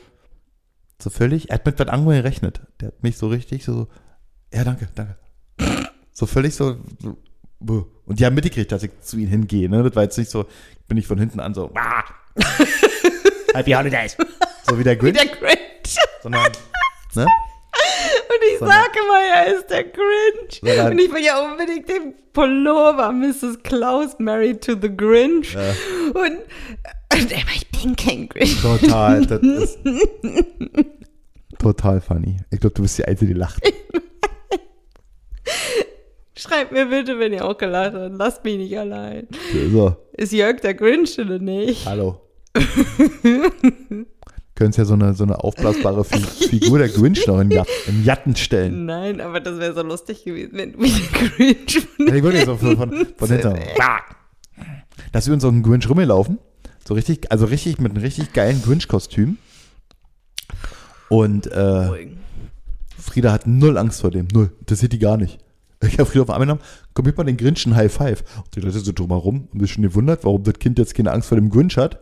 so 1.01 1.09
völlig, 1.09 1.49
er 1.49 1.55
hat 1.55 1.65
mit 1.65 1.79
was 1.79 1.87
anderem 1.87 2.13
gerechnet. 2.13 2.61
Der 2.81 2.89
hat 2.89 3.01
mich 3.01 3.17
so 3.17 3.29
richtig 3.29 3.63
so, 3.63 3.87
ja, 4.53 4.63
danke, 4.65 4.89
danke. 4.93 5.17
So 6.11 6.25
völlig 6.25 6.55
so, 6.55 6.77
so 7.01 7.17
und 8.05 8.19
die 8.19 8.25
haben 8.25 8.35
mitgekriegt, 8.35 8.71
dass 8.71 8.83
ich 8.83 8.91
zu 9.01 9.17
ihnen 9.17 9.29
hingehe. 9.29 9.69
Ne? 9.69 9.81
Das 9.81 9.95
war 9.95 10.03
jetzt 10.03 10.17
nicht 10.17 10.29
so, 10.29 10.45
bin 10.87 10.97
ich 10.97 11.07
von 11.07 11.17
hinten 11.17 11.39
an 11.39 11.53
so, 11.53 11.71
"Wah." 11.73 12.03
Happy 13.53 13.71
Holidays. 13.71 14.15
So 14.67 14.77
wie 14.77 14.83
der 14.83 14.95
Grinch, 14.95 15.17
Der 15.17 15.25
Grinch. 15.27 15.95
sondern, 16.21 16.51
ne? 17.15 17.25
Und 17.25 18.45
ich 18.53 18.59
Sondern- 18.59 18.77
sage 18.77 18.99
immer, 19.03 19.19
er 19.35 19.55
ist 19.55 19.67
der 19.69 19.83
Grinch. 19.83 20.59
Sondern- 20.61 20.91
Und 20.93 20.99
ich 20.99 21.11
will 21.13 21.23
ja 21.23 21.43
unbedingt 21.51 21.89
den 21.89 22.13
Pullover 22.33 23.11
Mrs. 23.11 23.61
Klaus 23.63 24.17
Married 24.19 24.63
to 24.63 24.73
the 24.79 24.95
Grinch. 24.95 25.53
Ja. 25.53 25.61
Und, 26.13 26.37
und 27.13 27.33
aber 27.33 27.51
ich 27.55 27.67
bin 27.71 27.95
kein 27.95 28.29
Grinch. 28.29 28.61
Total, 28.61 29.25
das 29.25 29.41
ist 29.41 29.79
total 31.57 32.01
funny. 32.01 32.37
Ich 32.51 32.59
glaube, 32.59 32.75
du 32.75 32.81
bist 32.83 32.97
die 32.97 33.05
Einzige, 33.05 33.33
die 33.33 33.39
lacht. 33.39 33.61
Schreibt 36.35 36.71
mir 36.71 36.85
bitte, 36.85 37.19
wenn 37.19 37.33
ihr 37.33 37.43
auch 37.45 37.57
gelacht 37.57 37.93
habt. 37.93 38.15
Lasst 38.17 38.43
mich 38.45 38.57
nicht 38.57 38.77
allein. 38.77 39.27
So. 39.71 39.95
Ist 40.13 40.31
Jörg 40.31 40.61
der 40.61 40.73
Grinch 40.73 41.19
oder 41.19 41.37
nicht? 41.39 41.85
Hallo. 41.85 42.21
Können 44.55 44.73
ja 44.73 44.83
so 44.83 44.93
eine, 44.93 45.13
so 45.13 45.23
eine 45.23 45.41
aufblasbare 45.41 46.03
Fi 46.03 46.19
Figur 46.49 46.79
der 46.79 46.89
Grinch 46.89 47.25
noch 47.27 47.39
in, 47.39 47.49
Jat 47.49 47.67
in 47.87 48.03
Jatten 48.03 48.35
stellen. 48.35 48.85
Nein, 48.85 49.21
aber 49.21 49.39
das 49.39 49.57
wäre 49.57 49.73
so 49.73 49.83
lustig 49.83 50.25
gewesen, 50.25 50.51
wenn 50.53 50.73
du 50.73 50.79
wie 50.79 50.91
der 50.91 51.29
Grinch 51.29 51.87
von 51.95 52.07
Ja, 52.07 52.15
ich 52.15 52.23
würde 52.23 52.37
jetzt 52.37 52.47
so 52.47 52.57
von, 52.57 52.75
von, 52.75 53.07
von 53.15 53.29
hinten. 53.29 53.57
Dass 55.13 55.27
wir 55.27 55.33
uns 55.33 55.43
so 55.43 55.49
einen 55.49 55.63
Grinch 55.63 55.89
rumgelaufen. 55.89 56.39
So 56.85 56.93
richtig, 56.93 57.31
also 57.31 57.45
richtig 57.45 57.79
mit 57.79 57.93
einem 57.93 58.03
richtig 58.03 58.33
geilen 58.33 58.61
Grinch-Kostüm. 58.61 59.37
Und 61.07 61.47
äh, 61.47 62.09
Frieda 62.97 63.31
hat 63.31 63.47
null 63.47 63.77
Angst 63.77 64.01
vor 64.01 64.11
dem. 64.11 64.27
Null. 64.33 64.51
Das 64.65 64.79
sieht 64.79 64.91
die 64.91 64.99
gar 64.99 65.17
nicht. 65.17 65.39
Ich 65.81 65.97
habe 65.97 66.05
Frieda 66.05 66.23
auf 66.23 66.29
Arm 66.29 66.41
genommen, 66.41 66.61
komm, 66.93 67.05
gib 67.05 67.17
mal 67.17 67.23
den 67.23 67.37
Grinch 67.37 67.65
ein 67.65 67.75
High 67.75 67.91
Five. 67.93 68.23
Und 68.37 68.55
die 68.55 68.59
Leute 68.59 68.79
so 68.79 68.91
drumherum 68.91 69.47
und 69.53 69.59
sich 69.61 69.71
schon 69.71 69.83
gewundert, 69.83 70.25
warum 70.25 70.43
das 70.43 70.55
Kind 70.55 70.77
jetzt 70.77 70.93
keine 70.93 71.11
Angst 71.11 71.29
vor 71.29 71.37
dem 71.37 71.49
Grinch 71.49 71.77
hat. 71.77 71.99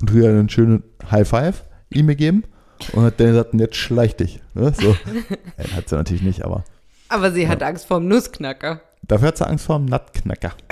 Und 0.00 0.10
hat 0.10 0.24
einen 0.24 0.48
schönen 0.48 0.82
High 1.10 1.26
Five 1.28 1.64
ihm 1.90 2.06
gegeben 2.08 2.44
und 2.92 3.04
hat 3.04 3.18
dann 3.18 3.28
gesagt, 3.28 3.54
jetzt 3.54 3.76
schleich 3.76 4.16
dich. 4.16 4.40
Ne? 4.54 4.72
So. 4.78 4.96
ja, 5.58 5.76
hat 5.76 5.88
sie 5.88 5.96
natürlich 5.96 6.22
nicht, 6.22 6.44
aber 6.44 6.64
Aber 7.08 7.32
sie 7.32 7.48
hat 7.48 7.62
Angst 7.62 7.86
vor 7.86 8.00
dem 8.00 8.08
Nussknacker. 8.08 8.82
dafür 9.02 9.28
hat 9.28 9.38
sie 9.38 9.46
Angst 9.46 9.66
vor 9.66 9.78
dem 9.78 9.86
Nuttknacker. 9.86 10.52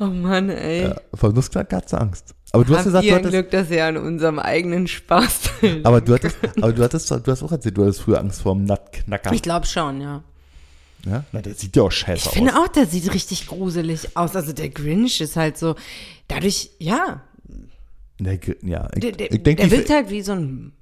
Oh 0.00 0.06
Mann, 0.06 0.48
ey. 0.50 0.82
Ja, 0.84 0.96
vor 1.14 1.30
dem 1.30 1.36
Nussknacker 1.36 1.78
hat 1.78 1.88
sie 1.88 2.00
Angst. 2.00 2.34
Aber 2.58 2.64
du 2.66 2.72
hast 2.72 2.78
Habt 2.78 2.84
gesagt, 2.86 3.04
ihr 3.04 3.10
du 3.12 3.16
hattest, 3.16 3.32
Glück, 3.32 3.50
dass 3.50 3.70
ihr 3.70 3.84
an 3.84 3.96
unserem 3.96 4.38
eigenen 4.38 4.86
Spaß 4.86 5.40
aber 5.84 6.00
du 6.00 6.14
hattest, 6.14 6.36
aber 6.60 6.72
du 6.72 6.82
hattest, 6.82 7.10
du 7.10 7.22
hast 7.26 7.42
auch 7.42 7.52
erzählt, 7.52 7.76
du 7.76 7.82
hattest 7.82 8.00
früher 8.02 8.20
Angst 8.20 8.42
vor 8.42 8.54
dem 8.54 8.64
Nuttknacker. 8.64 9.32
Ich 9.32 9.42
glaube 9.42 9.66
schon, 9.66 10.00
ja. 10.00 10.22
Ja? 11.06 11.24
Na, 11.32 11.40
der 11.40 11.54
sieht 11.54 11.76
ja 11.76 11.82
auch 11.84 11.92
scheiße 11.92 12.22
Ich 12.22 12.26
aus. 12.28 12.32
finde 12.34 12.56
auch, 12.56 12.68
der 12.68 12.86
sieht 12.86 13.12
richtig 13.14 13.46
gruselig 13.46 14.16
aus. 14.16 14.34
Also 14.34 14.52
der 14.52 14.68
Grinch 14.68 15.20
ist 15.20 15.36
halt 15.36 15.56
so, 15.56 15.76
dadurch, 16.26 16.70
ja, 16.78 17.22
Der, 18.18 18.38
ja, 18.62 18.88
ich, 18.94 19.00
der, 19.00 19.12
der, 19.12 19.32
ich 19.32 19.42
denke, 19.42 19.62
der 19.62 19.66
ich- 19.66 19.70
wirkt 19.72 19.90
halt 19.90 20.10
wie 20.10 20.22
so 20.22 20.32
ein, 20.32 20.72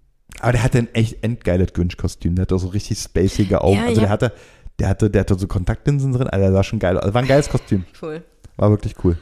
aber 0.40 0.52
der 0.52 0.62
hatte 0.62 0.78
ein 0.78 0.94
echt 0.94 1.22
endgeiles 1.22 1.72
Grinch-Kostüm. 1.72 2.34
Der 2.34 2.42
hatte 2.42 2.58
so 2.58 2.68
richtig 2.68 2.98
spacige 2.98 3.62
Augen. 3.62 3.76
Ja, 3.76 3.84
also 3.86 4.00
ja. 4.00 4.06
der 4.06 4.10
hatte, 4.10 4.32
der 4.78 4.88
hatte, 4.88 5.10
der 5.10 5.20
hatte 5.20 5.34
so 5.38 5.46
Kontaktlinsen 5.46 6.12
drin. 6.12 6.26
Alter, 6.28 6.38
der 6.46 6.52
sah 6.52 6.62
schon 6.62 6.78
geil 6.78 6.96
aus. 6.96 7.02
Also 7.04 7.14
war 7.14 7.22
ein 7.22 7.28
geiles 7.28 7.48
Kostüm. 7.50 7.84
cool. 8.02 8.22
War 8.56 8.70
wirklich 8.70 8.94
cool. 9.04 9.16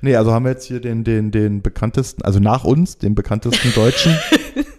Nee, 0.00 0.16
also 0.16 0.32
haben 0.32 0.44
wir 0.44 0.52
jetzt 0.52 0.64
hier 0.64 0.80
den, 0.80 1.04
den, 1.04 1.30
den 1.30 1.62
bekanntesten, 1.62 2.22
also 2.22 2.40
nach 2.40 2.64
uns, 2.64 2.98
den 2.98 3.14
bekanntesten 3.14 3.72
Deutschen 3.74 4.16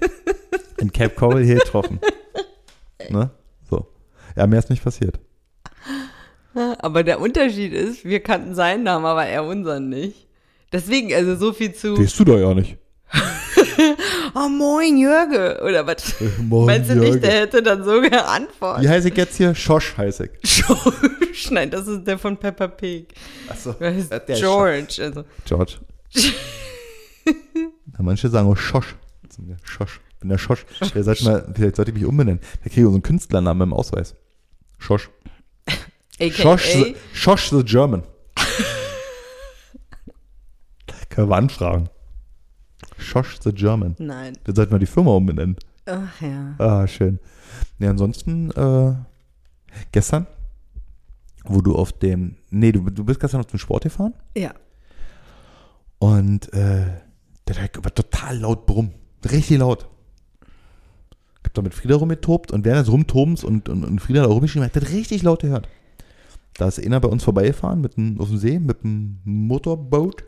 in 0.78 0.92
Cape 0.92 1.16
Coral 1.16 1.44
hier 1.44 1.56
getroffen. 1.56 2.00
Ne? 3.10 3.30
So. 3.70 3.88
Ja, 4.36 4.48
mehr 4.48 4.60
ist 4.60 4.70
nicht 4.70 4.84
passiert. 4.84 5.20
Aber 6.54 7.04
der 7.04 7.20
Unterschied 7.20 7.74
ist, 7.74 8.06
wir 8.06 8.22
kannten 8.22 8.56
seinen 8.56 8.84
Namen, 8.84 9.06
aber 9.06 9.26
er 9.26 9.46
unseren 9.46 9.90
nicht. 9.90 10.28
Deswegen, 10.72 11.14
also 11.14 11.36
so 11.36 11.54
viel 11.54 11.74
zu, 11.74 11.96
Siehst 11.96 12.20
du 12.20 12.26
doch 12.26 12.38
ja 12.38 12.54
nicht. 12.54 12.78
oh 14.36 14.50
moin 14.50 14.98
Jürge, 14.98 15.62
oder 15.64 15.86
was? 15.88 16.16
moin, 16.40 16.66
Meinst 16.66 16.90
du 16.90 16.96
Jürge. 16.96 17.12
nicht, 17.12 17.24
der 17.24 17.32
hätte 17.32 17.64
dann 17.64 17.84
so 17.84 18.02
geantwortet? 18.02 18.84
Wie 18.84 18.90
heiße 18.90 19.10
ich 19.10 19.18
jetzt 19.18 19.38
hier? 19.38 19.56
Schosch 19.56 19.98
heiße 19.98 20.30
ich. 20.42 20.66
George, 20.66 20.98
nein, 21.52 21.70
das 21.72 21.88
ist 21.88 22.06
der 22.06 22.18
von 22.18 22.38
Peppa 22.38 22.68
Pig. 22.68 23.14
Achso. 23.48 23.76
George, 24.28 25.02
also. 25.02 25.24
George. 25.46 25.76
Ja, 26.14 28.00
manche 28.00 28.30
sagen 28.30 28.50
auch 28.50 28.58
Schosch. 28.58 28.96
Schosch. 29.64 30.02
Ich 30.12 30.20
bin 30.20 30.30
der 30.30 30.38
Schosch. 30.38 30.66
Vielleicht 30.80 31.06
sollte, 31.06 31.24
mal, 31.24 31.54
vielleicht 31.56 31.76
sollte 31.78 31.92
ich 31.92 31.96
mich 31.96 32.06
umbenennen. 32.06 32.42
Da 32.64 32.70
kriege 32.70 32.82
ich 32.82 32.86
so 32.86 32.92
einen 32.92 33.04
Künstlernamen 33.04 33.70
im 33.70 33.74
Ausweis. 33.74 34.16
Schosch. 34.78 35.10
AKA, 36.20 36.32
Schosch 36.32 36.74
the, 36.74 36.96
Schosch 37.14 37.50
the 37.50 37.64
German. 37.64 38.04
Können 41.10 41.30
wir 41.30 41.38
anfragen. 41.38 41.90
Schosch 43.00 43.38
the 43.44 43.52
German. 43.54 43.96
Nein. 44.00 44.38
Dann 44.44 44.56
sollten 44.56 44.72
wir 44.72 44.80
die 44.80 44.86
Firma 44.86 45.12
umbenennen. 45.12 45.56
Ach 45.86 46.22
ja. 46.22 46.56
Ah, 46.60 46.88
schön. 46.88 47.20
Ja, 47.80 47.90
ansonsten, 47.90 48.52
äh, 48.52 48.94
gestern, 49.92 50.28
wo 51.46 51.62
du 51.62 51.76
auf 51.76 51.94
dem, 51.94 52.36
nee, 52.52 52.72
du, 52.72 52.82
du 52.90 53.04
bist 53.04 53.20
gestern 53.20 53.40
auf 53.40 53.48
dem 53.48 53.60
Sport 53.60 53.84
gefahren 53.84 54.14
Ja. 54.38 54.54
und 56.00 56.52
äh, 56.54 56.86
der 57.48 57.62
hat 57.64 57.78
aber 57.78 57.94
total 57.94 58.38
laut 58.40 58.66
brummen. 58.66 58.94
Richtig 59.30 59.58
laut. 59.58 59.88
Ich 61.42 61.46
hab 61.46 61.54
da 61.56 61.62
mit 61.62 61.74
Frieda 61.74 61.96
rumgetobt 61.96 62.52
und 62.52 62.64
während 62.66 62.86
des 62.86 62.92
Rumtobens 62.94 63.44
und, 63.44 63.70
und, 63.70 63.84
und 63.84 64.00
Frieda 64.00 64.22
da 64.24 64.28
rumgeschrieben 64.28 64.66
hat, 64.66 64.76
das 64.76 64.92
richtig 64.92 65.24
laut 65.24 65.42
gehört. 65.42 65.68
Da 66.56 66.68
ist 66.68 66.80
einer 66.86 67.00
bei 67.00 67.08
uns 67.08 67.24
vorbeigefahren 67.24 67.82
mit 67.82 67.98
dem, 67.98 68.20
auf 68.20 68.28
dem 68.28 68.38
See 68.38 68.60
mit 68.60 68.84
dem 68.84 69.20
Motorboot. 69.24 70.24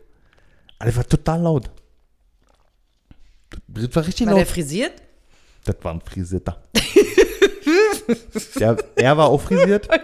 Das 0.80 0.96
war 0.96 1.06
total 1.06 1.42
laut. 1.42 1.70
Das 3.68 3.94
war 3.96 4.06
richtig 4.06 4.26
War 4.26 4.34
laut. 4.34 4.40
der 4.40 4.46
frisiert? 4.46 4.92
Das 5.64 5.76
war 5.82 5.94
ein 5.94 6.00
Frisierter. 6.00 6.62
der, 8.58 8.76
er 8.96 9.16
war 9.16 9.28
auch 9.28 9.40
frisiert. 9.40 9.88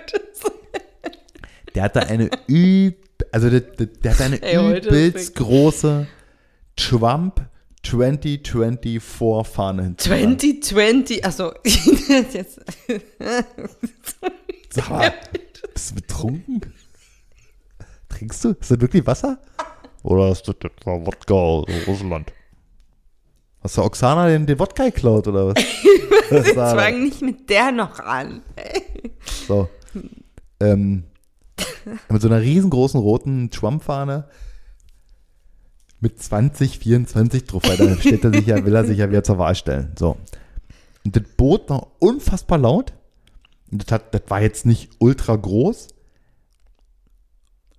Der 1.74 1.82
hatte 1.84 2.06
eine 2.08 2.30
üb, 2.48 2.96
also 3.30 3.50
der, 3.50 3.60
der, 3.60 3.86
der 3.86 4.12
hatte 4.12 4.24
eine 4.24 4.42
Ey, 4.42 4.78
übelst 4.78 5.34
große 5.36 6.08
Trump 6.76 7.42
2024 7.84 9.00
Fahne 9.48 9.82
hinten. 9.82 9.98
2020, 9.98 11.24
achso. 11.24 11.52
Jetzt. 12.32 12.60
Sag 14.70 14.90
mal, 14.90 15.14
bist 15.72 15.90
du 15.90 15.94
betrunken? 15.94 16.60
Trinkst 18.08 18.44
du? 18.44 18.50
Ist 18.58 18.70
das 18.70 18.80
wirklich 18.80 19.06
Wasser? 19.06 19.38
Oder 20.02 20.32
ist 20.32 20.48
das 20.48 20.56
etwa 20.64 20.92
Wodka 21.06 21.34
aus 21.34 21.68
Russland? 21.86 22.32
Hast 23.60 23.76
du 23.76 23.82
Oksana 23.82 24.28
den, 24.28 24.46
den 24.46 24.58
Wodka 24.58 24.84
geklaut 24.84 25.26
oder 25.28 25.48
was? 25.48 25.56
War- 26.56 26.76
fang 26.78 27.02
nicht 27.04 27.22
mit 27.22 27.48
der 27.50 27.72
noch 27.72 27.98
an. 28.00 28.42
So. 29.46 29.68
Ähm, 30.60 31.04
mit 32.08 32.22
so 32.22 32.28
einer 32.28 32.40
riesengroßen 32.40 33.00
roten 33.00 33.50
Schwammfahne 33.52 34.28
mit 36.00 36.22
2024 36.22 37.44
drauf, 37.44 37.62
weil 37.66 37.76
dann 37.76 37.98
steht 37.98 38.22
er 38.24 38.32
sich 38.32 38.46
ja, 38.46 38.64
will 38.64 38.74
er 38.74 38.84
sich 38.84 38.98
ja 38.98 39.08
wieder 39.10 39.24
zur 39.24 39.38
Wahl 39.38 39.54
stellen. 39.54 39.92
So. 39.98 40.16
Und 41.04 41.16
das 41.16 41.24
Boot 41.36 41.68
war 41.70 41.88
unfassbar 41.98 42.58
laut. 42.58 42.92
Und 43.70 43.82
das, 43.84 43.92
hat, 43.92 44.14
das 44.14 44.22
war 44.28 44.40
jetzt 44.40 44.66
nicht 44.66 44.90
ultra 44.98 45.34
groß. 45.36 45.88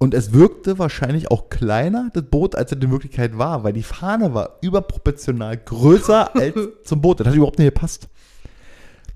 Und 0.02 0.14
es 0.14 0.32
wirkte 0.32 0.80
wahrscheinlich 0.80 1.30
auch 1.30 1.50
kleiner, 1.50 2.10
das 2.14 2.24
Boot, 2.24 2.56
als 2.56 2.72
es 2.72 2.82
in 2.82 2.90
Wirklichkeit 2.90 3.38
war, 3.38 3.66
weil 3.66 3.74
die 3.74 3.84
Fahne 3.84 4.34
war 4.34 4.58
überproportional 4.62 5.58
größer 5.58 6.36
als 6.40 6.56
zum 6.86 7.02
Boot. 7.02 7.20
Das 7.20 7.28
hat 7.28 7.36
überhaupt 7.36 7.60
nicht 7.60 7.68
gepasst. 7.68 8.08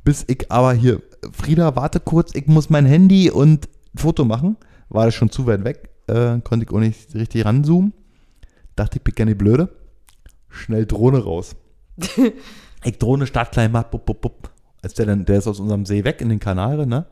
Bis 0.03 0.25
ich 0.27 0.51
aber 0.51 0.73
hier, 0.73 1.01
Frieda, 1.31 1.77
warte 1.77 2.01
kurz, 2.01 2.35
ich 2.35 2.47
muss 2.47 2.69
mein 2.69 2.85
Handy 2.85 3.31
und 3.31 3.69
ein 3.95 3.97
Foto 3.97 4.25
machen. 4.25 4.57
War 4.89 5.05
das 5.05 5.15
schon 5.15 5.31
zu 5.31 5.47
weit 5.47 5.63
weg, 5.63 5.89
äh, 6.07 6.39
konnte 6.41 6.65
ich 6.65 6.71
auch 6.71 6.79
nicht 6.79 7.15
richtig 7.15 7.45
ranzoomen. 7.45 7.93
Dachte 8.75 8.97
ich, 8.97 9.03
bin 9.03 9.15
gerne 9.15 9.35
blöde. 9.35 9.69
Schnell 10.49 10.85
Drohne 10.85 11.23
raus. 11.23 11.55
ich 12.83 12.97
Drohne 12.99 13.25
start 13.25 13.53
klein 13.53 13.71
mal, 13.71 13.83
bup, 13.83 14.05
bup, 14.05 14.19
bup. 14.19 14.49
Als 14.81 14.95
der 14.95 15.05
dann, 15.05 15.23
der 15.23 15.37
ist 15.37 15.47
aus 15.47 15.61
unserem 15.61 15.85
See 15.85 16.03
weg 16.03 16.19
in 16.19 16.27
den 16.27 16.39
Kanal, 16.39 16.85
ne? 16.85 17.05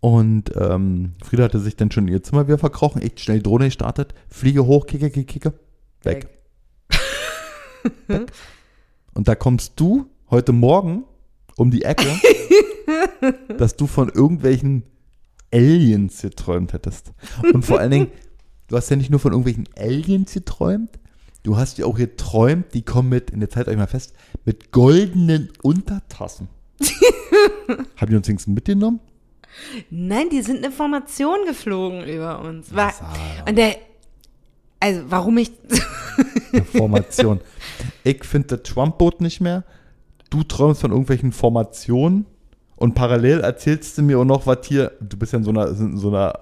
Und 0.00 0.52
ähm, 0.56 1.14
Frieda 1.22 1.44
hatte 1.44 1.60
sich 1.60 1.76
dann 1.76 1.90
schon 1.90 2.08
in 2.08 2.14
ihr 2.14 2.22
Zimmer 2.22 2.46
wieder 2.46 2.58
verkrochen. 2.58 3.02
Ich 3.02 3.22
schnell 3.22 3.42
Drohne 3.42 3.66
gestartet, 3.66 4.14
fliege 4.28 4.66
hoch, 4.66 4.86
kicke, 4.86 5.10
kicke, 5.10 5.32
kicke, 5.32 5.52
weg. 6.02 6.28
weg. 8.08 8.32
Und 9.14 9.28
da 9.28 9.34
kommst 9.34 9.74
du 9.76 10.06
heute 10.30 10.52
Morgen 10.52 11.04
um 11.56 11.70
die 11.70 11.82
Ecke, 11.82 12.06
dass 13.58 13.76
du 13.76 13.86
von 13.86 14.08
irgendwelchen 14.08 14.84
Aliens 15.52 16.22
geträumt 16.22 16.72
hättest. 16.72 17.12
Und 17.52 17.64
vor 17.64 17.80
allen 17.80 17.90
Dingen, 17.90 18.06
du 18.68 18.76
hast 18.76 18.88
ja 18.88 18.96
nicht 18.96 19.10
nur 19.10 19.20
von 19.20 19.32
irgendwelchen 19.32 19.68
Aliens 19.76 20.32
geträumt, 20.32 20.98
du 21.42 21.56
hast 21.56 21.78
ja 21.78 21.84
auch 21.84 21.96
geträumt, 21.96 22.72
die 22.72 22.82
kommen 22.82 23.10
mit, 23.10 23.30
in 23.30 23.40
der 23.40 23.50
Zeit 23.50 23.68
euch 23.68 23.76
mal 23.76 23.86
fest, 23.86 24.14
mit 24.44 24.72
goldenen 24.72 25.50
Untertassen. 25.62 26.48
Haben 27.96 28.10
die 28.10 28.16
uns 28.16 28.28
wenigstens 28.28 28.54
mitgenommen? 28.54 29.00
Nein, 29.90 30.28
die 30.30 30.42
sind 30.42 30.64
eine 30.64 30.72
Formation 30.72 31.38
geflogen 31.46 32.04
über 32.04 32.40
uns. 32.40 32.74
War, 32.74 32.92
und 33.46 33.56
der, 33.56 33.76
also 34.78 35.02
warum 35.08 35.38
ich, 35.38 35.52
Eine 36.52 36.64
Formation. 36.64 37.40
ich 38.04 38.24
finde 38.24 38.56
das 38.56 38.62
Trump-Boot 38.62 39.20
nicht 39.20 39.40
mehr. 39.40 39.64
Du 40.30 40.42
träumst 40.42 40.80
von 40.80 40.90
irgendwelchen 40.90 41.32
Formationen 41.32 42.26
und 42.76 42.94
parallel 42.94 43.40
erzählst 43.40 43.98
du 43.98 44.02
mir 44.02 44.18
auch 44.18 44.24
noch, 44.24 44.46
was 44.46 44.66
hier. 44.66 44.92
Du 45.00 45.16
bist 45.16 45.32
ja 45.32 45.38
in 45.38 45.44
so 45.44 45.50
einer, 45.50 45.68
in 45.68 45.96
so 45.96 46.08
einer, 46.08 46.38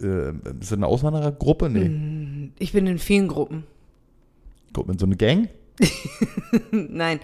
äh, 0.00 0.32
bist 0.32 0.70
du 0.70 0.76
in 0.76 0.82
einer 0.82 0.88
Auswanderergruppe? 0.88 1.70
Nee. 1.70 2.50
ich 2.58 2.72
bin 2.72 2.86
in 2.86 2.98
vielen 2.98 3.28
Gruppen. 3.28 3.64
Guck, 4.72 4.88
in 4.88 4.98
so 4.98 5.06
eine 5.06 5.16
Gang? 5.16 5.48
Nein, 6.70 7.20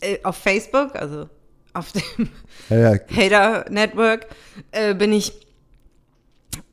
äh, 0.00 0.18
auf 0.22 0.36
Facebook, 0.36 0.94
also 0.96 1.28
auf 1.74 1.92
dem 1.92 2.28
Ja, 2.70 2.94
ja. 2.94 2.98
Hater 3.14 3.70
Network, 3.70 4.26
äh, 4.72 4.94
bin 4.94 5.12
ich 5.12 5.32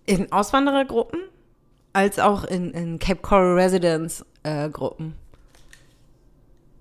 in 0.06 0.32
Auswanderergruppen 0.32 1.20
als 1.94 2.20
auch 2.20 2.44
in, 2.46 2.72
in 2.72 3.00
Cape 3.00 3.22
Coral 3.22 3.56
Residence 3.56 4.26
äh, 4.44 4.70
Gruppen. 4.70 5.16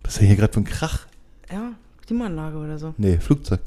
Was 0.03 0.15
ist 0.15 0.21
denn 0.21 0.29
hier 0.29 0.37
gerade 0.37 0.53
für 0.53 0.61
ein 0.61 0.65
Krach? 0.65 1.07
Ja, 1.51 1.73
Klimaanlage 2.07 2.57
oder 2.59 2.79
so. 2.79 2.95
Nee, 2.97 3.19
Flugzeug. 3.19 3.61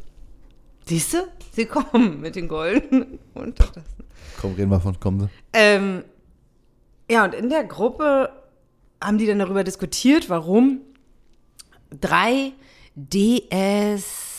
Siehst 0.86 1.14
du? 1.14 1.18
Sie 1.52 1.66
kommen 1.66 2.22
mit 2.22 2.36
den 2.36 2.48
goldenen 2.48 3.20
Untertassen. 3.34 4.04
Komm, 4.40 4.54
reden 4.54 4.70
wir 4.72 4.80
von, 4.80 5.00
kommen 5.00 5.22
Sie. 5.22 5.30
Ähm, 5.54 6.04
ja, 7.10 7.24
und 7.26 7.34
in 7.36 7.50
der 7.50 7.64
Gruppe 7.64 8.30
haben 9.02 9.18
die 9.18 9.26
dann 9.28 9.40
darüber 9.40 9.64
diskutiert, 9.64 10.30
warum 10.30 10.82
drei 12.02 12.52
DS 12.96 14.33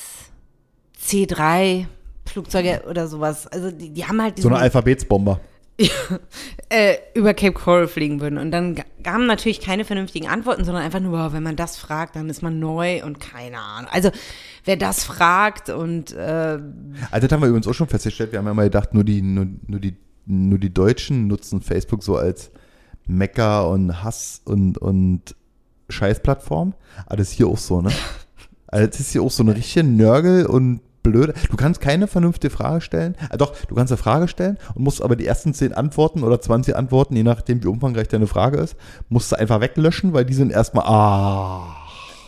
C3 1.06 1.86
Flugzeuge 2.26 2.82
oder 2.88 3.06
sowas, 3.06 3.46
also 3.46 3.70
die, 3.70 3.90
die 3.90 4.04
haben 4.04 4.20
halt 4.20 4.38
So 4.38 4.48
eine 4.48 4.58
Alphabetsbomber. 4.58 5.40
äh, 6.68 6.94
über 7.14 7.34
Cape 7.34 7.52
Coral 7.52 7.88
fliegen 7.88 8.20
würden. 8.20 8.38
Und 8.38 8.52
dann 8.52 8.76
gaben 9.02 9.26
natürlich 9.26 9.60
keine 9.60 9.84
vernünftigen 9.84 10.28
Antworten, 10.28 10.64
sondern 10.64 10.84
einfach 10.84 11.00
nur, 11.00 11.18
wow, 11.18 11.32
wenn 11.32 11.42
man 11.42 11.56
das 11.56 11.76
fragt, 11.76 12.14
dann 12.14 12.30
ist 12.30 12.42
man 12.42 12.60
neu 12.60 13.04
und 13.04 13.18
keine 13.18 13.58
Ahnung. 13.58 13.90
Also 13.92 14.10
wer 14.64 14.76
das 14.76 15.02
fragt 15.02 15.70
und 15.70 16.12
äh, 16.12 16.58
Also 17.10 17.26
das 17.26 17.32
haben 17.32 17.42
wir 17.42 17.48
übrigens 17.48 17.66
auch 17.66 17.74
schon 17.74 17.88
festgestellt. 17.88 18.30
Wir 18.32 18.38
haben 18.38 18.46
ja 18.46 18.54
mal 18.54 18.64
gedacht, 18.64 18.94
nur 18.94 19.02
die, 19.02 19.20
nur, 19.20 19.46
nur 19.66 19.80
die, 19.80 19.96
nur 20.26 20.58
die 20.58 20.72
Deutschen 20.72 21.26
nutzen 21.26 21.60
Facebook 21.60 22.04
so 22.04 22.16
als 22.16 22.52
Mecker 23.06 23.68
und 23.68 24.02
Hass 24.04 24.42
und, 24.44 24.78
und 24.78 25.34
Scheißplattform. 25.88 26.74
Aber 27.06 27.16
das 27.16 27.30
ist 27.30 27.34
hier 27.34 27.48
auch 27.48 27.58
so, 27.58 27.80
ne? 27.80 27.90
Also 28.66 28.88
das 28.88 28.98
ist 28.98 29.12
hier 29.12 29.22
auch 29.22 29.30
so 29.30 29.44
eine 29.44 29.54
richtige 29.54 29.86
Nörgel 29.86 30.46
und 30.46 30.80
blöde. 31.04 31.34
Du 31.50 31.56
kannst 31.56 31.80
keine 31.80 32.08
vernünftige 32.08 32.50
Frage 32.50 32.80
stellen. 32.80 33.14
Äh, 33.30 33.36
doch, 33.36 33.54
du 33.68 33.76
kannst 33.76 33.92
eine 33.92 33.98
Frage 33.98 34.26
stellen 34.26 34.58
und 34.74 34.82
musst 34.82 35.00
aber 35.00 35.14
die 35.14 35.26
ersten 35.26 35.54
10 35.54 35.72
Antworten 35.72 36.24
oder 36.24 36.40
20 36.40 36.74
Antworten, 36.74 37.14
je 37.14 37.22
nachdem 37.22 37.62
wie 37.62 37.68
umfangreich 37.68 38.08
deine 38.08 38.26
Frage 38.26 38.58
ist, 38.58 38.74
musst 39.08 39.30
du 39.30 39.36
einfach 39.36 39.60
weglöschen, 39.60 40.12
weil 40.12 40.24
die 40.24 40.34
sind 40.34 40.50
erstmal, 40.50 40.86
ah. 40.86 41.76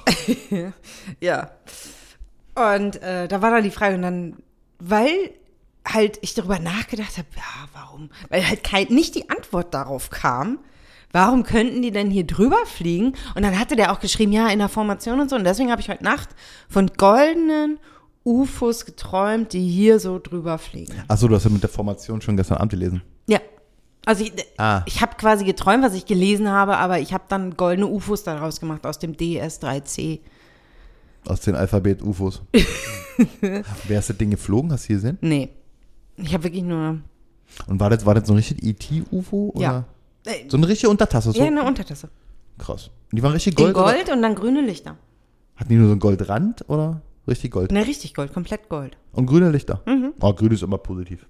Ja. 1.20 1.50
Und 2.54 3.02
äh, 3.02 3.26
da 3.26 3.42
war 3.42 3.50
dann 3.50 3.64
die 3.64 3.70
Frage, 3.70 3.96
und 3.96 4.02
dann, 4.02 4.36
weil 4.78 5.10
halt 5.86 6.18
ich 6.22 6.34
darüber 6.34 6.58
nachgedacht 6.58 7.18
habe, 7.18 7.28
ja, 7.34 7.68
warum? 7.72 8.10
Weil 8.28 8.46
halt 8.46 8.62
kein, 8.62 8.86
nicht 8.88 9.14
die 9.14 9.28
Antwort 9.30 9.74
darauf 9.74 10.10
kam. 10.10 10.58
Warum 11.12 11.44
könnten 11.44 11.80
die 11.82 11.92
denn 11.92 12.10
hier 12.10 12.26
drüber 12.26 12.58
fliegen? 12.66 13.14
Und 13.34 13.42
dann 13.42 13.58
hatte 13.58 13.76
der 13.76 13.92
auch 13.92 14.00
geschrieben, 14.00 14.32
ja, 14.32 14.48
in 14.48 14.58
der 14.58 14.68
Formation 14.68 15.20
und 15.20 15.30
so. 15.30 15.36
Und 15.36 15.44
deswegen 15.44 15.70
habe 15.70 15.80
ich 15.80 15.88
heute 15.88 16.04
Nacht 16.04 16.30
von 16.68 16.90
goldenen 16.96 17.78
UFOs 18.26 18.84
geträumt, 18.84 19.52
die 19.52 19.66
hier 19.66 20.00
so 20.00 20.18
drüber 20.18 20.58
fliegen. 20.58 20.92
Achso, 21.08 21.28
du 21.28 21.34
hast 21.36 21.44
ja 21.44 21.50
mit 21.50 21.62
der 21.62 21.70
Formation 21.70 22.20
schon 22.20 22.36
gestern 22.36 22.58
Abend 22.58 22.70
gelesen. 22.72 23.02
Ja. 23.28 23.38
Also 24.04 24.24
ich, 24.24 24.32
Ah. 24.58 24.82
ich 24.86 25.00
habe 25.00 25.16
quasi 25.16 25.44
geträumt, 25.44 25.82
was 25.84 25.94
ich 25.94 26.06
gelesen 26.06 26.48
habe, 26.50 26.76
aber 26.76 26.98
ich 27.00 27.12
habe 27.12 27.24
dann 27.28 27.56
goldene 27.56 27.86
UFOs 27.86 28.24
daraus 28.24 28.60
gemacht 28.60 28.84
aus 28.86 28.98
dem 28.98 29.12
DS3C. 29.16 30.20
Aus 31.26 31.40
den 31.40 31.54
Alphabet-UFOs. 31.56 32.42
Wer 33.40 33.98
ist 33.98 34.10
das 34.10 34.16
Ding 34.18 34.30
geflogen? 34.30 34.70
Hast 34.72 34.84
du 34.84 34.86
hier 34.88 34.96
gesehen? 34.96 35.18
Nee. 35.20 35.48
Ich 36.16 36.32
habe 36.34 36.44
wirklich 36.44 36.62
nur. 36.62 36.98
Und 37.66 37.80
war 37.80 37.90
das, 37.90 38.04
war 38.06 38.14
das 38.14 38.26
so 38.26 38.32
ein 38.32 38.36
richtig 38.36 38.62
ET-UFO? 38.62 39.54
Ja. 39.56 39.84
So 40.48 40.56
eine 40.56 40.66
richtige 40.68 40.90
Untertasse? 40.90 41.32
So? 41.32 41.38
ja, 41.38 41.46
eine 41.46 41.62
Untertasse. 41.64 42.08
Krass. 42.58 42.90
Und 43.10 43.16
die 43.16 43.22
waren 43.22 43.32
richtig 43.32 43.58
In 43.58 43.64
Gold? 43.64 43.76
Oder? 43.76 43.92
Gold 43.92 44.10
und 44.10 44.22
dann 44.22 44.34
grüne 44.34 44.60
Lichter. 44.60 44.96
Hatten 45.56 45.68
die 45.70 45.76
nur 45.76 45.86
so 45.86 45.92
einen 45.92 46.00
Goldrand 46.00 46.68
oder 46.68 47.00
richtig 47.28 47.50
Gold? 47.52 47.72
Ne, 47.72 47.86
richtig 47.86 48.14
Gold, 48.14 48.32
komplett 48.32 48.68
Gold. 48.68 48.96
Und 49.12 49.26
grüne 49.26 49.50
Lichter? 49.50 49.82
Mhm. 49.86 50.12
Oh, 50.20 50.32
grün 50.32 50.52
ist 50.52 50.62
immer 50.62 50.78
positiv. 50.78 51.26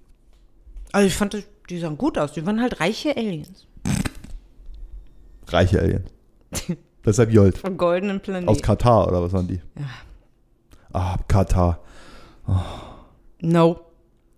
Also 0.91 1.07
ich 1.07 1.15
fand, 1.15 1.33
das- 1.33 1.43
die 1.69 1.79
sahen 1.79 1.97
gut 1.97 2.17
aus. 2.17 2.31
Die 2.33 2.45
waren 2.45 2.61
halt 2.61 2.79
reiche 2.79 3.15
Aliens. 3.17 3.65
Reiche 5.47 5.79
Aliens. 5.81 6.09
Deshalb 7.05 7.31
Jolt. 7.31 7.57
Von 7.57 7.77
goldenen 7.77 8.19
Planeten. 8.19 8.49
Aus 8.49 8.61
Katar 8.61 9.07
oder 9.07 9.21
was 9.21 9.31
waren 9.33 9.47
die? 9.47 9.61
Ja. 9.77 9.85
Ah, 10.93 11.17
Katar. 11.27 11.79
No. 13.41 13.79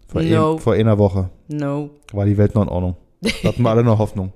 Vor, 0.07 0.22
No. 0.24 0.53
ein, 0.55 0.60
vor 0.60 0.74
einer 0.74 0.97
Woche 0.97 1.30
No. 1.47 1.91
war 2.12 2.26
die 2.26 2.38
Welt 2.38 2.55
noch 2.55 2.64
in 2.64 2.70
Ordnung. 2.70 2.95
Da 3.22 3.30
hatten 3.49 3.62
wir 3.64 3.70
alle 3.70 3.84
noch 3.84 3.99
Hoffnung. 3.99 4.34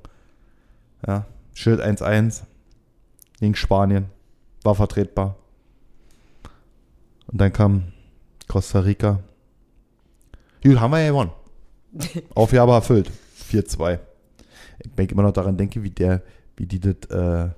Ja. 1.08 1.26
Schild 1.54 1.82
1-1 1.82 2.44
gegen 3.40 3.56
Spanien. 3.56 4.06
War 4.64 4.76
vertretbar. 4.76 5.36
Und 7.34 7.42
dann 7.42 7.52
kam 7.52 7.86
Costa 8.48 8.82
Rica. 8.82 9.20
Gut, 10.64 10.80
haben 10.80 10.92
wir 10.92 11.00
ja 11.00 11.08
gewonnen. 11.10 11.32
Aufgabe 12.36 12.74
erfüllt. 12.74 13.10
4-2. 13.52 14.00
Ich 14.86 14.92
denke 14.92 15.14
immer 15.14 15.24
noch 15.24 15.34
daran 15.34 15.58
denke, 15.58 15.82
wie 15.82 15.90
der, 15.90 16.22
wie 16.56 16.68
die 16.68 16.80
das, 16.80 16.94
äh, 17.10 17.50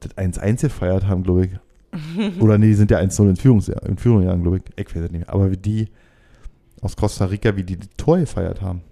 das 0.00 0.16
1-1 0.16 0.60
gefeiert 0.60 1.06
haben, 1.06 1.22
glaube 1.22 1.46
ich. 1.46 1.52
Oder 2.40 2.58
nee, 2.58 2.66
die 2.66 2.74
sind 2.74 2.90
ja 2.90 2.98
1-0 2.98 3.30
in 3.30 3.36
Führung, 3.36 3.62
in 3.86 3.96
Führung 3.96 4.20
gegangen, 4.20 4.42
glaube 4.42 4.58
ich. 4.58 4.62
Ich 4.76 4.94
weiß 4.94 5.04
es 5.04 5.10
nicht 5.10 5.20
mehr. 5.26 5.32
Aber 5.32 5.50
wie 5.50 5.56
die 5.56 5.88
aus 6.82 6.96
Costa 6.96 7.24
Rica, 7.24 7.56
wie 7.56 7.64
die 7.64 7.78
das 7.78 7.88
Tor 7.96 8.18
gefeiert 8.18 8.60
haben. 8.60 8.82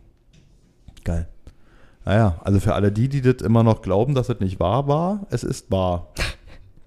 Geil. 1.05 1.29
Naja, 2.07 2.41
also 2.43 2.59
für 2.59 2.75
alle 2.75 2.91
die, 2.91 3.11
die 3.11 3.21
das 3.21 3.43
immer 3.43 3.62
noch 3.62 3.83
glauben, 3.83 4.14
dass 4.14 4.31
es 4.31 4.41
nicht 4.41 4.59
wahr 4.61 4.89
war, 4.89 5.27
es 5.29 5.45
ist 5.45 5.71
wahr. 5.71 6.14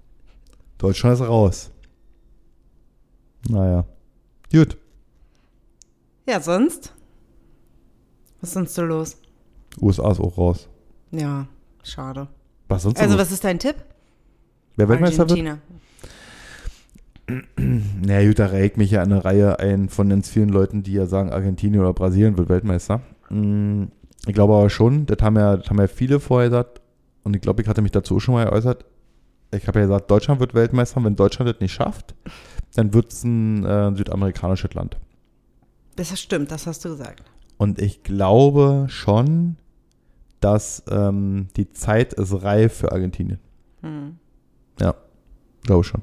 Deutschland 0.78 1.14
ist 1.14 1.28
raus. 1.28 1.72
Naja. 3.48 3.84
Gut. 4.52 4.76
Ja, 6.28 6.40
sonst? 6.40 6.92
Was 8.40 8.50
ist 8.50 8.54
sonst 8.54 8.74
so 8.74 8.82
los? 8.82 9.16
USA 9.80 10.10
ist 10.12 10.20
auch 10.20 10.36
raus. 10.38 10.68
Ja, 11.10 11.46
schade. 11.82 12.28
Was 12.68 12.82
sonst 12.82 12.98
Also, 13.00 13.14
so? 13.14 13.18
was 13.18 13.32
ist 13.32 13.44
dein 13.44 13.58
Tipp? 13.58 13.76
Wer 14.76 14.88
Weltmeister 14.88 15.28
wird? 15.28 15.30
Argentina. 15.30 15.58
Na 17.56 18.24
gut, 18.26 18.38
da 18.38 18.46
regt 18.46 18.76
mich 18.76 18.90
ja 18.90 19.02
eine 19.02 19.24
Reihe 19.24 19.58
ein 19.58 19.88
von 19.88 20.08
den 20.08 20.22
vielen 20.22 20.48
Leuten, 20.48 20.82
die 20.82 20.92
ja 20.94 21.06
sagen, 21.06 21.30
Argentinien 21.32 21.80
oder 21.80 21.92
Brasilien 21.92 22.36
wird 22.36 22.48
Weltmeister. 22.48 23.00
Mm, 23.30 23.84
Ich 24.26 24.34
glaube 24.34 24.54
aber 24.54 24.70
schon, 24.70 25.06
das 25.06 25.18
haben 25.22 25.36
ja, 25.36 25.56
das 25.56 25.68
haben 25.70 25.78
ja 25.78 25.86
viele 25.86 26.20
vorher 26.20 26.48
gesagt, 26.50 26.80
und 27.24 27.34
ich 27.36 27.42
glaube, 27.42 27.62
ich 27.62 27.68
hatte 27.68 27.82
mich 27.82 27.92
dazu 27.92 28.18
schon 28.20 28.34
mal 28.34 28.44
geäußert. 28.46 28.84
Ich 29.54 29.66
habe 29.68 29.80
ja 29.80 29.86
gesagt, 29.86 30.10
Deutschland 30.10 30.40
wird 30.40 30.54
Weltmeister, 30.54 31.02
wenn 31.04 31.14
Deutschland 31.16 31.50
das 31.50 31.60
nicht 31.60 31.72
schafft, 31.72 32.14
dann 32.74 32.94
wird 32.94 33.12
es 33.12 33.24
ein 33.24 33.64
äh, 33.64 33.94
südamerikanisches 33.94 34.74
Land. 34.74 34.96
Das 35.96 36.18
stimmt, 36.18 36.50
das 36.50 36.66
hast 36.66 36.84
du 36.84 36.90
gesagt. 36.90 37.22
Und 37.58 37.80
ich 37.80 38.02
glaube 38.02 38.86
schon, 38.88 39.56
dass 40.40 40.82
ähm, 40.90 41.48
die 41.56 41.70
Zeit 41.72 42.12
ist 42.14 42.42
reif 42.42 42.78
für 42.78 42.92
Argentinien. 42.92 43.38
Hm. 43.82 44.18
Ja, 44.80 44.94
glaube 45.62 45.84
schon. 45.84 46.02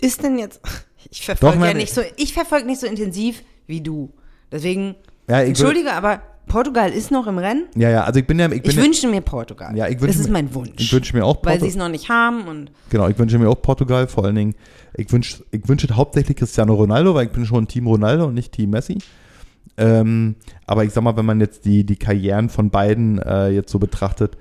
Ist 0.00 0.22
denn 0.22 0.38
jetzt. 0.38 0.60
Ich 1.08 1.24
verfolge 1.24 1.64
ja 1.64 1.72
nicht 1.72 1.94
so. 1.94 2.02
Ich 2.16 2.32
verfolge 2.32 2.66
nicht 2.66 2.80
so 2.80 2.86
intensiv 2.88 3.44
wie 3.68 3.80
du. 3.80 4.12
Deswegen. 4.50 4.96
Ja, 5.28 5.40
ich 5.42 5.50
Entschuldige, 5.50 5.92
aber 5.92 6.20
Portugal 6.46 6.90
ist 6.92 7.10
noch 7.10 7.26
im 7.26 7.38
Rennen. 7.38 7.64
Ja, 7.74 7.90
ja, 7.90 8.04
also 8.04 8.20
ich 8.20 8.26
bin 8.26 8.38
ja, 8.38 8.46
ich 8.50 8.62
bin 8.62 8.70
Ich 8.70 8.76
wünsche 8.76 9.08
mir 9.08 9.20
Portugal. 9.20 9.76
Ja, 9.76 9.86
ich 9.88 10.00
wünsche 10.00 10.06
das 10.14 10.16
ist 10.20 10.26
mir- 10.28 10.34
mein 10.34 10.54
Wunsch. 10.54 10.70
ich 10.78 10.92
wünsche 10.92 11.16
mir 11.16 11.24
auch 11.24 11.38
weil 11.44 11.56
Portu- 11.56 11.62
sie 11.62 11.68
es 11.68 11.76
noch 11.76 11.88
nicht 11.88 12.08
haben 12.08 12.46
und 12.46 12.70
Genau, 12.88 13.08
ich 13.08 13.18
wünsche 13.18 13.38
mir 13.38 13.48
auch 13.48 13.60
Portugal, 13.60 14.06
vor 14.06 14.24
allen 14.24 14.36
Dingen, 14.36 14.54
ich 14.94 15.10
wünsche 15.12 15.42
ich 15.50 15.68
wünsche 15.68 15.88
hauptsächlich 15.96 16.36
Cristiano 16.36 16.74
Ronaldo, 16.74 17.14
weil 17.14 17.26
ich 17.26 17.32
bin 17.32 17.44
schon 17.46 17.66
Team 17.66 17.86
Ronaldo 17.88 18.26
und 18.26 18.34
nicht 18.34 18.52
Team 18.52 18.70
Messi. 18.70 18.98
Ähm, 19.76 20.36
aber 20.66 20.84
ich 20.84 20.92
sag 20.92 21.02
mal, 21.02 21.16
wenn 21.16 21.26
man 21.26 21.40
jetzt 21.40 21.64
die, 21.64 21.84
die 21.84 21.96
Karrieren 21.96 22.48
von 22.48 22.70
beiden 22.70 23.18
äh, 23.18 23.48
jetzt 23.48 23.70
so 23.70 23.78
betrachtet, 23.78 24.36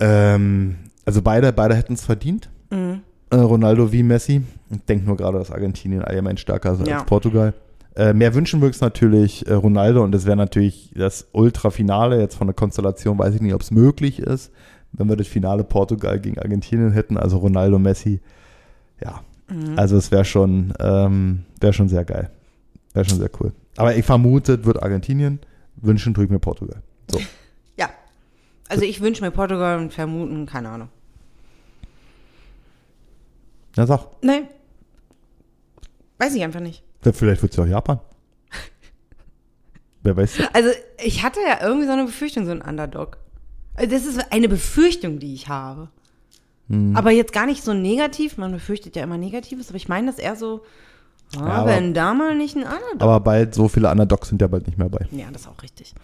ähm, 0.00 0.76
also 1.04 1.22
beide, 1.22 1.52
beide 1.52 1.74
hätten 1.74 1.94
es 1.94 2.04
verdient. 2.04 2.48
Mhm. 2.70 3.00
Äh, 3.30 3.36
Ronaldo 3.36 3.92
wie 3.92 4.02
Messi. 4.02 4.42
Ich 4.70 4.80
denke 4.88 5.04
nur 5.06 5.16
gerade, 5.16 5.38
dass 5.38 5.50
Argentinien 5.50 6.02
allgemein 6.02 6.36
stärker 6.38 6.72
ist 6.72 6.86
Ja. 6.86 6.98
als 6.98 7.06
Portugal. 7.06 7.52
Äh, 7.98 8.14
mehr 8.14 8.32
wünschen 8.34 8.60
wir 8.60 8.68
uns 8.68 8.80
natürlich 8.80 9.46
äh, 9.48 9.54
Ronaldo 9.54 10.04
und 10.04 10.12
das 10.12 10.24
wäre 10.24 10.36
natürlich 10.36 10.92
das 10.94 11.26
Ultrafinale 11.32 12.20
jetzt 12.20 12.36
von 12.36 12.46
der 12.46 12.54
Konstellation, 12.54 13.18
weiß 13.18 13.34
ich 13.34 13.40
nicht, 13.40 13.54
ob 13.54 13.60
es 13.60 13.72
möglich 13.72 14.20
ist, 14.20 14.52
wenn 14.92 15.08
wir 15.08 15.16
das 15.16 15.26
Finale 15.26 15.64
Portugal 15.64 16.20
gegen 16.20 16.38
Argentinien 16.38 16.92
hätten, 16.92 17.16
also 17.16 17.38
Ronaldo, 17.38 17.78
Messi. 17.78 18.20
Ja, 19.02 19.20
Mhm. 19.50 19.78
also 19.78 19.96
es 19.96 20.10
wäre 20.10 20.24
schon, 20.24 20.74
ähm, 20.78 21.44
wäre 21.60 21.72
schon 21.72 21.88
sehr 21.88 22.04
geil. 22.04 22.30
Wäre 22.92 23.08
schon 23.08 23.18
sehr 23.18 23.30
cool. 23.40 23.52
Aber 23.76 23.96
ich 23.96 24.04
vermute, 24.04 24.54
es 24.54 24.64
wird 24.64 24.82
Argentinien, 24.82 25.40
wünschen 25.76 26.14
tue 26.14 26.24
ich 26.24 26.30
mir 26.30 26.38
Portugal. 26.38 26.82
So. 27.10 27.18
ja. 27.78 27.88
Also 28.68 28.84
ich 28.84 29.00
wünsche 29.00 29.24
mir 29.24 29.30
Portugal 29.30 29.78
und 29.78 29.92
vermuten, 29.92 30.46
keine 30.46 30.68
Ahnung. 30.68 30.88
Na 33.76 33.86
sag, 33.86 34.06
Nein. 34.22 34.44
Weiß 36.18 36.34
ich 36.34 36.42
einfach 36.42 36.60
nicht. 36.60 36.82
Vielleicht 37.02 37.42
wird 37.42 37.52
es 37.52 37.56
ja 37.56 37.64
auch 37.64 37.68
Japan. 37.68 38.00
Wer 40.02 40.16
weiß. 40.16 40.38
Also 40.52 40.68
ich 41.04 41.22
hatte 41.22 41.40
ja 41.46 41.58
irgendwie 41.66 41.86
so 41.86 41.92
eine 41.92 42.04
Befürchtung, 42.04 42.44
so 42.46 42.52
ein 42.52 42.62
Underdog. 42.62 43.18
Also 43.74 43.90
das 43.90 44.06
ist 44.06 44.32
eine 44.32 44.48
Befürchtung, 44.48 45.18
die 45.18 45.34
ich 45.34 45.48
habe. 45.48 45.88
Hm. 46.68 46.96
Aber 46.96 47.10
jetzt 47.10 47.32
gar 47.32 47.46
nicht 47.46 47.62
so 47.64 47.74
negativ. 47.74 48.36
Man 48.38 48.52
befürchtet 48.52 48.96
ja 48.96 49.02
immer 49.02 49.18
Negatives, 49.18 49.68
aber 49.68 49.76
ich 49.76 49.88
meine 49.88 50.06
das 50.08 50.18
eher 50.18 50.36
so, 50.36 50.62
ah, 51.36 51.38
Ja, 51.38 51.42
aber- 51.46 51.70
wenn 51.70 51.94
da 51.94 52.14
mal 52.14 52.36
nicht 52.36 52.56
ein 52.56 52.62
Underdog. 52.62 53.00
Aber 53.02 53.20
bald, 53.20 53.54
so 53.54 53.68
viele 53.68 53.90
Underdogs 53.90 54.28
sind 54.28 54.40
ja 54.40 54.46
bald 54.48 54.66
nicht 54.66 54.78
mehr 54.78 54.88
bei. 54.88 55.06
ja, 55.10 55.26
das 55.32 55.42
ist 55.42 55.48
auch 55.48 55.62
richtig. 55.62 55.94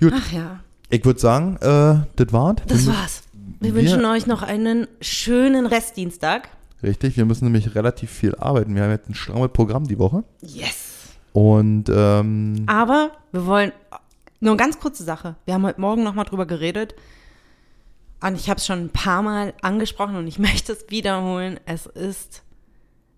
Gut. 0.00 0.12
Ach 0.16 0.32
ja, 0.32 0.60
Ich 0.88 1.04
würde 1.04 1.20
sagen, 1.20 1.56
äh, 1.56 2.06
das 2.16 2.32
war's. 2.32 2.56
das 2.66 2.86
war's. 2.86 3.22
Wir, 3.60 3.74
wir- 3.74 3.82
wünschen 3.82 4.04
euch 4.06 4.26
noch 4.26 4.42
einen 4.42 4.86
schönen 5.00 5.66
Restdienstag. 5.66 6.48
Richtig, 6.82 7.16
wir 7.16 7.24
müssen 7.26 7.44
nämlich 7.44 7.74
relativ 7.74 8.10
viel 8.10 8.34
arbeiten. 8.36 8.74
Wir 8.74 8.82
haben 8.84 8.90
jetzt 8.90 9.08
ein 9.08 9.14
strammes 9.14 9.50
Programm 9.52 9.86
die 9.86 9.98
Woche. 9.98 10.24
Yes. 10.40 11.08
Und 11.32 11.84
ähm, 11.90 12.64
Aber 12.66 13.10
wir 13.32 13.46
wollen, 13.46 13.72
nur 14.40 14.52
eine 14.52 14.56
ganz 14.58 14.78
kurze 14.80 15.04
Sache. 15.04 15.36
Wir 15.44 15.54
haben 15.54 15.64
heute 15.66 15.80
Morgen 15.80 16.02
nochmal 16.02 16.24
drüber 16.24 16.46
geredet. 16.46 16.94
Und 18.22 18.34
ich 18.34 18.48
habe 18.50 18.58
es 18.58 18.66
schon 18.66 18.78
ein 18.84 18.90
paar 18.90 19.22
Mal 19.22 19.54
angesprochen 19.62 20.16
und 20.16 20.26
ich 20.26 20.38
möchte 20.40 20.72
es 20.72 20.86
wiederholen. 20.88 21.60
Es 21.66 21.86
ist 21.86 22.42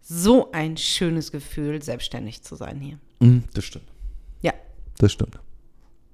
so 0.00 0.50
ein 0.52 0.76
schönes 0.76 1.30
Gefühl, 1.32 1.80
selbstständig 1.82 2.42
zu 2.42 2.56
sein 2.56 2.80
hier. 2.80 2.98
mh, 3.20 3.42
das 3.54 3.64
stimmt. 3.64 3.86
Ja. 4.40 4.52
Das 4.98 5.12
stimmt. 5.12 5.36
Es 5.36 5.40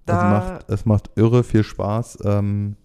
Da- 0.07 0.31
macht, 0.31 0.71
es 0.71 0.85
macht 0.85 1.11
irre 1.17 1.43
viel 1.43 1.65
Spaß. 1.65 2.19
Ähm, 2.25 2.77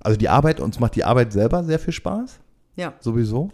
also 0.00 0.16
die 0.18 0.28
Arbeit, 0.28 0.58
uns 0.60 0.80
macht 0.80 0.96
die 0.96 1.04
Arbeit 1.04 1.32
selber 1.32 1.62
sehr 1.64 1.78
viel 1.78 1.92
Spaß, 1.92 2.40
Ja. 2.76 2.94
sowieso. 3.00 3.50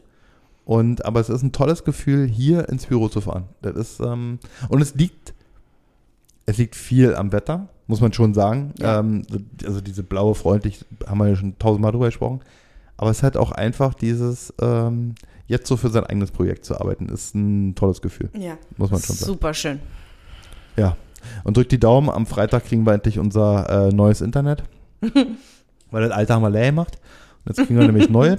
Und, 0.64 1.04
aber 1.04 1.20
es 1.20 1.28
ist 1.28 1.42
ein 1.42 1.52
tolles 1.52 1.84
Gefühl, 1.84 2.26
hier 2.26 2.68
ins 2.68 2.86
Büro 2.86 3.08
zu 3.08 3.20
fahren. 3.20 3.44
Das 3.62 3.74
ist, 3.76 4.00
ähm, 4.00 4.38
und 4.68 4.80
es 4.80 4.94
liegt, 4.94 5.34
es 6.46 6.56
liegt 6.56 6.74
viel 6.76 7.14
am 7.14 7.32
Wetter. 7.32 7.68
muss 7.86 8.00
man 8.00 8.12
schon 8.14 8.32
sagen. 8.32 8.72
Ja. 8.78 9.00
Ähm, 9.00 9.22
also 9.66 9.80
diese 9.82 10.02
blaue 10.02 10.34
freundlich, 10.34 10.84
haben 11.06 11.18
wir 11.18 11.28
ja 11.28 11.36
schon 11.36 11.58
tausendmal 11.58 11.92
drüber 11.92 12.06
gesprochen. 12.06 12.40
Aber 12.96 13.10
es 13.10 13.18
ist 13.18 13.22
halt 13.22 13.36
auch 13.36 13.52
einfach 13.52 13.92
dieses, 13.92 14.54
ähm, 14.60 15.14
jetzt 15.48 15.66
so 15.66 15.76
für 15.76 15.90
sein 15.90 16.04
eigenes 16.06 16.30
Projekt 16.30 16.64
zu 16.64 16.80
arbeiten, 16.80 17.08
ist 17.10 17.34
ein 17.34 17.74
tolles 17.74 18.00
Gefühl, 18.00 18.30
Ja. 18.38 18.56
muss 18.78 18.90
man 18.90 19.02
schon 19.02 19.16
sagen. 19.16 19.32
Super 19.32 19.52
schön. 19.52 19.80
Ja. 20.76 20.96
Und 21.42 21.56
drückt 21.56 21.72
die 21.72 21.80
Daumen, 21.80 22.08
am 22.08 22.24
Freitag 22.26 22.64
kriegen 22.66 22.86
wir 22.86 22.92
endlich 22.94 23.18
unser 23.18 23.88
äh, 23.88 23.92
neues 23.92 24.20
Internet. 24.22 24.62
Weil 25.90 26.02
das 26.02 26.12
alte 26.12 26.32
haben 26.34 26.42
wir 26.42 26.50
leer 26.50 26.66
gemacht. 26.70 26.98
Und 27.44 27.56
jetzt 27.56 27.66
kriegen 27.66 27.78
wir 27.78 27.86
nämlich 27.86 28.08
neues. 28.10 28.38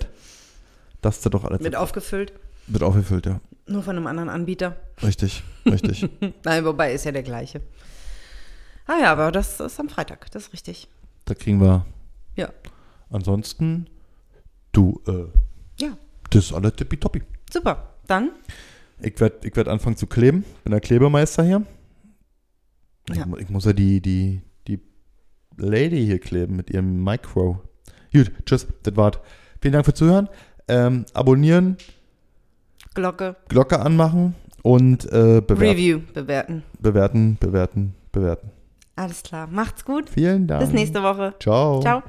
Das 1.05 1.17
ist 1.17 1.23
ja 1.25 1.29
doch 1.29 1.43
alles 1.43 1.61
Mit 1.61 1.75
aufgefüllt. 1.75 2.33
wird 2.65 2.81
aufgefüllt, 2.81 3.27
ja. 3.27 3.39
Nur 3.67 3.83
von 3.83 3.95
einem 3.95 4.07
anderen 4.07 4.27
Anbieter. 4.29 4.75
Richtig, 5.03 5.43
richtig. 5.67 6.09
Nein, 6.43 6.65
wobei 6.65 6.93
ist 6.93 7.05
ja 7.05 7.11
der 7.11 7.21
gleiche. 7.21 7.61
Ah 8.87 8.97
ja, 8.99 9.11
aber 9.11 9.31
das 9.31 9.59
ist 9.59 9.79
am 9.79 9.87
Freitag, 9.87 10.31
das 10.31 10.47
ist 10.47 10.53
richtig. 10.53 10.87
da 11.25 11.35
kriegen 11.35 11.61
wir. 11.61 11.85
Ja. 12.35 12.49
Ansonsten, 13.11 13.85
du, 14.71 14.99
äh, 15.07 15.25
Ja, 15.83 15.95
das 16.31 16.45
ist 16.45 16.53
alles 16.53 16.73
tippitoppi. 16.75 17.21
super. 17.53 17.93
Dann, 18.07 18.31
Ich 18.99 19.19
werde 19.19 19.47
ich 19.47 19.55
werd 19.55 19.67
anfangen 19.67 19.97
zu 19.97 20.07
kleben. 20.07 20.43
Bin 20.63 20.71
der 20.71 20.81
Klebemeister 20.81 21.43
hier. 21.43 21.61
Ich, 23.11 23.17
Ja. 23.17 23.27
ich 23.37 23.49
muss 23.49 23.65
ja 23.65 23.73
die, 23.73 24.01
die, 24.01 24.41
die 24.67 24.79
Lady 25.57 26.03
hier 26.03 26.17
kleben 26.19 26.55
mit 26.55 26.71
ihrem 26.71 27.03
Micro. 27.03 27.61
Gut, 28.11 28.31
tschüss, 28.45 28.65
das 28.81 28.95
war's. 28.97 29.19
Vielen 29.61 29.73
Dank 29.73 29.85
fürs 29.85 29.97
Zuhören. 29.99 30.29
Ähm, 30.67 31.05
abonnieren, 31.13 31.77
Glocke, 32.93 33.35
Glocke 33.49 33.79
anmachen 33.79 34.35
und 34.63 35.05
äh, 35.05 35.41
bewerten, 35.41 35.61
Review 35.61 35.99
bewerten. 36.13 36.63
bewerten, 36.79 37.37
bewerten, 37.39 37.93
bewerten. 38.11 38.51
Alles 38.95 39.23
klar. 39.23 39.47
Macht's 39.47 39.83
gut. 39.85 40.09
Vielen 40.09 40.47
Dank. 40.47 40.61
Bis 40.61 40.71
nächste 40.71 41.03
Woche. 41.03 41.33
Ciao. 41.39 41.81
Ciao. 41.81 42.01